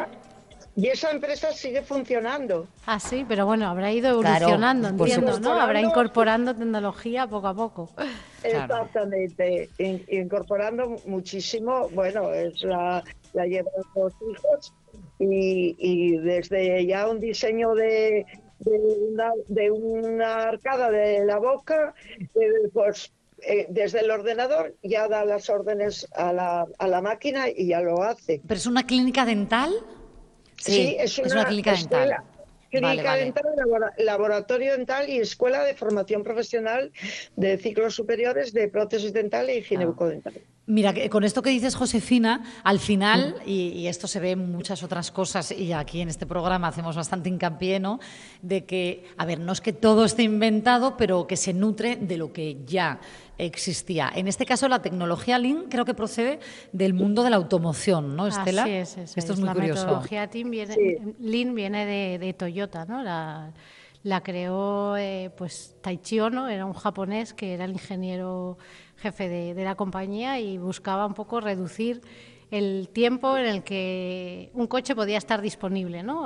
Y 0.74 0.88
esa 0.88 1.10
empresa 1.10 1.52
sigue 1.52 1.80
funcionando. 1.80 2.66
Ah, 2.84 3.00
sí, 3.00 3.24
pero 3.26 3.46
bueno, 3.46 3.66
habrá 3.66 3.90
ido 3.92 4.10
evolucionando, 4.10 4.88
entiendo, 4.88 5.40
¿no? 5.40 5.58
Habrá 5.58 5.80
incorporando 5.80 6.54
tecnología 6.54 7.26
poco 7.26 7.48
a 7.48 7.54
poco. 7.54 7.90
Exactamente, 8.42 9.70
incorporando 9.78 10.96
muchísimo, 11.06 11.88
bueno, 11.94 12.30
es 12.30 12.62
la, 12.62 13.02
la 13.32 13.46
llevan 13.46 13.72
los 13.94 14.12
hijos 14.30 14.74
y, 15.18 16.18
desde 16.18 16.84
ya 16.86 17.08
un 17.08 17.20
diseño 17.20 17.74
de, 17.74 18.26
de, 18.58 19.70
una, 19.70 20.44
arcada 20.44 20.90
de 20.90 21.24
la 21.24 21.38
boca, 21.38 21.94
eh, 22.34 22.68
pues 22.72 23.12
eh, 23.42 23.66
desde 23.68 24.00
el 24.00 24.10
ordenador 24.10 24.74
ya 24.82 25.08
da 25.08 25.24
las 25.24 25.50
órdenes 25.50 26.08
a 26.12 26.32
la, 26.32 26.66
a 26.78 26.88
la 26.88 27.02
máquina 27.02 27.48
y 27.48 27.68
ya 27.68 27.80
lo 27.80 28.02
hace. 28.02 28.40
¿Pero 28.46 28.58
es 28.58 28.66
una 28.66 28.86
clínica 28.86 29.24
dental? 29.24 29.72
Sí, 30.56 30.96
es, 30.98 31.18
una, 31.18 31.44
clínica 31.44 31.74
dental. 31.74 32.16
Clínica 32.70 33.14
dental, 33.14 33.44
laboratorio 33.98 34.72
dental 34.72 35.08
y 35.08 35.18
escuela 35.18 35.62
de 35.62 35.74
formación 35.74 36.22
profesional 36.22 36.92
de 37.36 37.58
ciclos 37.58 37.94
superiores 37.94 38.52
de 38.52 38.68
prótesis 38.68 39.12
dental 39.12 39.50
y 39.50 39.62
ginecodental. 39.62 40.34
Mira, 40.68 40.92
con 41.10 41.22
esto 41.22 41.42
que 41.42 41.50
dices, 41.50 41.76
Josefina, 41.76 42.42
al 42.64 42.80
final, 42.80 43.36
y, 43.46 43.86
esto 43.86 44.08
se 44.08 44.18
ve 44.18 44.32
en 44.32 44.50
muchas 44.50 44.82
otras 44.82 45.12
cosas, 45.12 45.52
y 45.52 45.72
aquí 45.72 46.00
en 46.00 46.08
este 46.08 46.26
programa 46.26 46.66
hacemos 46.66 46.96
bastante 46.96 47.28
hincapié, 47.28 47.78
¿no? 47.78 48.00
De 48.42 48.64
que, 48.64 49.04
a 49.16 49.24
ver, 49.24 49.38
no 49.38 49.52
es 49.52 49.60
que 49.60 49.72
todo 49.72 50.04
esté 50.04 50.24
inventado, 50.24 50.96
pero 50.96 51.28
que 51.28 51.36
se 51.36 51.52
nutre 51.52 51.94
de 51.94 52.18
lo 52.18 52.32
que 52.32 52.64
ya 52.66 52.98
existía. 53.38 54.10
En 54.12 54.26
este 54.26 54.44
caso, 54.44 54.66
la 54.66 54.82
tecnología 54.82 55.38
Lean 55.38 55.66
creo 55.68 55.84
que 55.84 55.94
procede 55.94 56.40
del 56.72 56.94
mundo 56.94 57.22
de 57.22 57.30
la 57.30 57.36
automoción, 57.36 58.16
¿no, 58.16 58.26
Estela? 58.26 58.64
Así 58.64 58.72
es, 58.72 58.98
Esto 59.16 59.34
es, 59.34 59.38
muy 59.38 59.46
la 59.46 59.54
metodología 59.54 60.28
Lean 61.20 61.54
viene, 61.54 61.86
de, 61.86 62.34
Toyota, 62.36 62.84
¿no? 62.86 63.04
La, 63.04 64.20
creó 64.24 64.96
eh, 64.96 65.30
pues 65.36 65.76
Taichi 65.80 66.18
Ono, 66.18 66.48
era 66.48 66.66
un 66.66 66.72
japonés 66.72 67.34
que 67.34 67.54
era 67.54 67.64
el 67.66 67.72
ingeniero 67.72 68.58
jefe 68.96 69.28
de, 69.28 69.64
la 69.64 69.74
compañía 69.74 70.40
y 70.40 70.58
buscaba 70.58 71.06
un 71.06 71.14
poco 71.14 71.40
reducir 71.40 72.00
el 72.50 72.88
tiempo 72.92 73.36
en 73.36 73.46
el 73.46 73.62
que 73.62 74.50
un 74.54 74.66
coche 74.66 74.94
podía 74.94 75.18
estar 75.18 75.40
disponible 75.40 76.02
¿no? 76.02 76.22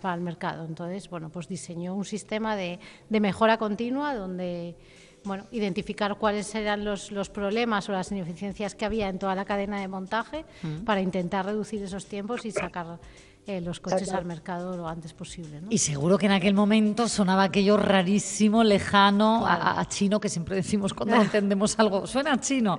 para 0.00 0.14
el 0.14 0.20
mercado. 0.20 0.64
Entonces, 0.66 1.08
bueno, 1.08 1.30
pues 1.30 1.48
diseñó 1.48 1.94
un 1.94 2.04
sistema 2.04 2.56
de, 2.56 2.78
de 3.08 3.20
mejora 3.20 3.56
continua 3.56 4.14
donde 4.14 4.76
bueno, 5.24 5.46
identificar 5.52 6.16
cuáles 6.16 6.54
eran 6.54 6.84
los, 6.84 7.12
los, 7.12 7.30
problemas 7.30 7.88
o 7.88 7.92
las 7.92 8.10
ineficiencias 8.10 8.74
que 8.74 8.84
había 8.84 9.08
en 9.08 9.18
toda 9.18 9.34
la 9.34 9.44
cadena 9.44 9.80
de 9.80 9.88
montaje 9.88 10.44
mm. 10.62 10.84
para 10.84 11.00
intentar 11.00 11.46
reducir 11.46 11.82
esos 11.82 12.06
tiempos 12.06 12.44
y 12.44 12.50
sacar 12.50 12.98
eh, 13.44 13.60
los 13.60 13.80
coches 13.80 14.12
al 14.12 14.24
mercado 14.24 14.76
lo 14.76 14.86
antes 14.86 15.12
posible. 15.14 15.60
Y 15.68 15.78
seguro 15.78 16.16
que 16.16 16.26
en 16.26 16.32
aquel 16.32 16.54
momento 16.54 17.08
sonaba 17.08 17.42
aquello 17.42 17.76
rarísimo, 17.76 18.62
lejano, 18.62 19.44
a, 19.44 19.84
chino, 19.88 20.20
que 20.20 20.28
siempre 20.28 20.54
decimos 20.54 20.94
cuando 20.94 21.16
entendemos 21.20 21.76
algo, 21.80 22.06
suena 22.06 22.40
chino. 22.40 22.78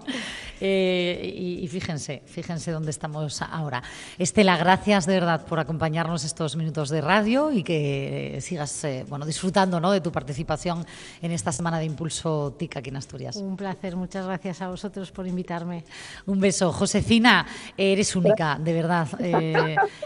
Eh, 0.62 1.60
y, 1.62 1.68
fíjense, 1.68 2.24
fíjense 2.26 2.72
dónde 2.72 2.92
estamos 2.92 3.42
ahora. 3.42 3.84
Estela, 4.18 4.56
gracias 4.56 5.06
de 5.06 5.16
verdad 5.16 5.46
por 5.46 5.60
acompañarnos 5.60 6.24
estos 6.24 6.56
minutos 6.56 6.88
de 6.88 7.02
radio 7.02 7.52
y 7.52 7.62
que 7.62 8.38
sigas 8.40 8.86
eh, 8.86 9.06
bueno, 9.10 9.26
disfrutando 9.26 9.82
¿no? 9.82 9.92
de 9.92 10.00
tu 10.00 10.14
participación 10.14 10.86
en 11.22 11.34
esta 11.34 11.52
semana 11.52 11.78
de 11.78 11.86
Impulso 11.86 12.56
TIC 12.58 12.78
aquí 12.78 12.90
en 12.90 12.96
Asturias. 12.96 13.36
Un 13.36 13.58
placer, 13.58 13.98
muchas 13.98 14.26
gracias 14.26 14.62
a 14.62 14.70
vosotros 14.70 15.12
por 15.12 15.28
invitarme. 15.28 15.84
Un 16.26 16.40
beso. 16.40 16.72
Josefina, 16.72 17.46
eres 17.76 18.16
única, 18.16 18.58
de 18.58 18.72
verdad. 18.72 19.08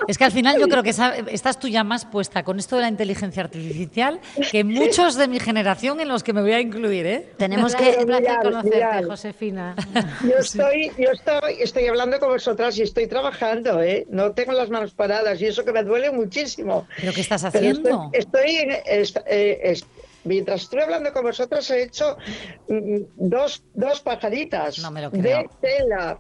es 0.08 0.18
que 0.18 0.24
al 0.26 0.32
final 0.32 0.47
yo 0.58 0.68
creo 0.68 0.84
que 0.84 0.94
estás 1.32 1.60
tú 1.60 1.68
ya 1.68 1.84
más 1.84 2.06
puesta 2.06 2.44
con 2.44 2.60
esto 2.60 2.76
de 2.76 2.84
la 2.84 2.88
inteligencia 2.90 3.44
artificial 3.44 4.20
que 4.52 4.64
muchos 4.64 5.16
de 5.16 5.28
mi 5.28 5.40
generación 5.40 6.00
en 6.00 6.08
los 6.08 6.24
que 6.24 6.34
me 6.34 6.42
voy 6.42 6.54
a 6.54 6.60
incluir, 6.60 7.06
¿eh? 7.06 7.30
Tenemos 7.38 7.76
que 7.76 7.96
conocerte, 8.42 9.04
Josefina. 9.06 9.76
Yo 10.24 10.38
estoy, 10.40 10.92
yo 10.98 11.12
estoy, 11.12 11.56
estoy 11.60 11.88
hablando 11.88 12.20
con 12.20 12.30
vosotras 12.30 12.78
y 12.78 12.84
estoy 12.84 13.08
trabajando, 13.08 13.82
¿eh? 13.82 14.06
No 14.10 14.32
tengo 14.32 14.52
las 14.52 14.70
manos 14.70 14.94
paradas 14.94 15.42
y 15.42 15.46
eso 15.46 15.64
que 15.64 15.72
me 15.72 15.84
duele 15.84 16.12
muchísimo. 16.12 16.88
¿Pero 17.00 17.14
qué 17.14 17.22
estás 17.22 17.44
haciendo? 17.44 18.10
estoy, 18.14 18.68
eh, 19.26 19.80
mientras 20.24 20.64
estoy 20.64 20.82
hablando 20.82 21.12
con 21.14 21.24
vosotros 21.24 21.70
he 21.72 21.84
hecho 21.84 22.18
mm, 22.68 22.98
dos, 23.16 23.64
dos 23.74 24.02
pajaritas 24.02 24.82
de 25.12 25.50
tela 25.62 26.20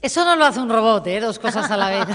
eso 0.00 0.24
no 0.24 0.36
lo 0.36 0.44
hace 0.44 0.60
un 0.60 0.68
robot, 0.70 1.06
¿eh? 1.08 1.20
Dos 1.20 1.38
cosas 1.38 1.68
a 1.70 1.76
la 1.76 1.90
vez. 1.90 2.06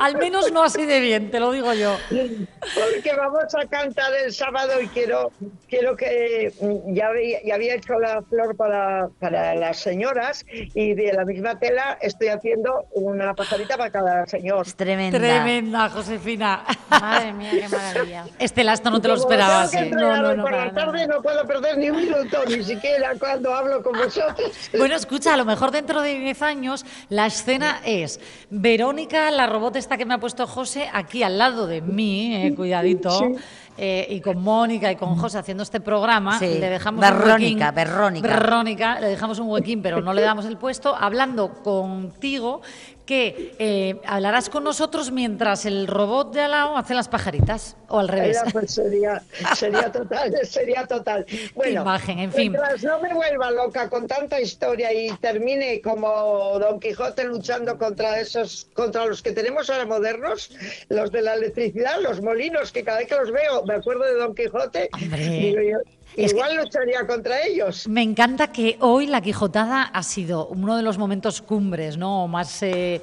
Al 0.00 0.16
menos 0.16 0.50
no 0.50 0.62
así 0.62 0.86
de 0.86 1.00
bien, 1.00 1.30
te 1.30 1.40
lo 1.40 1.50
digo 1.52 1.74
yo. 1.74 1.96
Porque 2.08 3.12
vamos 3.16 3.54
a 3.54 3.66
cantar 3.66 4.12
el 4.24 4.32
sábado 4.32 4.80
y 4.80 4.88
quiero, 4.88 5.30
quiero 5.68 5.94
que 5.96 6.52
mm, 6.58 6.94
ya 6.94 7.08
había, 7.08 7.38
ya 7.44 7.54
había 7.56 7.74
hecho 7.74 7.98
la 7.98 8.22
flor 8.22 8.56
para, 8.56 9.08
para 9.20 9.54
las 9.54 9.78
señoras 9.78 10.46
y 10.50 10.94
de 10.94 11.12
la 11.12 11.24
misma 11.24 11.58
tela 11.58 11.98
estoy 12.00 12.28
haciendo 12.28 12.86
una 12.92 13.34
pajarita 13.34 13.76
para 13.76 13.90
cada 13.90 14.26
señor. 14.26 14.66
tremenda. 14.72 15.18
Tremenda, 15.18 15.90
Josefina. 15.90 16.64
Madre 16.88 17.32
mía, 17.32 17.50
qué 17.52 17.68
maravilla. 17.68 18.24
Estela, 18.38 18.72
esto 18.72 18.90
no 18.90 19.00
te 19.00 19.08
lo 19.08 19.14
esperabas. 19.14 19.72
No, 19.90 20.16
no, 20.16 20.34
no. 20.34 20.42
Por 20.44 20.52
la 20.52 20.72
tarde 20.72 21.06
no 21.06 21.20
puedo 21.20 21.46
perder 21.46 21.76
ni 21.76 21.90
un 21.90 21.96
minuto, 21.96 22.38
ni 22.46 22.62
siquiera 22.62 23.12
cuando 23.18 23.54
hablo 23.54 23.82
con 23.82 23.92
vosotros. 23.98 24.50
Bueno, 24.76 24.94
escucha, 24.94 25.34
a 25.34 25.36
lo 25.36 25.44
mejor 25.44 25.73
dentro 25.74 26.00
de 26.00 26.18
10 26.18 26.42
años 26.42 26.86
la 27.10 27.26
escena 27.26 27.80
es 27.84 28.20
Verónica, 28.48 29.30
la 29.30 29.46
robot 29.46 29.76
esta 29.76 29.98
que 29.98 30.06
me 30.06 30.14
ha 30.14 30.18
puesto 30.18 30.46
José, 30.46 30.88
aquí 30.92 31.22
al 31.22 31.36
lado 31.36 31.66
de 31.66 31.82
mí, 31.82 32.34
eh, 32.34 32.54
cuidadito. 32.54 33.20
Eh, 33.76 34.06
y 34.08 34.20
con 34.20 34.40
Mónica 34.40 34.92
y 34.92 34.94
con 34.94 35.16
José 35.16 35.38
haciendo 35.38 35.64
este 35.64 35.80
programa, 35.80 36.38
le 36.38 36.60
dejamos 36.60 37.00
Verónica, 37.00 37.70
un 37.70 37.74
Verónica. 37.74 38.28
Verónica, 38.28 39.00
le 39.00 39.08
dejamos 39.08 39.40
un 39.40 39.48
huequín, 39.48 39.82
pero 39.82 40.00
no 40.00 40.14
le 40.14 40.22
damos 40.22 40.44
el 40.44 40.56
puesto, 40.56 40.94
hablando 40.94 41.54
contigo 41.54 42.62
que 43.06 43.54
eh, 43.58 44.00
hablarás 44.06 44.48
con 44.48 44.64
nosotros 44.64 45.10
mientras 45.10 45.66
el 45.66 45.86
robot 45.86 46.32
de 46.32 46.40
al 46.40 46.50
lado 46.52 46.76
hace 46.76 46.94
las 46.94 47.08
pajaritas, 47.08 47.76
o 47.88 47.98
al 47.98 48.08
revés. 48.08 48.40
Pues 48.52 48.72
sería, 48.72 49.22
sería 49.54 49.92
total, 49.92 50.34
sería 50.44 50.86
total. 50.86 51.26
Bueno, 51.54 51.82
imagen, 51.82 52.18
en 52.18 52.32
fin. 52.32 52.52
Mientras 52.52 52.82
no 52.82 53.00
me 53.00 53.12
vuelva 53.12 53.50
loca 53.50 53.88
con 53.88 54.06
tanta 54.06 54.40
historia 54.40 54.92
y 54.92 55.10
termine 55.18 55.80
como 55.82 56.58
Don 56.58 56.80
Quijote 56.80 57.24
luchando 57.24 57.76
contra 57.78 58.20
esos, 58.20 58.68
contra 58.74 59.06
los 59.06 59.22
que 59.22 59.32
tenemos 59.32 59.68
ahora 59.68 59.86
modernos, 59.86 60.50
los 60.88 61.12
de 61.12 61.22
la 61.22 61.34
electricidad, 61.34 62.00
los 62.00 62.22
molinos, 62.22 62.72
que 62.72 62.84
cada 62.84 62.98
vez 62.98 63.08
que 63.08 63.16
los 63.16 63.30
veo 63.30 63.64
me 63.66 63.74
acuerdo 63.74 64.04
de 64.04 64.14
Don 64.14 64.34
Quijote. 64.34 64.88
Igual 66.16 66.56
lucharía 66.56 67.06
contra 67.06 67.42
ellos. 67.42 67.88
Me 67.88 68.02
encanta 68.02 68.52
que 68.52 68.76
hoy 68.80 69.06
la 69.06 69.20
Quijotada 69.20 69.82
ha 69.82 70.02
sido 70.02 70.46
uno 70.46 70.76
de 70.76 70.82
los 70.82 70.98
momentos 70.98 71.42
cumbres, 71.42 71.96
¿no? 71.96 72.28
Más 72.28 72.62
eh, 72.62 73.00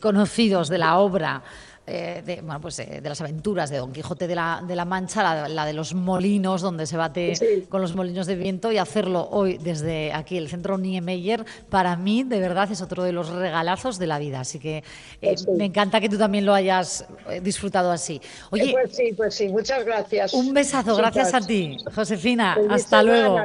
conocidos 0.00 0.68
de 0.68 0.78
la 0.78 0.98
obra. 0.98 1.42
Eh, 1.86 2.22
de, 2.24 2.40
bueno, 2.40 2.60
pues, 2.60 2.78
eh, 2.78 3.00
de 3.02 3.08
las 3.08 3.20
aventuras 3.20 3.68
de 3.68 3.78
Don 3.78 3.92
Quijote 3.92 4.28
de 4.28 4.36
la, 4.36 4.62
de 4.64 4.76
la 4.76 4.84
Mancha, 4.84 5.48
la, 5.48 5.64
de 5.64 5.72
los 5.72 5.92
molinos, 5.92 6.60
donde 6.60 6.86
se 6.86 6.96
bate 6.96 7.66
con 7.68 7.80
los 7.80 7.96
molinos 7.96 8.28
de 8.28 8.36
viento, 8.36 8.70
y 8.70 8.78
hacerlo 8.78 9.26
hoy 9.32 9.58
desde 9.58 10.12
aquí, 10.12 10.36
el 10.36 10.48
centro 10.48 10.78
Niemeyer, 10.78 11.44
para 11.68 11.96
mí, 11.96 12.22
de 12.22 12.38
verdad, 12.38 12.70
es 12.70 12.80
otro 12.80 13.02
de 13.02 13.10
los 13.10 13.30
regalazos 13.30 13.98
de 13.98 14.06
la 14.06 14.20
vida. 14.20 14.40
Así 14.40 14.60
que 14.60 14.76
eh, 14.76 14.82
pues 15.20 15.48
me 15.48 15.64
encanta 15.64 16.00
que 16.00 16.08
tú 16.08 16.16
también 16.16 16.46
lo 16.46 16.54
hayas 16.54 17.06
disfrutado 17.42 17.90
así. 17.90 18.20
Oye, 18.50 18.72
pues 18.72 18.94
sí, 18.94 19.12
pues 19.16 19.34
sí, 19.34 19.48
muchas 19.48 19.84
gracias. 19.84 20.32
Un 20.32 20.54
besazo, 20.54 20.94
gracias 20.94 21.34
a 21.34 21.40
ti, 21.40 21.76
Josefina. 21.92 22.56
Hasta 22.70 23.02
luego. 23.02 23.40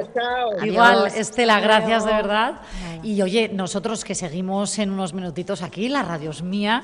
Igual, 0.63 1.07
Estela, 1.15 1.59
gracias 1.61 2.05
de 2.05 2.11
verdad. 2.11 2.61
Y 3.01 3.21
oye, 3.21 3.49
nosotros 3.49 4.03
que 4.03 4.13
seguimos 4.13 4.77
en 4.77 4.91
unos 4.91 5.13
minutitos 5.13 5.63
aquí, 5.63 5.89
la 5.89 6.03
radio 6.03 6.29
es 6.29 6.43
mía, 6.43 6.83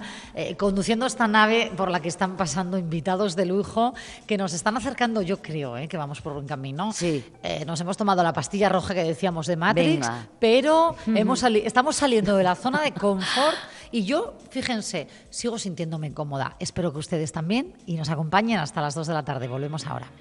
conduciendo 0.57 1.05
esta 1.05 1.27
nave 1.27 1.40
nave 1.41 1.71
por 1.75 1.89
la 1.89 1.99
que 1.99 2.07
están 2.07 2.37
pasando 2.37 2.77
invitados 2.77 3.35
de 3.35 3.45
lujo 3.45 3.95
que 4.27 4.37
nos 4.37 4.53
están 4.53 4.77
acercando, 4.77 5.23
yo 5.23 5.41
creo, 5.41 5.75
¿eh? 5.75 5.87
que 5.87 5.97
vamos 5.97 6.21
por 6.21 6.33
buen 6.33 6.45
camino. 6.45 6.93
Sí. 6.93 7.25
Eh, 7.41 7.65
nos 7.65 7.81
hemos 7.81 7.97
tomado 7.97 8.21
la 8.21 8.31
pastilla 8.31 8.69
roja 8.69 8.93
que 8.93 9.03
decíamos 9.03 9.47
de 9.47 9.55
Matrix, 9.55 10.07
pero 10.39 10.95
hemos 11.07 11.41
estamos 11.41 11.95
saliendo 11.95 12.37
de 12.37 12.43
la 12.43 12.53
zona 12.53 12.81
de 12.81 12.91
confort 12.91 13.57
y 13.91 14.03
yo, 14.03 14.35
fíjense, 14.51 15.07
sigo 15.31 15.57
sintiéndome 15.57 16.13
cómoda. 16.13 16.55
Espero 16.59 16.93
que 16.93 16.99
ustedes 16.99 17.31
también 17.31 17.73
y 17.87 17.95
nos 17.95 18.09
acompañen 18.09 18.59
hasta 18.59 18.79
las 18.79 18.93
2 18.93 19.07
de 19.07 19.13
la 19.13 19.23
tarde. 19.23 19.47
Volvemos 19.47 19.87
ahora. 19.87 20.11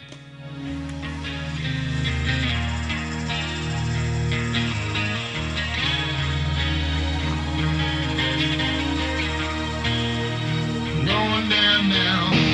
going 11.10 11.48
down 11.48 11.88
now. 11.88 12.49